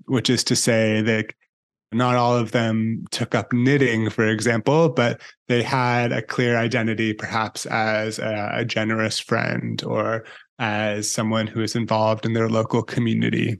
which 0.05 0.29
is 0.29 0.43
to 0.45 0.55
say 0.55 1.01
that 1.01 1.33
not 1.91 2.15
all 2.15 2.35
of 2.35 2.51
them 2.51 3.05
took 3.11 3.33
up 3.33 3.53
knitting, 3.53 4.09
for 4.09 4.27
example, 4.27 4.89
but 4.89 5.21
they 5.47 5.63
had 5.63 6.11
a 6.11 6.21
clear 6.21 6.57
identity, 6.57 7.13
perhaps 7.13 7.65
as 7.67 8.19
a, 8.19 8.51
a 8.53 8.65
generous 8.65 9.19
friend 9.19 9.81
or 9.83 10.25
as 10.59 11.09
someone 11.09 11.47
who 11.47 11.61
is 11.61 11.75
involved 11.75 12.25
in 12.25 12.33
their 12.33 12.49
local 12.49 12.83
community. 12.83 13.59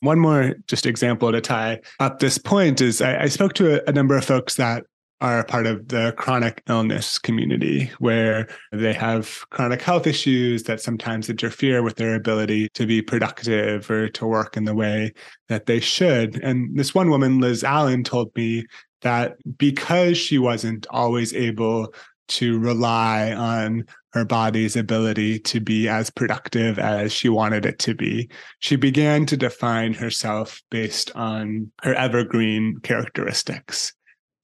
One 0.00 0.18
more 0.18 0.54
just 0.66 0.86
example 0.86 1.30
to 1.30 1.40
tie 1.40 1.80
up 2.00 2.18
this 2.18 2.38
point 2.38 2.80
is 2.80 3.00
I, 3.00 3.22
I 3.22 3.26
spoke 3.26 3.52
to 3.54 3.80
a, 3.80 3.90
a 3.90 3.92
number 3.92 4.16
of 4.16 4.24
folks 4.24 4.56
that 4.56 4.84
are 5.22 5.38
a 5.38 5.44
part 5.44 5.66
of 5.66 5.86
the 5.86 6.12
chronic 6.18 6.64
illness 6.68 7.16
community 7.16 7.92
where 8.00 8.48
they 8.72 8.92
have 8.92 9.48
chronic 9.50 9.80
health 9.80 10.04
issues 10.04 10.64
that 10.64 10.80
sometimes 10.80 11.30
interfere 11.30 11.80
with 11.80 11.94
their 11.94 12.16
ability 12.16 12.68
to 12.70 12.86
be 12.86 13.00
productive 13.00 13.88
or 13.88 14.08
to 14.08 14.26
work 14.26 14.56
in 14.56 14.64
the 14.64 14.74
way 14.74 15.12
that 15.48 15.66
they 15.66 15.78
should. 15.78 16.42
And 16.42 16.76
this 16.76 16.92
one 16.92 17.08
woman, 17.08 17.38
Liz 17.38 17.62
Allen, 17.62 18.02
told 18.02 18.34
me 18.34 18.66
that 19.02 19.36
because 19.56 20.18
she 20.18 20.38
wasn't 20.38 20.88
always 20.90 21.32
able 21.32 21.94
to 22.28 22.58
rely 22.58 23.32
on 23.32 23.84
her 24.14 24.24
body's 24.24 24.74
ability 24.74 25.38
to 25.38 25.60
be 25.60 25.88
as 25.88 26.10
productive 26.10 26.80
as 26.80 27.12
she 27.12 27.28
wanted 27.28 27.64
it 27.64 27.78
to 27.78 27.94
be. 27.94 28.28
She 28.58 28.74
began 28.74 29.24
to 29.26 29.36
define 29.36 29.94
herself 29.94 30.60
based 30.68 31.14
on 31.14 31.70
her 31.82 31.94
evergreen 31.94 32.78
characteristics 32.82 33.92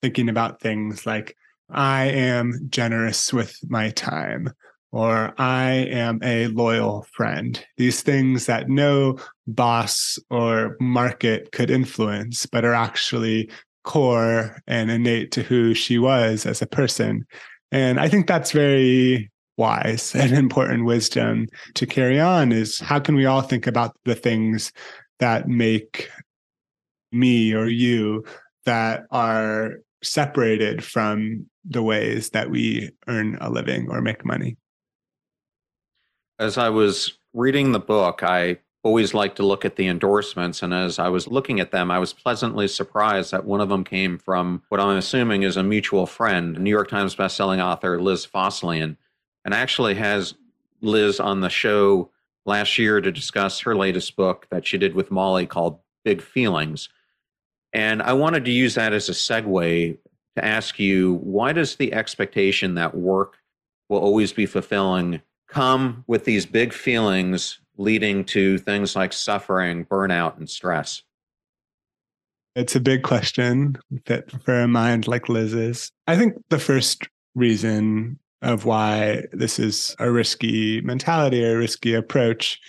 thinking 0.01 0.29
about 0.29 0.61
things 0.61 1.05
like 1.05 1.35
I 1.69 2.05
am 2.05 2.53
generous 2.69 3.31
with 3.31 3.55
my 3.67 3.89
time 3.91 4.51
or 4.91 5.33
I 5.37 5.71
am 5.71 6.19
a 6.23 6.47
loyal 6.47 7.05
friend. 7.11 7.63
These 7.77 8.01
things 8.01 8.47
that 8.47 8.69
no 8.69 9.17
boss 9.47 10.17
or 10.29 10.77
market 10.79 11.51
could 11.51 11.69
influence, 11.69 12.45
but 12.47 12.65
are 12.65 12.73
actually 12.73 13.51
core 13.83 14.61
and 14.67 14.89
innate 14.89 15.31
to 15.33 15.43
who 15.43 15.73
she 15.73 15.99
was 15.99 16.45
as 16.45 16.61
a 16.61 16.67
person. 16.67 17.25
And 17.71 17.99
I 17.99 18.09
think 18.09 18.27
that's 18.27 18.51
very 18.51 19.29
wise 19.57 20.15
and 20.15 20.31
important 20.31 20.85
wisdom 20.85 21.47
to 21.75 21.85
carry 21.85 22.19
on 22.19 22.51
is 22.51 22.79
how 22.79 22.99
can 22.99 23.15
we 23.15 23.25
all 23.25 23.41
think 23.41 23.67
about 23.67 23.95
the 24.05 24.15
things 24.15 24.71
that 25.19 25.47
make 25.47 26.09
me 27.11 27.53
or 27.53 27.67
you 27.67 28.23
that 28.65 29.03
are 29.11 29.75
separated 30.03 30.83
from 30.83 31.45
the 31.65 31.83
ways 31.83 32.29
that 32.31 32.49
we 32.49 32.91
earn 33.07 33.37
a 33.41 33.49
living 33.49 33.89
or 33.89 34.01
make 34.01 34.25
money. 34.25 34.57
As 36.39 36.57
I 36.57 36.69
was 36.69 37.17
reading 37.33 37.71
the 37.71 37.79
book, 37.79 38.23
I 38.23 38.59
always 38.83 39.13
like 39.13 39.35
to 39.35 39.45
look 39.45 39.65
at 39.65 39.75
the 39.75 39.87
endorsements. 39.87 40.63
And 40.63 40.73
as 40.73 40.99
I 40.99 41.09
was 41.09 41.27
looking 41.27 41.59
at 41.59 41.71
them, 41.71 41.91
I 41.91 41.99
was 41.99 42.13
pleasantly 42.13 42.67
surprised 42.67 43.31
that 43.31 43.45
one 43.45 43.59
of 43.59 43.69
them 43.69 43.83
came 43.83 44.17
from 44.17 44.63
what 44.69 44.79
I'm 44.79 44.97
assuming 44.97 45.43
is 45.43 45.57
a 45.57 45.63
mutual 45.63 46.05
friend, 46.05 46.57
New 46.57 46.69
York 46.69 46.89
Times 46.89 47.15
bestselling 47.15 47.63
author 47.63 48.01
Liz 48.01 48.25
Fosslien, 48.25 48.95
and 49.43 49.53
actually 49.53 49.95
has 49.95 50.35
Liz 50.81 51.19
on 51.19 51.41
the 51.41 51.49
show 51.49 52.09
last 52.45 52.77
year 52.77 53.01
to 53.01 53.11
discuss 53.11 53.59
her 53.59 53.75
latest 53.75 54.15
book 54.15 54.47
that 54.49 54.65
she 54.65 54.77
did 54.77 54.95
with 54.95 55.11
Molly 55.11 55.45
called 55.45 55.79
Big 56.05 56.21
Feelings. 56.21 56.87
And 57.73 58.01
I 58.01 58.13
wanted 58.13 58.45
to 58.45 58.51
use 58.51 58.75
that 58.75 58.93
as 58.93 59.09
a 59.09 59.13
segue 59.13 59.97
to 60.35 60.45
ask 60.45 60.79
you 60.79 61.15
why 61.21 61.53
does 61.53 61.75
the 61.75 61.93
expectation 61.93 62.75
that 62.75 62.95
work 62.95 63.37
will 63.89 63.99
always 63.99 64.33
be 64.33 64.45
fulfilling 64.45 65.21
come 65.47 66.03
with 66.07 66.25
these 66.25 66.45
big 66.45 66.73
feelings 66.73 67.59
leading 67.77 68.23
to 68.25 68.57
things 68.57 68.95
like 68.95 69.13
suffering, 69.13 69.85
burnout, 69.85 70.37
and 70.37 70.49
stress? 70.49 71.03
It's 72.55 72.75
a 72.75 72.79
big 72.79 73.03
question 73.03 73.77
that 74.05 74.31
for 74.43 74.61
a 74.61 74.67
mind 74.67 75.07
like 75.07 75.29
Liz's. 75.29 75.91
I 76.07 76.17
think 76.17 76.33
the 76.49 76.59
first 76.59 77.07
reason 77.35 78.19
of 78.41 78.65
why 78.65 79.25
this 79.31 79.59
is 79.59 79.95
a 79.99 80.11
risky 80.11 80.81
mentality 80.81 81.43
or 81.43 81.55
a 81.55 81.57
risky 81.57 81.93
approach 81.93 82.59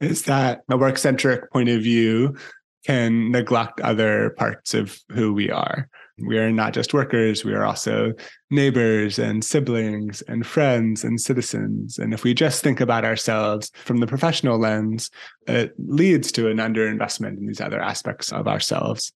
is 0.00 0.22
that 0.22 0.62
a 0.68 0.76
work 0.76 0.98
centric 0.98 1.50
point 1.50 1.68
of 1.68 1.82
view 1.82 2.36
can 2.84 3.30
neglect 3.30 3.80
other 3.80 4.30
parts 4.30 4.74
of 4.74 4.98
who 5.10 5.32
we 5.32 5.50
are. 5.50 5.88
We 6.18 6.38
are 6.38 6.52
not 6.52 6.74
just 6.74 6.94
workers, 6.94 7.44
we 7.44 7.54
are 7.54 7.64
also 7.64 8.12
neighbors 8.50 9.18
and 9.18 9.44
siblings 9.44 10.22
and 10.22 10.46
friends 10.46 11.02
and 11.02 11.20
citizens. 11.20 11.98
And 11.98 12.14
if 12.14 12.22
we 12.22 12.34
just 12.34 12.62
think 12.62 12.80
about 12.80 13.04
ourselves 13.04 13.72
from 13.74 13.98
the 13.98 14.06
professional 14.06 14.58
lens, 14.58 15.10
it 15.48 15.74
leads 15.78 16.30
to 16.32 16.48
an 16.48 16.58
underinvestment 16.58 17.38
in 17.38 17.46
these 17.46 17.60
other 17.60 17.80
aspects 17.80 18.32
of 18.32 18.46
ourselves. 18.46 19.12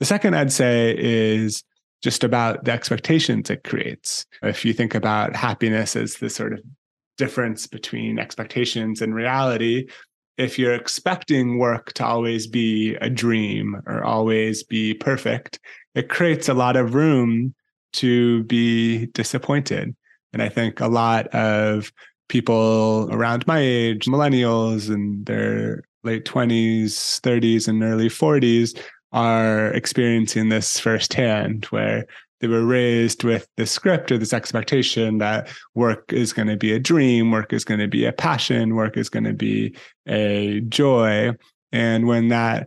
The 0.00 0.06
second 0.06 0.34
I'd 0.34 0.52
say 0.52 0.96
is 0.98 1.62
just 2.02 2.24
about 2.24 2.64
the 2.64 2.72
expectations 2.72 3.48
it 3.48 3.62
creates. 3.62 4.26
If 4.42 4.64
you 4.64 4.72
think 4.72 4.96
about 4.96 5.36
happiness 5.36 5.94
as 5.94 6.16
the 6.16 6.28
sort 6.28 6.54
of 6.54 6.60
difference 7.18 7.68
between 7.68 8.18
expectations 8.18 9.00
and 9.00 9.14
reality, 9.14 9.86
if 10.38 10.58
you're 10.58 10.74
expecting 10.74 11.58
work 11.58 11.92
to 11.94 12.04
always 12.04 12.46
be 12.46 12.94
a 12.96 13.10
dream 13.10 13.80
or 13.86 14.04
always 14.04 14.62
be 14.62 14.94
perfect, 14.94 15.60
it 15.94 16.08
creates 16.08 16.48
a 16.48 16.54
lot 16.54 16.76
of 16.76 16.94
room 16.94 17.54
to 17.94 18.44
be 18.44 19.06
disappointed. 19.06 19.94
And 20.32 20.42
I 20.42 20.48
think 20.48 20.80
a 20.80 20.88
lot 20.88 21.26
of 21.28 21.92
people 22.28 23.08
around 23.12 23.46
my 23.46 23.58
age, 23.58 24.06
millennials 24.06 24.92
and 24.92 25.24
their 25.26 25.82
late 26.02 26.24
20s, 26.24 27.20
30s, 27.20 27.68
and 27.68 27.82
early 27.82 28.08
40s, 28.08 28.78
are 29.12 29.68
experiencing 29.74 30.48
this 30.48 30.80
firsthand 30.80 31.66
where 31.66 32.06
they 32.42 32.48
were 32.48 32.66
raised 32.66 33.22
with 33.22 33.46
this 33.56 33.70
script 33.70 34.10
or 34.10 34.18
this 34.18 34.32
expectation 34.32 35.18
that 35.18 35.48
work 35.76 36.12
is 36.12 36.32
going 36.32 36.48
to 36.48 36.56
be 36.56 36.72
a 36.72 36.80
dream, 36.80 37.30
work 37.30 37.52
is 37.52 37.64
going 37.64 37.78
to 37.78 37.86
be 37.86 38.04
a 38.04 38.12
passion, 38.12 38.74
work 38.74 38.96
is 38.96 39.08
going 39.08 39.24
to 39.24 39.32
be 39.32 39.76
a 40.08 40.60
joy. 40.62 41.30
And 41.70 42.08
when 42.08 42.28
that 42.28 42.66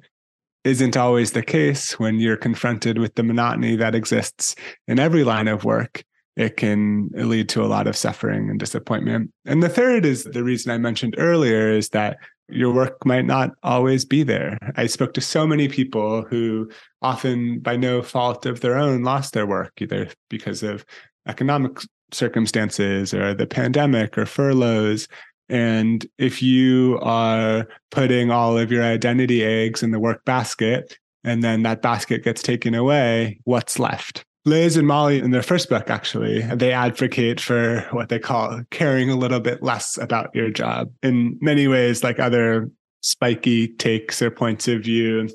isn't 0.63 0.95
always 0.95 1.33
the 1.33 1.43
case, 1.43 1.99
when 1.99 2.21
you're 2.21 2.37
confronted 2.37 2.97
with 2.97 3.15
the 3.15 3.23
monotony 3.23 3.75
that 3.75 3.95
exists 3.95 4.55
in 4.87 4.97
every 4.97 5.25
line 5.25 5.49
of 5.49 5.65
work, 5.65 6.03
it 6.37 6.55
can 6.55 7.09
lead 7.13 7.49
to 7.49 7.63
a 7.63 7.67
lot 7.67 7.85
of 7.85 7.97
suffering 7.97 8.49
and 8.49 8.57
disappointment. 8.57 9.29
And 9.45 9.61
the 9.61 9.69
third 9.69 10.05
is 10.05 10.23
the 10.23 10.43
reason 10.43 10.71
I 10.71 10.77
mentioned 10.77 11.15
earlier 11.17 11.69
is 11.69 11.89
that 11.89 12.17
your 12.49 12.73
work 12.73 13.05
might 13.05 13.25
not 13.25 13.51
always 13.63 14.05
be 14.05 14.23
there. 14.23 14.57
I 14.75 14.87
spoke 14.87 15.13
to 15.15 15.21
so 15.21 15.47
many 15.47 15.67
people 15.67 16.23
who 16.23 16.69
often, 17.01 17.59
by 17.59 17.75
no 17.75 18.01
fault 18.01 18.45
of 18.45 18.61
their 18.61 18.77
own, 18.77 19.03
lost 19.03 19.33
their 19.33 19.45
work, 19.45 19.73
either 19.79 20.09
because 20.29 20.63
of 20.63 20.85
economic 21.27 21.79
circumstances 22.11 23.13
or 23.13 23.33
the 23.33 23.47
pandemic 23.47 24.17
or 24.17 24.25
furloughs. 24.25 25.07
And 25.47 26.05
if 26.17 26.41
you 26.41 26.99
are 27.01 27.67
putting 27.91 28.31
all 28.31 28.57
of 28.57 28.71
your 28.71 28.83
identity 28.83 29.43
eggs 29.43 29.83
in 29.83 29.91
the 29.91 29.99
work 29.99 30.25
basket, 30.25 30.97
and 31.23 31.43
then 31.43 31.63
that 31.63 31.81
basket 31.81 32.23
gets 32.23 32.41
taken 32.43 32.75
away, 32.75 33.39
what's 33.43 33.79
left? 33.79 34.24
Liz 34.45 34.77
and 34.77 34.87
Molly, 34.87 35.19
in 35.19 35.31
their 35.31 35.41
first 35.41 35.69
book, 35.69 35.89
actually, 35.89 36.41
they 36.41 36.71
advocate 36.71 37.41
for 37.41 37.81
what 37.91 38.09
they 38.09 38.19
call 38.19 38.61
caring 38.69 39.09
a 39.09 39.15
little 39.15 39.39
bit 39.39 39.63
less 39.63 39.97
about 39.97 40.33
your 40.35 40.51
job. 40.51 40.91
In 41.01 41.37
many 41.41 41.67
ways, 41.67 42.03
like 42.03 42.19
other 42.19 42.69
spiky 43.01 43.67
takes 43.67 44.21
or 44.21 44.29
points 44.29 44.67
of 44.67 44.83
view, 44.83 45.29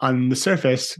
on 0.00 0.30
the 0.30 0.36
surface, 0.36 0.98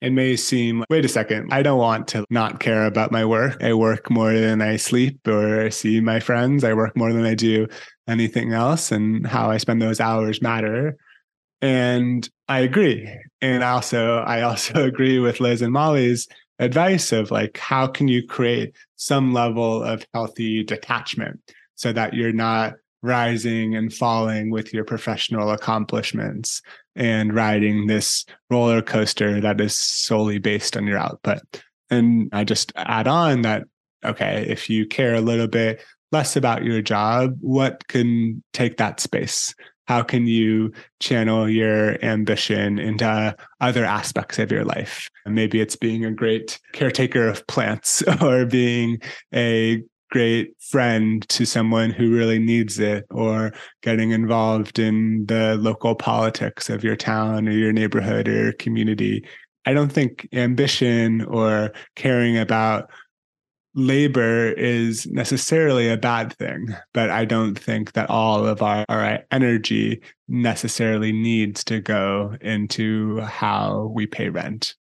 it 0.00 0.10
may 0.10 0.34
seem, 0.34 0.84
wait 0.90 1.04
a 1.04 1.08
second, 1.08 1.52
I 1.52 1.62
don't 1.62 1.78
want 1.78 2.08
to 2.08 2.24
not 2.28 2.58
care 2.58 2.86
about 2.86 3.12
my 3.12 3.24
work. 3.24 3.62
I 3.62 3.72
work 3.74 4.10
more 4.10 4.32
than 4.32 4.60
I 4.60 4.74
sleep 4.74 5.26
or 5.28 5.70
see 5.70 6.00
my 6.00 6.18
friends. 6.18 6.64
I 6.64 6.74
work 6.74 6.96
more 6.96 7.12
than 7.12 7.24
I 7.24 7.34
do 7.34 7.68
anything 8.08 8.52
else. 8.52 8.90
And 8.90 9.24
how 9.24 9.48
I 9.48 9.58
spend 9.58 9.80
those 9.80 10.00
hours 10.00 10.42
matter. 10.42 10.96
And 11.60 12.28
I 12.52 12.58
agree. 12.58 13.10
And 13.40 13.64
also, 13.64 14.18
I 14.18 14.42
also 14.42 14.84
agree 14.84 15.18
with 15.18 15.40
Liz 15.40 15.62
and 15.62 15.72
Molly's 15.72 16.28
advice 16.58 17.10
of 17.10 17.30
like, 17.30 17.56
how 17.56 17.86
can 17.86 18.08
you 18.08 18.26
create 18.26 18.76
some 18.96 19.32
level 19.32 19.82
of 19.82 20.04
healthy 20.12 20.62
detachment 20.62 21.40
so 21.76 21.94
that 21.94 22.12
you're 22.12 22.30
not 22.30 22.74
rising 23.00 23.74
and 23.74 23.90
falling 23.92 24.50
with 24.50 24.74
your 24.74 24.84
professional 24.84 25.50
accomplishments 25.50 26.60
and 26.94 27.34
riding 27.34 27.86
this 27.86 28.26
roller 28.50 28.82
coaster 28.82 29.40
that 29.40 29.58
is 29.58 29.74
solely 29.74 30.38
based 30.38 30.76
on 30.76 30.86
your 30.86 30.98
output. 30.98 31.40
And 31.88 32.28
I 32.34 32.44
just 32.44 32.70
add 32.76 33.08
on 33.08 33.42
that, 33.42 33.62
okay, 34.04 34.44
if 34.46 34.68
you 34.68 34.86
care 34.86 35.14
a 35.14 35.22
little 35.22 35.48
bit 35.48 35.82
less 36.12 36.36
about 36.36 36.64
your 36.64 36.82
job, 36.82 37.38
what 37.40 37.88
can 37.88 38.44
take 38.52 38.76
that 38.76 39.00
space? 39.00 39.54
How 39.92 40.02
can 40.02 40.26
you 40.26 40.72
channel 41.00 41.46
your 41.50 42.02
ambition 42.02 42.78
into 42.78 43.36
other 43.60 43.84
aspects 43.84 44.38
of 44.38 44.50
your 44.50 44.64
life? 44.64 45.10
Maybe 45.26 45.60
it's 45.60 45.76
being 45.76 46.06
a 46.06 46.10
great 46.10 46.58
caretaker 46.72 47.28
of 47.28 47.46
plants 47.46 48.02
or 48.22 48.46
being 48.46 49.02
a 49.34 49.82
great 50.10 50.54
friend 50.62 51.28
to 51.28 51.44
someone 51.44 51.90
who 51.90 52.10
really 52.10 52.38
needs 52.38 52.78
it 52.78 53.04
or 53.10 53.52
getting 53.82 54.12
involved 54.12 54.78
in 54.78 55.26
the 55.26 55.56
local 55.56 55.94
politics 55.94 56.70
of 56.70 56.82
your 56.82 56.96
town 56.96 57.46
or 57.46 57.52
your 57.52 57.74
neighborhood 57.74 58.28
or 58.28 58.44
your 58.44 58.52
community. 58.54 59.22
I 59.66 59.74
don't 59.74 59.92
think 59.92 60.26
ambition 60.32 61.20
or 61.26 61.70
caring 61.96 62.38
about 62.38 62.90
labor 63.74 64.52
is 64.52 65.06
necessarily 65.06 65.88
a 65.88 65.96
bad 65.96 66.32
thing, 66.34 66.74
but 66.92 67.10
I 67.10 67.24
don't 67.24 67.58
think 67.58 67.92
that 67.92 68.10
all 68.10 68.46
of 68.46 68.62
our, 68.62 68.84
our 68.88 69.20
energy 69.30 70.02
necessarily 70.28 71.12
needs 71.12 71.64
to 71.64 71.80
go 71.80 72.36
into 72.40 73.20
how 73.20 73.90
we 73.94 74.06
pay 74.06 74.28
rent. 74.28 74.74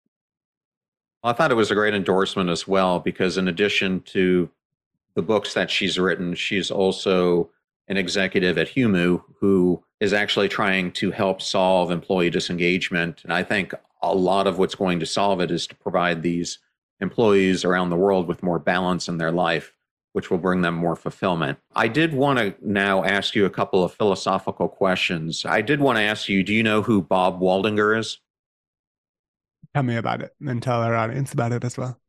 I 1.23 1.33
thought 1.33 1.51
it 1.51 1.57
was 1.57 1.71
a 1.71 1.75
great 1.75 1.95
endorsement 1.95 2.51
as 2.51 2.67
well 2.67 2.99
because, 2.99 3.37
in 3.37 3.47
addition 3.47 4.01
to 4.03 4.51
the 5.15 5.23
books 5.23 5.55
that 5.55 5.71
she's 5.71 5.99
written. 5.99 6.35
She's 6.35 6.71
also 6.71 7.51
an 7.89 7.97
executive 7.97 8.59
at 8.59 8.69
Humu 8.69 9.23
who 9.41 9.83
is 9.99 10.13
actually 10.13 10.49
trying 10.49 10.93
to 10.93 11.11
help 11.11 11.43
solve 11.43 11.91
employee 11.91 12.31
disengagement. 12.31 13.23
And 13.25 13.33
I 13.33 13.43
think 13.43 13.75
a 14.03 14.15
lot 14.15 14.47
of 14.47 14.59
what's 14.59 14.75
going 14.75 15.01
to 15.01 15.07
solve 15.07 15.41
it 15.41 15.51
is 15.51 15.67
to 15.67 15.75
provide 15.75 16.23
these 16.23 16.59
employees 17.01 17.65
around 17.65 17.91
the 17.91 17.97
world 17.97 18.27
with 18.27 18.43
more 18.43 18.59
balance 18.59 19.09
in 19.09 19.19
their 19.19 19.33
life, 19.33 19.73
which 20.13 20.31
will 20.31 20.39
bring 20.39 20.61
them 20.63 20.75
more 20.75 20.97
fulfillment. 20.97 21.59
I 21.75 21.89
did 21.89 22.13
want 22.13 22.39
to 22.39 22.55
now 22.61 23.05
ask 23.05 23.35
you 23.35 23.47
a 23.47 23.51
couple 23.51 23.83
of 23.85 23.95
philosophical 23.95 24.69
questions. 24.69 25.45
I 25.45 25.63
did 25.63 25.81
want 25.81 25.99
to 25.99 26.03
ask 26.03 26.29
you 26.29 26.43
do 26.43 26.53
you 26.53 26.63
know 26.63 26.83
who 26.83 27.03
Bob 27.03 27.41
Waldinger 27.41 27.99
is? 27.99 28.19
Tell 29.75 29.83
me 29.83 29.97
about 29.97 30.23
it 30.23 30.35
and 30.45 30.63
tell 30.63 30.83
our 30.83 30.95
audience 30.95 31.33
about 31.33 31.53
it 31.53 31.65
as 31.65 31.79
well. 31.79 32.01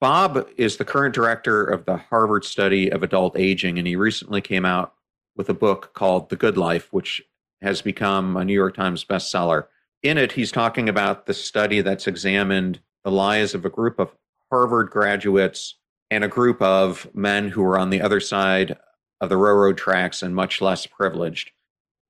Bob 0.00 0.48
is 0.56 0.76
the 0.76 0.84
current 0.84 1.14
director 1.14 1.64
of 1.64 1.84
the 1.84 1.96
Harvard 1.96 2.44
Study 2.44 2.90
of 2.90 3.04
Adult 3.04 3.38
Aging, 3.38 3.78
and 3.78 3.86
he 3.86 3.94
recently 3.94 4.40
came 4.40 4.64
out 4.64 4.94
with 5.36 5.48
a 5.48 5.54
book 5.54 5.92
called 5.94 6.28
The 6.28 6.34
Good 6.34 6.56
Life, 6.56 6.92
which 6.92 7.22
has 7.60 7.82
become 7.82 8.36
a 8.36 8.44
New 8.44 8.52
York 8.52 8.74
Times 8.74 9.04
bestseller. 9.04 9.66
In 10.02 10.18
it, 10.18 10.32
he's 10.32 10.50
talking 10.50 10.88
about 10.88 11.26
the 11.26 11.34
study 11.34 11.80
that's 11.82 12.08
examined 12.08 12.80
the 13.04 13.10
lives 13.10 13.54
of 13.54 13.64
a 13.64 13.70
group 13.70 13.98
of 13.98 14.14
Harvard 14.50 14.90
graduates 14.90 15.76
and 16.10 16.24
a 16.24 16.28
group 16.28 16.60
of 16.60 17.08
men 17.14 17.48
who 17.48 17.62
are 17.64 17.78
on 17.78 17.90
the 17.90 18.02
other 18.02 18.20
side 18.20 18.76
of 19.20 19.28
the 19.28 19.36
railroad 19.36 19.78
tracks 19.78 20.22
and 20.22 20.34
much 20.34 20.60
less 20.60 20.86
privileged. 20.86 21.52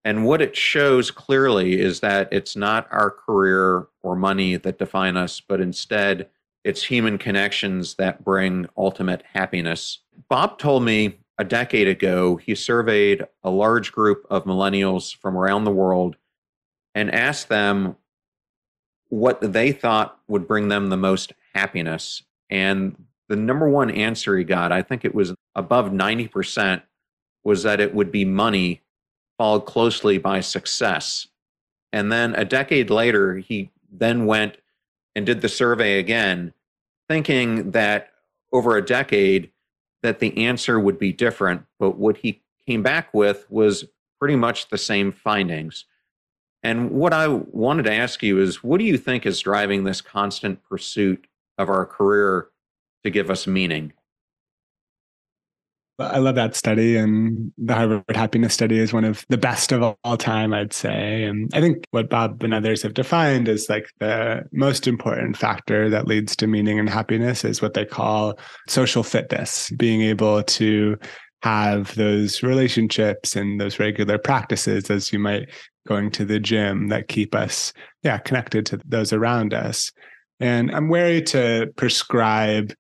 And 0.05 0.24
what 0.24 0.43
it 0.43 0.57
shows 0.57 1.11
clearly 1.11 1.78
is 1.78 2.01
that 2.01 2.28
it's 2.32 2.57
not 2.57 2.88
our 2.90 3.11
career 3.11 3.86
or 4.03 4.16
money 4.16 4.57
that 4.57 4.78
define 4.78 5.16
us, 5.16 5.40
but 5.40 5.61
instead 5.61 6.28
it's 6.64 6.82
human 6.82 7.18
connections 7.18 7.95
that 7.95 8.24
bring 8.24 8.66
ultimate 8.76 9.22
happiness. 9.32 10.01
Bob 10.28 10.59
told 10.59 10.84
me 10.84 11.18
a 11.38 11.45
decade 11.45 11.88
ago 11.88 12.36
he 12.36 12.55
surveyed 12.55 13.26
a 13.45 13.51
large 13.51 13.93
group 13.93 14.26
of 14.30 14.45
millennials 14.45 15.14
from 15.16 15.36
around 15.36 15.64
the 15.64 15.70
world 15.70 16.16
and 16.95 17.11
asked 17.12 17.49
them 17.49 17.97
what 19.13 19.53
they 19.53 19.73
thought 19.73 20.19
would 20.27 20.49
bring 20.49 20.69
them 20.69 20.89
the 20.89 20.97
most 20.97 21.35
happiness. 21.55 22.23
And 22.49 22.97
the 23.29 23.37
number 23.37 23.69
one 23.69 23.91
answer 23.91 24.39
he 24.39 24.43
got, 24.43 24.73
I 24.73 24.81
think 24.81 25.05
it 25.05 25.15
was 25.15 25.35
above 25.55 25.91
90%, 25.91 26.81
was 27.45 27.63
that 27.63 27.79
it 27.79 27.95
would 27.95 28.11
be 28.11 28.25
money, 28.25 28.81
followed 29.37 29.67
closely 29.67 30.17
by 30.17 30.41
success. 30.41 31.29
And 31.93 32.11
then 32.11 32.35
a 32.37 32.47
decade 32.47 32.89
later, 32.89 33.37
he 33.37 33.69
then 33.93 34.25
went 34.25 34.57
and 35.15 35.27
did 35.27 35.43
the 35.43 35.49
survey 35.51 35.99
again, 35.99 36.55
thinking 37.07 37.73
that 37.73 38.13
over 38.51 38.79
a 38.79 38.85
decade 38.85 39.51
that 40.03 40.21
the 40.21 40.47
answer 40.47 40.81
would 40.81 40.99
be 40.99 41.13
different. 41.13 41.67
But 41.79 41.99
what 41.99 42.17
he 42.17 42.41
came 42.67 42.83
back 42.83 43.13
with 43.13 43.45
was 43.51 43.85
pretty 44.19 44.37
much 44.37 44.71
the 44.71 44.79
same 44.79 45.13
findings. 45.13 45.85
And 46.63 46.91
what 46.91 47.13
I 47.13 47.29
wanted 47.29 47.85
to 47.85 47.93
ask 47.93 48.23
you 48.23 48.39
is 48.39 48.63
what 48.63 48.79
do 48.79 48.85
you 48.85 48.97
think 48.97 49.27
is 49.27 49.41
driving 49.41 49.85
this 49.85 50.01
constant 50.01 50.63
pursuit 50.63 51.27
of 51.59 51.69
our 51.69 51.87
career 51.87 52.49
to 53.05 53.11
give 53.11 53.31
us 53.31 53.47
meaning? 53.47 53.93
I 55.99 56.19
love 56.19 56.35
that 56.37 56.57
study, 56.57 56.97
and 56.97 57.53
the 57.59 57.75
Harvard 57.75 58.05
Happiness 58.15 58.55
Study 58.55 58.79
is 58.79 58.93
one 58.93 59.05
of 59.05 59.25
the 59.29 59.39
best 59.39 59.73
of 59.73 59.97
all 60.03 60.17
time, 60.17 60.53
I'd 60.53 60.73
say. 60.73 61.23
And 61.25 61.51
I 61.55 61.61
think 61.61 61.85
what 61.91 62.11
Bob 62.11 62.43
and 62.43 62.55
others 62.55 62.83
have 62.83 62.95
defined 62.95 63.49
as 63.49 63.69
like 63.69 63.91
the 64.01 64.43
most 64.53 64.89
important 64.89 65.37
factor 65.37 65.91
that 65.91 66.09
leads 66.09 66.35
to 66.37 66.47
meaning 66.47 66.79
and 66.79 66.89
happiness 66.89 67.45
is 67.45 67.63
what 67.63 67.75
they 67.75 67.85
call 67.85 68.39
social 68.69 69.03
fitness, 69.03 69.71
being 69.71 70.01
able 70.01 70.43
to 70.43 70.99
have 71.43 71.95
those 71.95 72.43
relationships 72.43 73.36
and 73.36 73.61
those 73.61 73.78
regular 73.78 74.18
practices 74.18 74.90
as 74.90 75.12
you 75.12 75.18
might 75.18 75.49
going 75.86 76.11
to 76.11 76.24
the 76.24 76.38
gym 76.38 76.88
that 76.88 77.09
keep 77.09 77.34
us 77.34 77.72
yeah 78.03 78.18
connected 78.18 78.64
to 78.64 78.80
those 78.84 79.12
around 79.12 79.53
us 79.53 79.90
and 80.38 80.70
i'm 80.70 80.88
wary 80.88 81.20
to 81.20 81.72
prescribe 81.76 82.72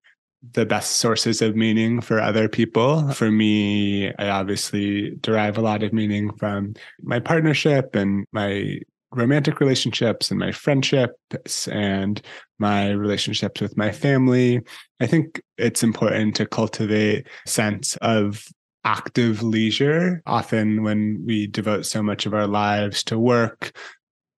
the 0.52 0.66
best 0.66 0.96
sources 0.96 1.40
of 1.40 1.54
meaning 1.54 2.00
for 2.00 2.20
other 2.20 2.48
people. 2.48 3.08
For 3.12 3.30
me, 3.30 4.12
I 4.14 4.28
obviously 4.28 5.16
derive 5.20 5.56
a 5.56 5.62
lot 5.62 5.82
of 5.82 5.92
meaning 5.92 6.32
from 6.34 6.74
my 7.02 7.20
partnership 7.20 7.94
and 7.94 8.26
my 8.32 8.80
romantic 9.12 9.60
relationships 9.60 10.30
and 10.30 10.40
my 10.40 10.52
friendships 10.52 11.68
and 11.68 12.20
my 12.62 12.90
relationships 12.92 13.60
with 13.60 13.76
my 13.76 13.92
family. 13.92 14.62
I 15.00 15.06
think 15.06 15.42
it's 15.58 15.82
important 15.82 16.36
to 16.36 16.46
cultivate 16.46 17.26
sense 17.46 17.96
of 17.96 18.46
active 18.84 19.42
leisure. 19.42 20.22
Often, 20.24 20.82
when 20.82 21.22
we 21.26 21.46
devote 21.46 21.84
so 21.84 22.02
much 22.02 22.24
of 22.24 22.32
our 22.32 22.46
lives 22.46 23.04
to 23.04 23.18
work, 23.18 23.76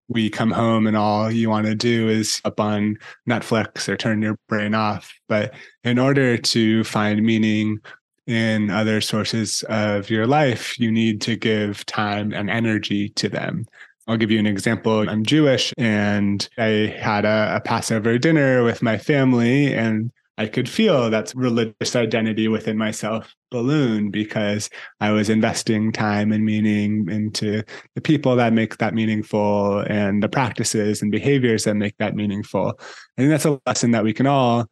we 0.08 0.28
come 0.28 0.50
home 0.50 0.86
and 0.86 0.96
all 0.96 1.30
you 1.30 1.48
want 1.48 1.66
to 1.66 1.74
do 1.74 2.08
is 2.08 2.40
up 2.44 2.60
on 2.60 2.98
Netflix 3.28 3.88
or 3.88 3.96
turn 3.96 4.20
your 4.20 4.38
brain 4.48 4.74
off. 4.74 5.14
But 5.28 5.54
in 5.82 5.98
order 5.98 6.36
to 6.36 6.84
find 6.84 7.22
meaning 7.22 7.78
in 8.26 8.70
other 8.70 9.00
sources 9.00 9.62
of 9.68 10.10
your 10.10 10.26
life, 10.26 10.78
you 10.78 10.90
need 10.90 11.20
to 11.22 11.36
give 11.36 11.86
time 11.86 12.32
and 12.32 12.50
energy 12.50 13.10
to 13.10 13.28
them. 13.28 13.66
I'll 14.06 14.16
give 14.16 14.30
you 14.30 14.38
an 14.38 14.46
example. 14.46 15.08
I'm 15.08 15.24
Jewish 15.24 15.72
and 15.78 16.46
I 16.58 16.94
had 16.98 17.24
a, 17.24 17.56
a 17.56 17.60
Passover 17.60 18.18
dinner 18.18 18.62
with 18.62 18.82
my 18.82 18.98
family 18.98 19.72
and 19.72 20.12
I 20.36 20.46
could 20.46 20.68
feel 20.68 21.10
that 21.10 21.32
religious 21.36 21.94
identity 21.94 22.48
within 22.48 22.76
myself 22.76 23.32
balloon 23.50 24.10
because 24.10 24.68
I 25.00 25.12
was 25.12 25.30
investing 25.30 25.92
time 25.92 26.32
and 26.32 26.44
meaning 26.44 27.08
into 27.08 27.62
the 27.94 28.00
people 28.00 28.34
that 28.36 28.52
make 28.52 28.78
that 28.78 28.94
meaningful 28.94 29.78
and 29.88 30.22
the 30.22 30.28
practices 30.28 31.02
and 31.02 31.12
behaviors 31.12 31.64
that 31.64 31.74
make 31.74 31.96
that 31.98 32.16
meaningful. 32.16 32.78
I 33.16 33.22
think 33.22 33.30
that's 33.30 33.44
a 33.44 33.60
lesson 33.64 33.92
that 33.92 34.04
we 34.04 34.12
can 34.12 34.26
all 34.26 34.66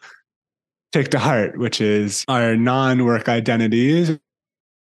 take 0.92 1.10
to 1.10 1.18
heart, 1.18 1.56
which 1.56 1.80
is 1.80 2.24
our 2.26 2.56
non 2.56 3.04
work 3.04 3.28
identities. 3.28 4.18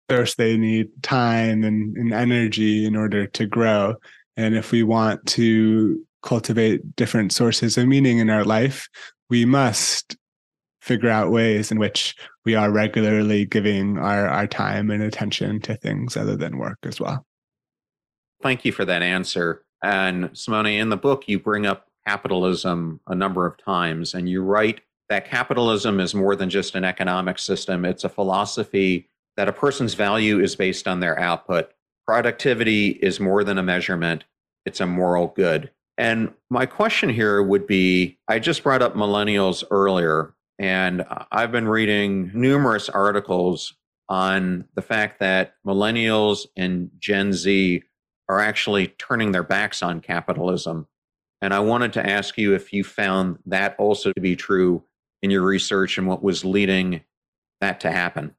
First, 0.09 0.39
they 0.39 0.57
need 0.57 0.89
time 1.03 1.65
and, 1.65 1.97
and 1.97 2.13
energy 2.13 2.85
in 2.85 2.97
order 2.97 3.27
to 3.27 3.47
grow. 3.47 3.97
And 4.37 4.55
if 4.57 4.73
we 4.73 4.83
want 4.83 5.25
to 5.27 6.05
cultivate 6.23 6.97
different 6.97 7.33
sources 7.33 7.77
of 7.79 7.87
meaning 7.87 8.19
in 8.19 8.31
our 8.31 8.45
life, 8.45 8.89
we 9.29 9.45
must 9.45 10.17
figure 10.81 11.11
out 11.11 11.31
ways 11.31 11.71
in 11.71 11.79
which 11.79 12.15
we 12.45 12.55
are 12.55 12.71
regularly 12.71 13.45
giving 13.45 13.99
our, 13.99 14.27
our 14.29 14.47
time 14.47 14.91
and 14.91 15.03
attention 15.03 15.61
to 15.61 15.77
things 15.77 16.17
other 16.17 16.37
than 16.37 16.59
work 16.59 16.79
as 16.85 17.01
well. 17.01 17.25
Thank 18.43 18.65
you 18.65 18.73
for 18.73 18.85
that 18.87 19.03
answer. 19.03 19.65
And 19.83 20.31
Simone, 20.33 20.67
in 20.67 20.89
the 20.89 20.97
book, 20.97 21.29
you 21.29 21.39
bring 21.39 21.67
up 21.67 21.87
capitalism 22.07 23.01
a 23.07 23.15
number 23.15 23.47
of 23.47 23.59
times, 23.59 24.15
and 24.15 24.29
you 24.29 24.43
write 24.43 24.81
that 25.09 25.27
capitalism 25.27 26.01
is 26.01 26.15
more 26.15 26.37
than 26.37 26.49
just 26.49 26.75
an 26.75 26.85
economic 26.85 27.39
system. 27.39 27.85
It's 27.85 28.05
a 28.05 28.09
philosophy 28.09 29.09
that 29.37 29.49
a 29.49 29.53
person's 29.53 29.95
value 29.95 30.41
is 30.41 30.57
based 30.57 30.89
on 30.89 31.01
their 31.01 31.19
output. 31.19 31.71
Productivity 32.11 32.89
is 32.89 33.21
more 33.21 33.45
than 33.45 33.57
a 33.57 33.63
measurement, 33.63 34.25
it's 34.67 34.81
a 34.81 34.87
moral 34.87 35.29
good. 35.29 35.71
And 35.97 36.35
my 36.51 36.67
question 36.67 37.09
here 37.09 37.41
would 37.41 37.69
be 37.69 38.19
I 38.27 38.41
just 38.41 38.65
brought 38.65 38.83
up 38.83 38.97
millennials 38.97 39.63
earlier, 39.71 40.35
and 40.59 41.05
I've 41.31 41.53
been 41.53 41.69
reading 41.69 42.33
numerous 42.35 42.89
articles 42.89 43.75
on 44.09 44.65
the 44.75 44.83
fact 44.83 45.21
that 45.21 45.55
millennials 45.65 46.49
and 46.57 46.91
Gen 46.99 47.33
Z 47.33 47.85
are 48.29 48.41
actually 48.41 48.89
turning 48.89 49.31
their 49.31 49.45
backs 49.45 49.81
on 49.81 50.01
capitalism. 50.01 50.89
And 51.41 51.55
I 51.55 51.61
wanted 51.61 51.93
to 51.93 52.05
ask 52.05 52.37
you 52.37 52.55
if 52.57 52.73
you 52.73 52.83
found 52.83 53.39
that 53.47 53.77
also 53.79 54.13
to 54.13 54.21
be 54.21 54.35
true 54.35 54.83
in 55.23 55.31
your 55.31 55.43
research 55.43 55.97
and 55.97 56.09
what 56.09 56.25
was 56.25 56.45
leading 56.45 57.03
that 57.61 57.79
to 57.81 57.93
happen. 57.93 58.35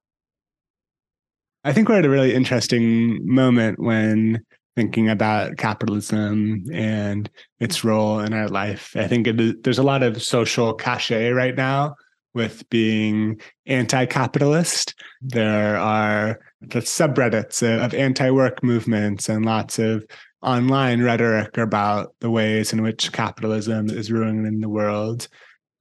I 1.63 1.73
think 1.73 1.89
we're 1.89 1.99
at 1.99 2.05
a 2.05 2.09
really 2.09 2.33
interesting 2.33 3.19
moment 3.27 3.79
when 3.79 4.43
thinking 4.75 5.09
about 5.09 5.57
capitalism 5.57 6.63
and 6.73 7.29
its 7.59 7.83
role 7.83 8.19
in 8.19 8.33
our 8.33 8.47
life. 8.47 8.93
I 8.95 9.07
think 9.07 9.27
there's 9.63 9.77
a 9.77 9.83
lot 9.83 10.01
of 10.01 10.23
social 10.23 10.73
cachet 10.73 11.31
right 11.31 11.55
now 11.55 11.95
with 12.33 12.67
being 12.69 13.39
anti-capitalist. 13.65 14.95
There 15.21 15.77
are 15.77 16.39
the 16.61 16.79
subreddits 16.79 17.61
of 17.61 17.93
anti-work 17.93 18.63
movements 18.63 19.27
and 19.27 19.45
lots 19.45 19.77
of 19.77 20.05
online 20.41 21.03
rhetoric 21.03 21.57
about 21.57 22.15
the 22.21 22.31
ways 22.31 22.71
in 22.73 22.81
which 22.81 23.11
capitalism 23.11 23.89
is 23.89 24.11
ruining 24.11 24.61
the 24.61 24.69
world. 24.69 25.27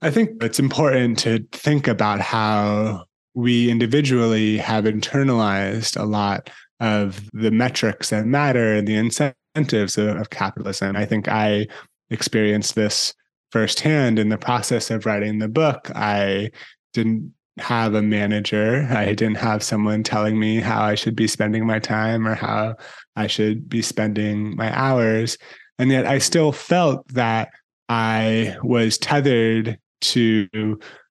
I 0.03 0.11
think 0.11 0.43
it's 0.43 0.59
important 0.59 1.19
to 1.21 1.47
think 1.53 1.87
about 1.87 2.21
how 2.21 3.05
we 3.35 3.71
individually 3.71 4.59
have 4.59 4.85
internalized 4.85 6.01
a 6.01 6.05
lot 6.05 6.51
of 6.81 7.29
the 7.33 7.51
metrics 7.51 8.11
that 8.11 8.27
matter 8.27 8.75
and 8.75 8.89
the 8.89 8.97
incentives 8.97 9.99
of, 9.99 10.17
of 10.17 10.31
capitalism. 10.31 10.97
I 10.97 11.05
think 11.05 11.29
I 11.29 11.67
experienced 12.11 12.75
this 12.75 13.15
firsthand 13.53 14.19
in 14.19 14.29
the 14.29 14.39
process 14.39 14.91
of 14.91 15.07
writing 15.07 15.39
the 15.39 15.49
book. 15.49 15.91
I 15.95 16.51
didn't 16.93 17.33
have 17.59 17.95
a 17.95 18.03
manager. 18.03 18.87
I 18.91 19.07
didn't 19.15 19.37
have 19.37 19.63
someone 19.63 20.03
telling 20.03 20.39
me 20.39 20.61
how 20.61 20.83
I 20.83 20.95
should 20.95 21.17
be 21.17 21.27
spending 21.27 21.67
my 21.67 21.79
time 21.79 22.27
or 22.27 22.35
how 22.35 22.77
I 23.17 23.27
should 23.27 23.69
be 23.69 23.83
spending 23.83 24.57
my 24.57 24.77
hours. 24.77 25.37
And 25.79 25.91
yet 25.91 26.07
I 26.07 26.19
still 26.19 26.53
felt 26.53 27.07
that 27.09 27.51
I 27.89 28.57
was 28.63 28.99
tethered 28.99 29.79
to 30.03 30.49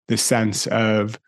the 0.08 0.18
sense 0.18 0.66
of 0.68 1.20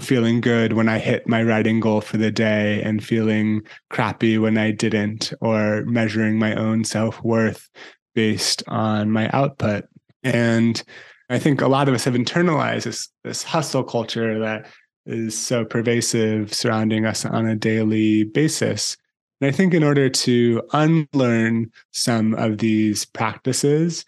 feeling 0.00 0.40
good 0.40 0.74
when 0.74 0.88
I 0.88 0.98
hit 0.98 1.26
my 1.26 1.42
writing 1.42 1.80
goal 1.80 2.00
for 2.00 2.16
the 2.16 2.30
day 2.30 2.82
and 2.82 3.02
feeling 3.02 3.62
crappy 3.90 4.38
when 4.38 4.58
I 4.58 4.70
didn't, 4.70 5.32
or 5.40 5.84
measuring 5.86 6.38
my 6.38 6.54
own 6.54 6.84
self 6.84 7.22
worth 7.22 7.68
based 8.14 8.62
on 8.68 9.10
my 9.10 9.30
output. 9.32 9.84
And 10.22 10.82
I 11.30 11.38
think 11.38 11.60
a 11.60 11.68
lot 11.68 11.88
of 11.88 11.94
us 11.94 12.04
have 12.04 12.14
internalized 12.14 12.84
this, 12.84 13.08
this 13.24 13.42
hustle 13.42 13.84
culture 13.84 14.38
that 14.40 14.66
is 15.06 15.38
so 15.38 15.64
pervasive 15.64 16.52
surrounding 16.52 17.06
us 17.06 17.24
on 17.24 17.46
a 17.46 17.56
daily 17.56 18.24
basis. 18.24 18.96
And 19.40 19.48
I 19.48 19.52
think 19.52 19.74
in 19.74 19.84
order 19.84 20.08
to 20.08 20.62
unlearn 20.72 21.70
some 21.92 22.34
of 22.34 22.58
these 22.58 23.04
practices, 23.04 24.04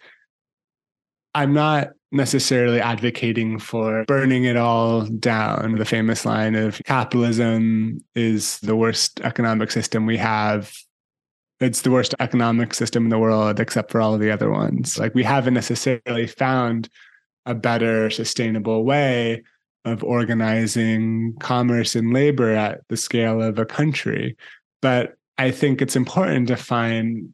I'm 1.33 1.53
not 1.53 1.89
necessarily 2.11 2.81
advocating 2.81 3.59
for 3.59 4.03
burning 4.05 4.45
it 4.45 4.57
all 4.57 5.05
down. 5.05 5.75
The 5.75 5.85
famous 5.85 6.25
line 6.25 6.55
of 6.55 6.81
capitalism 6.85 8.03
is 8.15 8.59
the 8.59 8.75
worst 8.75 9.21
economic 9.21 9.71
system 9.71 10.05
we 10.05 10.17
have. 10.17 10.73
It's 11.59 11.81
the 11.81 11.91
worst 11.91 12.15
economic 12.19 12.73
system 12.73 13.03
in 13.03 13.09
the 13.09 13.19
world, 13.19 13.59
except 13.59 13.91
for 13.91 14.01
all 14.01 14.13
of 14.13 14.21
the 14.21 14.31
other 14.31 14.49
ones. 14.49 14.97
Like 14.97 15.13
we 15.13 15.23
haven't 15.23 15.53
necessarily 15.53 16.25
found 16.25 16.89
a 17.45 17.53
better, 17.53 18.09
sustainable 18.09 18.83
way 18.83 19.43
of 19.85 20.03
organizing 20.03 21.35
commerce 21.39 21.95
and 21.95 22.13
labor 22.13 22.53
at 22.53 22.81
the 22.89 22.97
scale 22.97 23.41
of 23.41 23.59
a 23.59 23.65
country. 23.65 24.35
But 24.81 25.15
I 25.37 25.51
think 25.51 25.81
it's 25.81 25.95
important 25.95 26.47
to 26.47 26.55
find 26.57 27.33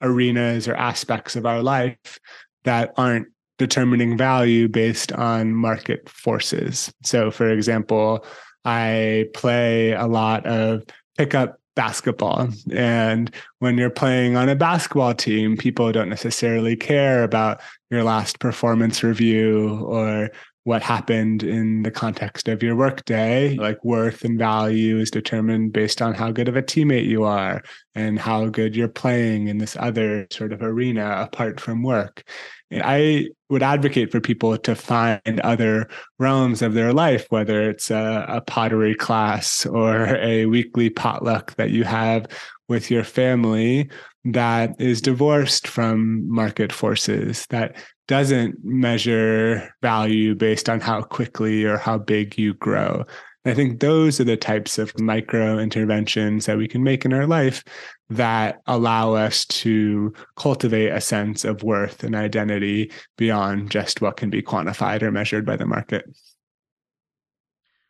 arenas 0.00 0.68
or 0.68 0.74
aspects 0.74 1.36
of 1.36 1.46
our 1.46 1.62
life 1.62 2.18
that 2.64 2.92
aren't 2.96 3.28
determining 3.58 4.16
value 4.16 4.68
based 4.68 5.12
on 5.12 5.54
market 5.54 6.08
forces. 6.08 6.92
So, 7.02 7.30
for 7.30 7.50
example, 7.50 8.24
I 8.64 9.26
play 9.34 9.92
a 9.92 10.06
lot 10.06 10.46
of 10.46 10.84
pickup 11.16 11.60
basketball. 11.76 12.48
And 12.72 13.34
when 13.58 13.76
you're 13.76 13.90
playing 13.90 14.36
on 14.36 14.48
a 14.48 14.56
basketball 14.56 15.14
team, 15.14 15.56
people 15.56 15.90
don't 15.92 16.08
necessarily 16.08 16.76
care 16.76 17.24
about 17.24 17.60
your 17.90 18.04
last 18.04 18.38
performance 18.38 19.02
review 19.02 19.80
or 19.84 20.30
what 20.64 20.82
happened 20.82 21.42
in 21.42 21.82
the 21.82 21.90
context 21.90 22.48
of 22.48 22.62
your 22.62 22.74
workday. 22.74 23.54
Like 23.56 23.84
worth 23.84 24.24
and 24.24 24.38
value 24.38 24.98
is 24.98 25.10
determined 25.10 25.72
based 25.72 26.02
on 26.02 26.14
how 26.14 26.32
good 26.32 26.48
of 26.48 26.56
a 26.56 26.62
teammate 26.62 27.06
you 27.06 27.24
are 27.24 27.62
and 27.94 28.18
how 28.18 28.46
good 28.46 28.74
you're 28.74 28.88
playing 28.88 29.48
in 29.48 29.58
this 29.58 29.76
other 29.78 30.26
sort 30.32 30.52
of 30.52 30.62
arena 30.62 31.16
apart 31.18 31.60
from 31.60 31.82
work. 31.82 32.24
And 32.70 32.82
I 32.84 33.28
would 33.50 33.62
advocate 33.62 34.10
for 34.10 34.20
people 34.20 34.56
to 34.56 34.74
find 34.74 35.40
other 35.44 35.88
realms 36.18 36.62
of 36.62 36.72
their 36.72 36.92
life, 36.92 37.26
whether 37.28 37.70
it's 37.70 37.90
a, 37.90 38.24
a, 38.26 38.40
pottery 38.40 38.94
class 38.94 39.64
or 39.66 40.16
a 40.16 40.46
weekly 40.46 40.90
potluck 40.90 41.54
that 41.56 41.70
you 41.70 41.84
have 41.84 42.26
with 42.68 42.90
your 42.90 43.04
family 43.04 43.90
that 44.24 44.80
is 44.80 45.02
divorced 45.02 45.68
from 45.68 46.26
market 46.28 46.72
forces, 46.72 47.46
that 47.50 47.76
doesn't 48.06 48.64
measure 48.64 49.74
value 49.82 50.34
based 50.34 50.68
on 50.68 50.80
how 50.80 51.02
quickly 51.02 51.64
or 51.64 51.78
how 51.78 51.98
big 51.98 52.38
you 52.38 52.54
grow. 52.54 53.04
I 53.46 53.52
think 53.52 53.80
those 53.80 54.20
are 54.20 54.24
the 54.24 54.38
types 54.38 54.78
of 54.78 54.98
micro 54.98 55.58
interventions 55.58 56.46
that 56.46 56.56
we 56.56 56.66
can 56.66 56.82
make 56.82 57.04
in 57.04 57.12
our 57.12 57.26
life 57.26 57.62
that 58.08 58.62
allow 58.66 59.14
us 59.14 59.44
to 59.46 60.14
cultivate 60.36 60.88
a 60.88 61.00
sense 61.00 61.44
of 61.44 61.62
worth 61.62 62.04
and 62.04 62.14
identity 62.14 62.90
beyond 63.18 63.70
just 63.70 64.00
what 64.00 64.16
can 64.16 64.30
be 64.30 64.42
quantified 64.42 65.02
or 65.02 65.10
measured 65.10 65.44
by 65.44 65.56
the 65.56 65.66
market. 65.66 66.06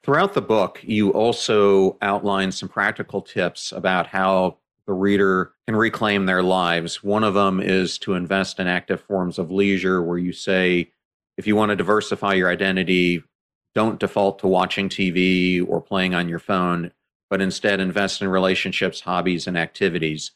Throughout 0.03 0.35
the 0.35 0.43
book, 0.43 0.81
you 0.83 1.11
also 1.13 1.99
outline 2.03 2.51
some 2.51 2.69
practical 2.69 3.23
tips 3.23 3.73
about 3.73 4.09
how 4.09 4.59
the 4.87 4.93
reader 4.93 5.53
can 5.67 5.77
reclaim 5.77 6.27
their 6.27 6.43
lives. 6.43 7.03
One 7.03 7.25
of 7.25 7.35
them 7.35 7.61
is 7.61 7.99
to 7.99 8.15
invest 8.15 8.61
in 8.61 8.67
active 8.67 9.01
forms 9.01 9.39
of 9.39 9.51
leisure, 9.51 10.03
where 10.03 10.19
you 10.19 10.33
say, 10.33 10.91
if 11.37 11.47
you 11.47 11.57
want 11.57 11.71
to 11.71 11.77
diversify 11.77 12.35
your 12.35 12.51
identity, 12.51 13.23
don't 13.75 13.99
default 13.99 14.39
to 14.41 14.47
watching 14.47 14.89
TV 14.89 15.67
or 15.67 15.81
playing 15.81 16.15
on 16.15 16.29
your 16.29 16.39
phone 16.39 16.93
but 17.35 17.41
instead 17.41 17.81
invest 17.81 18.23
in 18.23 18.29
relationships, 18.29 19.01
hobbies, 19.01 19.49
and 19.49 19.59
activities. 19.59 20.31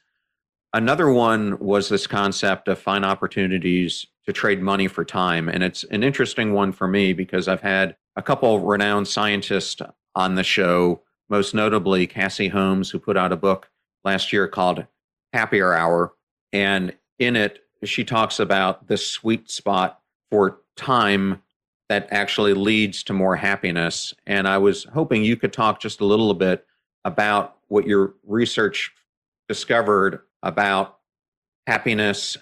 Another 0.73 1.09
one 1.11 1.57
was 1.61 1.89
this 1.89 2.09
concept 2.09 2.67
of 2.67 2.79
find 2.79 3.05
opportunities 3.05 4.05
to 4.27 4.33
trade 4.33 4.61
money 4.61 4.89
for 4.89 5.05
time. 5.05 5.49
And 5.49 5.63
it's 5.63 5.85
an 5.85 6.03
interesting 6.03 6.53
one 6.53 6.73
for 6.73 6.89
me 6.89 7.13
because 7.13 7.47
I've 7.47 7.61
had 7.61 7.95
a 8.17 8.23
couple 8.23 8.59
renowned 8.61 9.07
scientists 9.07 9.81
on 10.17 10.35
the 10.35 10.43
show, 10.43 11.03
most 11.29 11.55
notably 11.55 12.07
Cassie 12.07 12.49
Holmes, 12.49 12.91
who 12.91 12.99
put 12.99 13.17
out 13.17 13.33
a 13.33 13.37
book 13.37 13.71
last 14.05 14.33
year 14.33 14.49
called 14.49 14.87
Happier 15.33 15.75
Hour. 15.75 16.15
And 16.53 16.95
in 17.19 17.37
it, 17.37 17.61
she 17.85 18.05
talks 18.05 18.41
about 18.41 18.89
the 18.89 18.97
sweet 18.97 19.51
spot 19.51 20.01
for 20.31 20.61
time 20.77 21.43
that 21.89 22.09
actually 22.11 22.55
leads 22.55 23.03
to 23.05 23.13
more 23.13 23.37
happiness. 23.37 24.13
And 24.27 24.47
I 24.47 24.59
was 24.59 24.85
hoping 24.85 25.25
you 25.25 25.37
could 25.37 25.53
talk 25.53 25.81
just 25.81 26.01
a 26.01 26.05
little 26.05 26.35
bit 26.35 26.67
about 27.05 27.57
what 27.69 27.87
your 27.87 28.15
research 28.27 28.93
discovered 29.49 30.21
about 30.43 30.99
happiness 31.67 32.37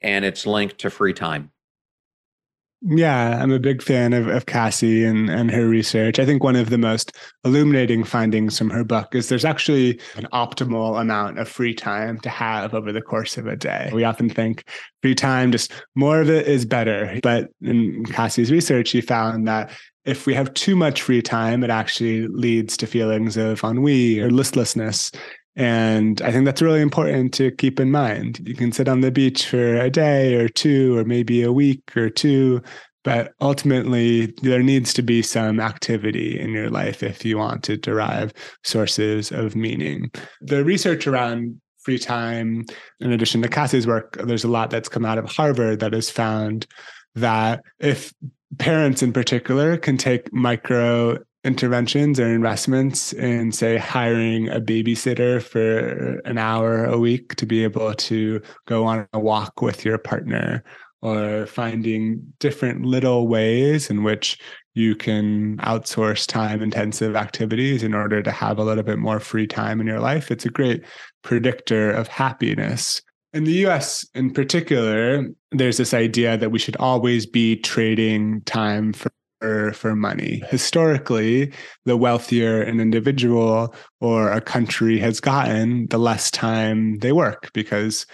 and 0.00 0.24
its 0.24 0.46
link 0.46 0.76
to 0.78 0.90
free 0.90 1.14
time. 1.14 1.50
Yeah, 2.86 3.42
I'm 3.42 3.50
a 3.50 3.58
big 3.58 3.82
fan 3.82 4.12
of, 4.12 4.26
of 4.26 4.44
Cassie 4.44 5.04
and, 5.04 5.30
and 5.30 5.50
her 5.50 5.66
research. 5.66 6.18
I 6.18 6.26
think 6.26 6.44
one 6.44 6.54
of 6.54 6.68
the 6.68 6.76
most 6.76 7.16
illuminating 7.42 8.04
findings 8.04 8.58
from 8.58 8.68
her 8.68 8.84
book 8.84 9.14
is 9.14 9.30
there's 9.30 9.44
actually 9.44 9.98
an 10.16 10.28
optimal 10.34 11.00
amount 11.00 11.38
of 11.38 11.48
free 11.48 11.72
time 11.72 12.20
to 12.20 12.28
have 12.28 12.74
over 12.74 12.92
the 12.92 13.00
course 13.00 13.38
of 13.38 13.46
a 13.46 13.56
day. 13.56 13.90
We 13.94 14.04
often 14.04 14.28
think 14.28 14.68
free 15.00 15.14
time, 15.14 15.50
just 15.50 15.72
more 15.94 16.20
of 16.20 16.28
it 16.28 16.46
is 16.46 16.66
better. 16.66 17.18
But 17.22 17.48
in 17.62 18.04
Cassie's 18.04 18.52
research, 18.52 18.88
she 18.88 19.00
found 19.00 19.48
that 19.48 19.70
if 20.04 20.26
we 20.26 20.34
have 20.34 20.52
too 20.52 20.76
much 20.76 21.00
free 21.00 21.22
time, 21.22 21.64
it 21.64 21.70
actually 21.70 22.28
leads 22.28 22.76
to 22.76 22.86
feelings 22.86 23.38
of 23.38 23.64
ennui 23.64 24.20
or 24.20 24.30
listlessness. 24.30 25.10
And 25.56 26.20
I 26.22 26.32
think 26.32 26.44
that's 26.44 26.62
really 26.62 26.80
important 26.80 27.32
to 27.34 27.50
keep 27.52 27.78
in 27.78 27.90
mind. 27.90 28.40
You 28.46 28.54
can 28.54 28.72
sit 28.72 28.88
on 28.88 29.00
the 29.00 29.10
beach 29.10 29.46
for 29.46 29.76
a 29.76 29.90
day 29.90 30.34
or 30.34 30.48
two, 30.48 30.96
or 30.96 31.04
maybe 31.04 31.42
a 31.42 31.52
week 31.52 31.96
or 31.96 32.10
two, 32.10 32.62
but 33.04 33.34
ultimately, 33.40 34.26
there 34.42 34.62
needs 34.62 34.94
to 34.94 35.02
be 35.02 35.20
some 35.20 35.60
activity 35.60 36.40
in 36.40 36.50
your 36.50 36.70
life 36.70 37.02
if 37.02 37.24
you 37.24 37.36
want 37.36 37.62
to 37.64 37.76
derive 37.76 38.32
sources 38.64 39.30
of 39.30 39.54
meaning. 39.54 40.10
The 40.40 40.64
research 40.64 41.06
around 41.06 41.60
free 41.82 41.98
time, 41.98 42.64
in 43.00 43.12
addition 43.12 43.42
to 43.42 43.48
Cassie's 43.48 43.86
work, 43.86 44.16
there's 44.24 44.44
a 44.44 44.48
lot 44.48 44.70
that's 44.70 44.88
come 44.88 45.04
out 45.04 45.18
of 45.18 45.30
Harvard 45.30 45.80
that 45.80 45.92
has 45.92 46.08
found 46.08 46.66
that 47.14 47.60
if 47.78 48.12
parents 48.58 49.02
in 49.02 49.12
particular 49.12 49.76
can 49.76 49.98
take 49.98 50.32
micro 50.32 51.18
interventions 51.44 52.18
or 52.18 52.26
investments 52.26 53.12
in 53.12 53.52
say 53.52 53.76
hiring 53.76 54.48
a 54.48 54.60
babysitter 54.60 55.42
for 55.42 56.18
an 56.24 56.38
hour 56.38 56.84
a 56.86 56.98
week 56.98 57.34
to 57.36 57.46
be 57.46 57.62
able 57.62 57.94
to 57.94 58.40
go 58.66 58.84
on 58.84 59.06
a 59.12 59.20
walk 59.20 59.60
with 59.60 59.84
your 59.84 59.98
partner 59.98 60.64
or 61.02 61.44
finding 61.46 62.22
different 62.38 62.86
little 62.86 63.28
ways 63.28 63.90
in 63.90 64.02
which 64.02 64.38
you 64.72 64.96
can 64.96 65.58
outsource 65.58 66.26
time 66.26 66.62
intensive 66.62 67.14
activities 67.14 67.82
in 67.82 67.94
order 67.94 68.22
to 68.22 68.30
have 68.30 68.58
a 68.58 68.64
little 68.64 68.82
bit 68.82 68.98
more 68.98 69.20
free 69.20 69.46
time 69.46 69.82
in 69.82 69.86
your 69.86 70.00
life. 70.00 70.30
It's 70.30 70.46
a 70.46 70.50
great 70.50 70.82
predictor 71.22 71.90
of 71.90 72.08
happiness. 72.08 73.02
In 73.34 73.44
the 73.44 73.66
US 73.66 74.08
in 74.14 74.32
particular, 74.32 75.26
there's 75.52 75.76
this 75.76 75.92
idea 75.92 76.38
that 76.38 76.50
we 76.50 76.58
should 76.58 76.76
always 76.76 77.26
be 77.26 77.56
trading 77.56 78.40
time 78.42 78.94
for 78.94 79.10
for 79.72 79.94
money. 79.94 80.42
Historically, 80.48 81.52
the 81.84 81.96
wealthier 81.96 82.62
an 82.62 82.80
individual 82.80 83.74
or 84.00 84.30
a 84.30 84.40
country 84.40 84.98
has 84.98 85.20
gotten, 85.20 85.86
the 85.88 85.98
less 85.98 86.30
time 86.30 86.98
they 86.98 87.12
work 87.12 87.50
because 87.52 88.06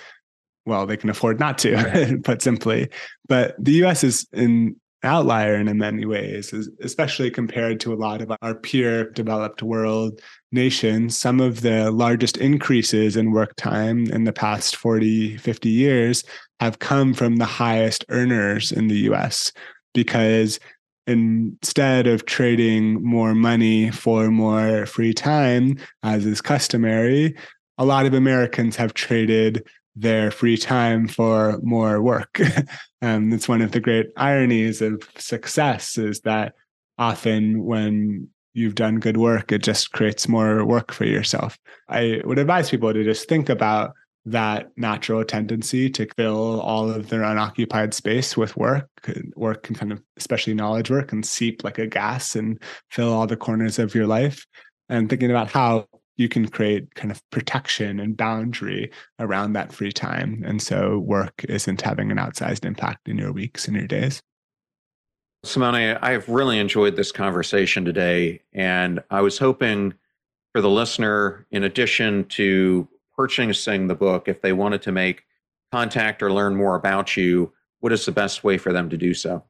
well, 0.66 0.86
they 0.86 0.96
can 0.96 1.10
afford 1.10 1.40
not 1.40 1.58
to, 1.58 2.20
put 2.24 2.42
simply. 2.42 2.88
But 3.28 3.56
the 3.58 3.84
US 3.84 4.04
is 4.04 4.26
an 4.32 4.76
outlier 5.02 5.54
in 5.56 5.78
many 5.78 6.04
ways, 6.04 6.52
especially 6.82 7.30
compared 7.30 7.80
to 7.80 7.92
a 7.92 7.96
lot 7.96 8.20
of 8.20 8.30
our 8.42 8.54
peer 8.54 9.10
developed 9.10 9.62
world 9.62 10.20
nations. 10.52 11.16
Some 11.16 11.40
of 11.40 11.62
the 11.62 11.90
largest 11.90 12.36
increases 12.36 13.16
in 13.16 13.32
work 13.32 13.54
time 13.56 14.06
in 14.10 14.24
the 14.24 14.32
past 14.32 14.76
40, 14.76 15.38
50 15.38 15.68
years 15.68 16.24
have 16.60 16.78
come 16.78 17.14
from 17.14 17.36
the 17.36 17.46
highest 17.46 18.04
earners 18.10 18.70
in 18.70 18.88
the 18.88 18.98
US 19.10 19.52
because 19.94 20.60
instead 21.10 22.06
of 22.06 22.26
trading 22.26 23.02
more 23.02 23.34
money 23.34 23.90
for 23.90 24.30
more 24.30 24.86
free 24.86 25.12
time, 25.12 25.78
as 26.02 26.24
is 26.24 26.40
customary, 26.40 27.36
a 27.78 27.84
lot 27.84 28.06
of 28.06 28.14
Americans 28.14 28.76
have 28.76 28.94
traded 28.94 29.66
their 29.96 30.30
free 30.30 30.56
time 30.56 31.08
for 31.08 31.58
more 31.62 32.00
work. 32.00 32.40
um, 33.02 33.32
it's 33.32 33.48
one 33.48 33.60
of 33.60 33.72
the 33.72 33.80
great 33.80 34.06
ironies 34.16 34.80
of 34.80 35.02
success 35.16 35.98
is 35.98 36.20
that 36.20 36.54
often 36.98 37.64
when 37.64 38.28
you've 38.54 38.74
done 38.74 39.00
good 39.00 39.16
work, 39.16 39.52
it 39.52 39.62
just 39.62 39.92
creates 39.92 40.28
more 40.28 40.64
work 40.64 40.92
for 40.92 41.04
yourself. 41.04 41.58
I 41.88 42.20
would 42.24 42.38
advise 42.38 42.70
people 42.70 42.92
to 42.92 43.04
just 43.04 43.28
think 43.28 43.48
about 43.48 43.92
that 44.26 44.70
natural 44.76 45.24
tendency 45.24 45.88
to 45.90 46.06
fill 46.16 46.60
all 46.60 46.90
of 46.90 47.08
their 47.08 47.22
unoccupied 47.22 47.94
space 47.94 48.36
with 48.36 48.56
work. 48.56 48.88
Work 49.34 49.62
can 49.62 49.74
kind 49.74 49.92
of, 49.92 50.02
especially 50.16 50.54
knowledge 50.54 50.90
work, 50.90 51.08
can 51.08 51.22
seep 51.22 51.64
like 51.64 51.78
a 51.78 51.86
gas 51.86 52.36
and 52.36 52.62
fill 52.90 53.12
all 53.12 53.26
the 53.26 53.36
corners 53.36 53.78
of 53.78 53.94
your 53.94 54.06
life. 54.06 54.46
And 54.88 55.08
thinking 55.08 55.30
about 55.30 55.50
how 55.50 55.86
you 56.16 56.28
can 56.28 56.48
create 56.48 56.94
kind 56.96 57.10
of 57.10 57.22
protection 57.30 57.98
and 57.98 58.16
boundary 58.16 58.90
around 59.18 59.54
that 59.54 59.72
free 59.72 59.92
time. 59.92 60.42
And 60.44 60.60
so 60.60 60.98
work 60.98 61.44
isn't 61.48 61.80
having 61.80 62.10
an 62.10 62.18
outsized 62.18 62.66
impact 62.66 63.08
in 63.08 63.16
your 63.16 63.32
weeks 63.32 63.66
and 63.66 63.76
your 63.76 63.86
days. 63.86 64.20
Simone, 65.44 65.96
I've 66.02 66.28
really 66.28 66.58
enjoyed 66.58 66.96
this 66.96 67.10
conversation 67.10 67.86
today. 67.86 68.42
And 68.52 69.00
I 69.10 69.22
was 69.22 69.38
hoping 69.38 69.94
for 70.52 70.60
the 70.60 70.68
listener, 70.68 71.46
in 71.52 71.64
addition 71.64 72.24
to 72.24 72.86
purchasing 73.20 73.86
the 73.86 73.94
book, 73.94 74.28
if 74.28 74.40
they 74.40 74.54
wanted 74.54 74.80
to 74.80 74.92
make 74.92 75.24
contact 75.72 76.22
or 76.22 76.32
learn 76.32 76.56
more 76.56 76.74
about 76.74 77.18
you, 77.18 77.52
what 77.80 77.92
is 77.92 78.06
the 78.06 78.12
best 78.12 78.44
way 78.44 78.56
for 78.56 78.72
them 78.72 78.88
to 78.88 78.96
do 78.96 79.12
so? 79.12 79.44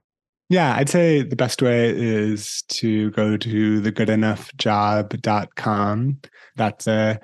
Yeah, 0.49 0.75
I'd 0.75 0.89
say 0.89 1.23
the 1.23 1.37
best 1.37 1.63
way 1.63 1.91
is 1.91 2.63
to 2.63 3.13
go 3.13 3.37
to 3.37 3.81
thegoodenoughjob.com. 3.81 6.21
That's 6.57 6.89
a 6.89 7.21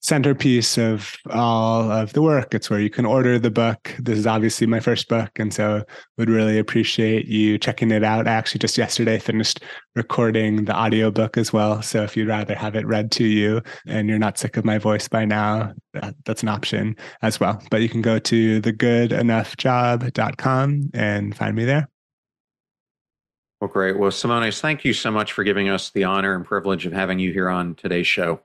centerpiece 0.00 0.78
of 0.78 1.16
all 1.30 1.90
of 1.90 2.12
the 2.12 2.22
work. 2.22 2.54
It's 2.54 2.70
where 2.70 2.78
you 2.80 2.90
can 2.90 3.04
order 3.04 3.36
the 3.38 3.50
book. 3.50 3.94
This 3.98 4.18
is 4.18 4.26
obviously 4.26 4.66
my 4.66 4.80
first 4.80 5.08
book, 5.08 5.30
and 5.36 5.52
so 5.52 5.82
would 6.16 6.30
really 6.30 6.58
appreciate 6.58 7.26
you 7.26 7.58
checking 7.58 7.90
it 7.90 8.04
out. 8.04 8.28
I 8.28 8.32
actually 8.32 8.60
just 8.60 8.78
yesterday 8.78 9.18
finished 9.18 9.62
recording 9.94 10.64
the 10.64 10.74
audiobook 10.76 11.36
as 11.36 11.52
well. 11.52 11.82
So 11.82 12.04
if 12.04 12.16
you'd 12.16 12.28
rather 12.28 12.54
have 12.54 12.76
it 12.76 12.86
read 12.86 13.10
to 13.12 13.24
you 13.24 13.62
and 13.86 14.08
you're 14.08 14.18
not 14.18 14.38
sick 14.38 14.56
of 14.56 14.64
my 14.64 14.78
voice 14.78 15.08
by 15.08 15.24
now, 15.24 15.72
that, 15.94 16.14
that's 16.24 16.42
an 16.42 16.48
option 16.48 16.96
as 17.22 17.40
well. 17.40 17.60
But 17.70 17.80
you 17.82 17.88
can 17.88 18.02
go 18.02 18.18
to 18.18 18.60
thegoodenoughjob.com 18.60 20.90
and 20.94 21.36
find 21.36 21.56
me 21.56 21.64
there. 21.64 21.88
Well, 23.60 23.68
great. 23.68 23.98
Well, 23.98 24.12
Simones, 24.12 24.60
thank 24.60 24.84
you 24.84 24.92
so 24.92 25.10
much 25.10 25.32
for 25.32 25.42
giving 25.42 25.68
us 25.68 25.90
the 25.90 26.04
honor 26.04 26.36
and 26.36 26.44
privilege 26.44 26.86
of 26.86 26.92
having 26.92 27.18
you 27.18 27.32
here 27.32 27.48
on 27.48 27.74
today's 27.74 28.06
show. 28.06 28.40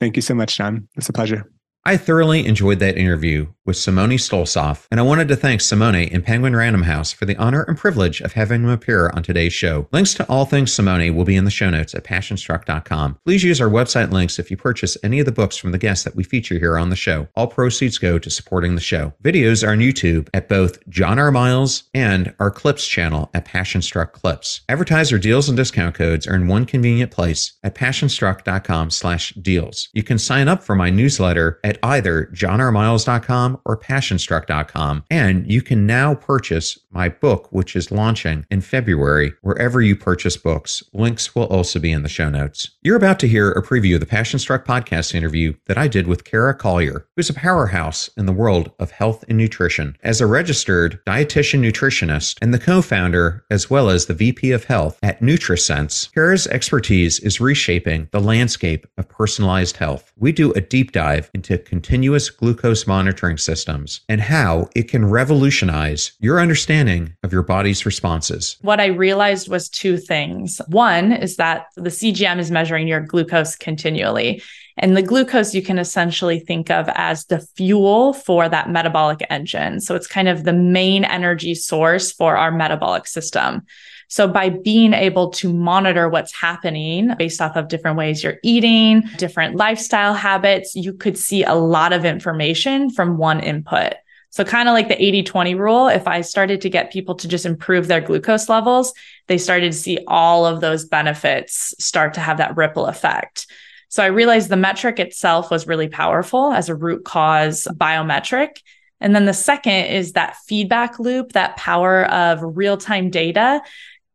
Thank 0.00 0.16
you 0.16 0.22
so 0.22 0.34
much, 0.34 0.56
John. 0.56 0.88
It's 0.96 1.08
a 1.08 1.12
pleasure. 1.12 1.44
I 1.90 1.96
thoroughly 1.96 2.46
enjoyed 2.46 2.78
that 2.78 2.96
interview 2.96 3.48
with 3.66 3.76
Simone 3.76 4.10
Stolzoff, 4.10 4.86
and 4.92 5.00
I 5.00 5.02
wanted 5.02 5.26
to 5.28 5.36
thank 5.36 5.60
Simone 5.60 5.94
and 5.94 6.24
Penguin 6.24 6.54
Random 6.54 6.82
House 6.82 7.12
for 7.12 7.24
the 7.24 7.36
honor 7.36 7.62
and 7.62 7.76
privilege 7.76 8.20
of 8.20 8.32
having 8.32 8.62
them 8.62 8.70
appear 8.70 9.10
on 9.10 9.24
today's 9.24 9.52
show. 9.52 9.88
Links 9.92 10.14
to 10.14 10.28
all 10.28 10.44
things 10.44 10.72
Simone 10.72 11.16
will 11.16 11.24
be 11.24 11.34
in 11.34 11.44
the 11.44 11.50
show 11.50 11.68
notes 11.68 11.92
at 11.94 12.04
passionstruck.com. 12.04 13.18
Please 13.24 13.42
use 13.42 13.60
our 13.60 13.68
website 13.68 14.12
links 14.12 14.38
if 14.38 14.52
you 14.52 14.56
purchase 14.56 14.96
any 15.02 15.18
of 15.18 15.26
the 15.26 15.32
books 15.32 15.56
from 15.56 15.72
the 15.72 15.78
guests 15.78 16.04
that 16.04 16.14
we 16.14 16.22
feature 16.22 16.60
here 16.60 16.78
on 16.78 16.90
the 16.90 16.96
show. 16.96 17.26
All 17.34 17.48
proceeds 17.48 17.98
go 17.98 18.20
to 18.20 18.30
supporting 18.30 18.76
the 18.76 18.80
show. 18.80 19.12
Videos 19.24 19.66
are 19.66 19.72
on 19.72 19.78
YouTube 19.78 20.28
at 20.32 20.48
both 20.48 20.78
John 20.88 21.18
R. 21.18 21.32
Miles 21.32 21.84
and 21.92 22.34
our 22.38 22.52
Clips 22.52 22.86
channel 22.86 23.30
at 23.34 23.46
Passionstruck 23.46 24.12
Clips. 24.12 24.60
Advertiser 24.68 25.18
deals 25.18 25.48
and 25.48 25.56
discount 25.56 25.96
codes 25.96 26.26
are 26.28 26.36
in 26.36 26.46
one 26.46 26.66
convenient 26.66 27.10
place 27.10 27.54
at 27.64 27.74
passionstruck.com 27.74 28.90
slash 28.90 29.32
deals. 29.34 29.88
You 29.92 30.04
can 30.04 30.18
sign 30.18 30.46
up 30.46 30.62
for 30.62 30.76
my 30.76 30.90
newsletter 30.90 31.58
at 31.64 31.79
either 31.82 32.30
johnrmiles.com 32.32 33.60
or 33.64 33.76
passionstruck.com. 33.76 35.04
And 35.10 35.50
you 35.50 35.62
can 35.62 35.86
now 35.86 36.14
purchase 36.14 36.78
my 36.90 37.08
book, 37.08 37.48
which 37.52 37.76
is 37.76 37.90
launching 37.90 38.46
in 38.50 38.60
February, 38.60 39.32
wherever 39.42 39.80
you 39.80 39.96
purchase 39.96 40.36
books. 40.36 40.82
Links 40.92 41.34
will 41.34 41.44
also 41.44 41.78
be 41.78 41.92
in 41.92 42.02
the 42.02 42.08
show 42.08 42.28
notes. 42.28 42.70
You're 42.82 42.96
about 42.96 43.18
to 43.20 43.28
hear 43.28 43.50
a 43.50 43.62
preview 43.62 43.94
of 43.94 44.00
the 44.00 44.06
Passion 44.06 44.38
Struck 44.38 44.64
podcast 44.64 45.14
interview 45.14 45.54
that 45.66 45.78
I 45.78 45.88
did 45.88 46.06
with 46.06 46.24
Kara 46.24 46.54
Collier, 46.54 47.06
who's 47.16 47.30
a 47.30 47.34
powerhouse 47.34 48.08
in 48.16 48.26
the 48.26 48.32
world 48.32 48.70
of 48.78 48.90
health 48.90 49.24
and 49.28 49.38
nutrition. 49.38 49.96
As 50.02 50.20
a 50.20 50.26
registered 50.26 51.00
dietitian 51.06 51.60
nutritionist 51.60 52.38
and 52.42 52.52
the 52.52 52.58
co 52.58 52.82
founder, 52.82 53.44
as 53.50 53.70
well 53.70 53.90
as 53.90 54.06
the 54.06 54.14
VP 54.14 54.52
of 54.52 54.64
Health 54.64 54.98
at 55.02 55.20
NutriSense, 55.20 56.12
Kara's 56.12 56.46
expertise 56.46 57.18
is 57.20 57.40
reshaping 57.40 58.08
the 58.12 58.20
landscape 58.20 58.86
of 58.96 59.08
personalized 59.08 59.76
health. 59.76 60.12
We 60.16 60.32
do 60.32 60.52
a 60.52 60.60
deep 60.60 60.92
dive 60.92 61.30
into 61.34 61.58
continuous 61.64 62.30
glucose 62.30 62.86
monitoring 62.86 63.36
systems 63.36 64.00
and 64.08 64.20
how 64.20 64.68
it 64.74 64.88
can 64.88 65.08
revolutionize 65.08 66.12
your 66.20 66.40
understanding 66.40 67.14
of 67.22 67.32
your 67.32 67.42
body's 67.42 67.86
responses. 67.86 68.56
What 68.62 68.80
I 68.80 68.86
realized 68.86 69.48
was 69.48 69.68
two 69.68 69.96
things. 69.96 70.60
One 70.68 71.12
is 71.12 71.36
that 71.36 71.66
the 71.76 71.90
CGM 71.90 72.38
is 72.38 72.50
measuring 72.50 72.88
your 72.88 73.00
glucose 73.00 73.56
continually. 73.56 74.42
And 74.78 74.96
the 74.96 75.02
glucose 75.02 75.54
you 75.54 75.62
can 75.62 75.78
essentially 75.78 76.40
think 76.40 76.70
of 76.70 76.88
as 76.94 77.26
the 77.26 77.40
fuel 77.40 78.14
for 78.14 78.48
that 78.48 78.70
metabolic 78.70 79.24
engine. 79.28 79.80
So 79.80 79.94
it's 79.94 80.06
kind 80.06 80.28
of 80.28 80.44
the 80.44 80.54
main 80.54 81.04
energy 81.04 81.54
source 81.54 82.10
for 82.10 82.36
our 82.36 82.50
metabolic 82.50 83.06
system. 83.06 83.66
So 84.10 84.26
by 84.26 84.48
being 84.48 84.92
able 84.92 85.30
to 85.30 85.52
monitor 85.52 86.08
what's 86.08 86.34
happening 86.34 87.14
based 87.16 87.40
off 87.40 87.56
of 87.56 87.68
different 87.68 87.96
ways 87.96 88.24
you're 88.24 88.38
eating, 88.42 89.04
different 89.16 89.54
lifestyle 89.54 90.14
habits, 90.14 90.74
you 90.74 90.92
could 90.92 91.16
see 91.16 91.44
a 91.44 91.54
lot 91.54 91.92
of 91.92 92.04
information 92.04 92.90
from 92.90 93.18
one 93.18 93.38
input. 93.38 93.94
So 94.30 94.44
kind 94.44 94.68
of 94.68 94.72
like 94.74 94.88
the 94.88 95.02
80 95.02 95.22
20 95.22 95.54
rule, 95.54 95.86
if 95.88 96.08
I 96.08 96.20
started 96.22 96.60
to 96.62 96.70
get 96.70 96.92
people 96.92 97.14
to 97.16 97.28
just 97.28 97.46
improve 97.46 97.86
their 97.86 98.00
glucose 98.00 98.48
levels, 98.48 98.92
they 99.28 99.38
started 99.38 99.72
to 99.72 99.78
see 99.78 99.98
all 100.08 100.44
of 100.44 100.60
those 100.60 100.84
benefits 100.84 101.72
start 101.78 102.14
to 102.14 102.20
have 102.20 102.38
that 102.38 102.56
ripple 102.56 102.86
effect. 102.86 103.46
So 103.90 104.02
I 104.02 104.06
realized 104.06 104.48
the 104.48 104.56
metric 104.56 104.98
itself 104.98 105.52
was 105.52 105.68
really 105.68 105.88
powerful 105.88 106.52
as 106.52 106.68
a 106.68 106.74
root 106.74 107.04
cause 107.04 107.66
biometric. 107.74 108.60
And 109.00 109.14
then 109.14 109.24
the 109.24 109.34
second 109.34 109.86
is 109.86 110.12
that 110.12 110.36
feedback 110.46 110.98
loop, 110.98 111.32
that 111.32 111.56
power 111.56 112.04
of 112.06 112.56
real 112.56 112.76
time 112.76 113.10
data 113.10 113.62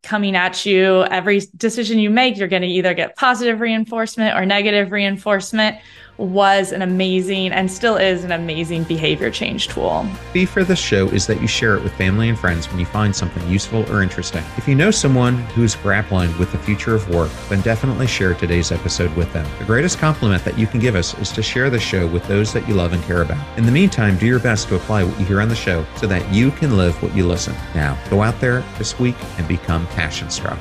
coming 0.06 0.36
at 0.36 0.66
you. 0.66 1.04
Every 1.06 1.42
decision 1.58 2.00
you 2.00 2.10
make, 2.10 2.38
you're 2.38 2.48
going 2.48 2.62
to 2.62 2.68
either 2.68 2.94
get 2.94 3.16
positive 3.18 3.60
reinforcement 3.60 4.38
or 4.38 4.46
negative 4.46 4.92
reinforcement. 4.92 5.78
Was 6.18 6.72
an 6.72 6.82
amazing 6.82 7.52
and 7.52 7.70
still 7.70 7.98
is 7.98 8.24
an 8.24 8.32
amazing 8.32 8.84
behavior 8.84 9.30
change 9.30 9.68
tool. 9.68 10.04
The 10.04 10.32
fee 10.32 10.46
for 10.46 10.64
this 10.64 10.80
show 10.80 11.08
is 11.08 11.28
that 11.28 11.42
you 11.42 11.48
share 11.48 11.76
it 11.76 11.84
with 11.84 11.94
family 11.94 12.30
and 12.30 12.40
friends 12.40 12.70
when 12.70 12.80
you 12.80 12.86
find 12.86 13.16
something 13.16 13.46
useful 13.50 13.90
or 13.92 14.02
interesting. 14.02 14.44
If 14.58 14.68
you 14.68 14.76
know 14.76 14.92
someone 14.92 15.38
who's 15.56 15.76
grappling 15.76 16.38
with 16.38 16.52
the 16.52 16.60
future 16.60 16.96
of 16.96 17.10
work, 17.10 17.32
then 17.50 17.62
definitely 17.62 18.08
share 18.08 18.34
today's 18.34 18.72
episode 18.72 19.16
with 19.16 19.32
them. 19.34 19.46
The 19.60 19.66
greatest 19.66 20.00
compliment 20.00 20.44
that 20.46 20.58
you 20.58 20.68
can 20.68 20.80
give 20.80 20.96
us 20.96 21.18
is 21.20 21.32
to 21.32 21.44
share 21.44 21.70
the 21.70 21.80
show 21.80 22.08
with 22.08 22.26
those 22.28 22.54
that 22.54 22.68
you 22.68 22.76
love 22.76 22.94
and 22.94 23.04
care 23.04 23.22
about. 23.22 23.46
In 23.58 23.66
the 23.66 23.72
meantime, 23.72 24.18
do 24.18 24.26
your 24.26 24.40
best 24.40 24.68
to 24.70 24.76
apply 24.76 25.04
what 25.04 25.20
you 25.20 25.26
hear 25.26 25.42
on 25.42 25.50
the 25.50 25.56
show 25.56 25.86
so 25.98 26.08
that 26.08 26.34
you 26.34 26.52
can 26.52 26.78
live 26.78 27.02
what 27.02 27.16
you 27.16 27.28
listen. 27.28 27.56
Now, 27.74 27.98
go 28.10 28.22
out 28.22 28.40
there 28.40 28.64
this 28.78 28.98
week 29.00 29.16
and 29.38 29.48
become 29.48 29.86
passion 29.88 30.30
struck. 30.30 30.60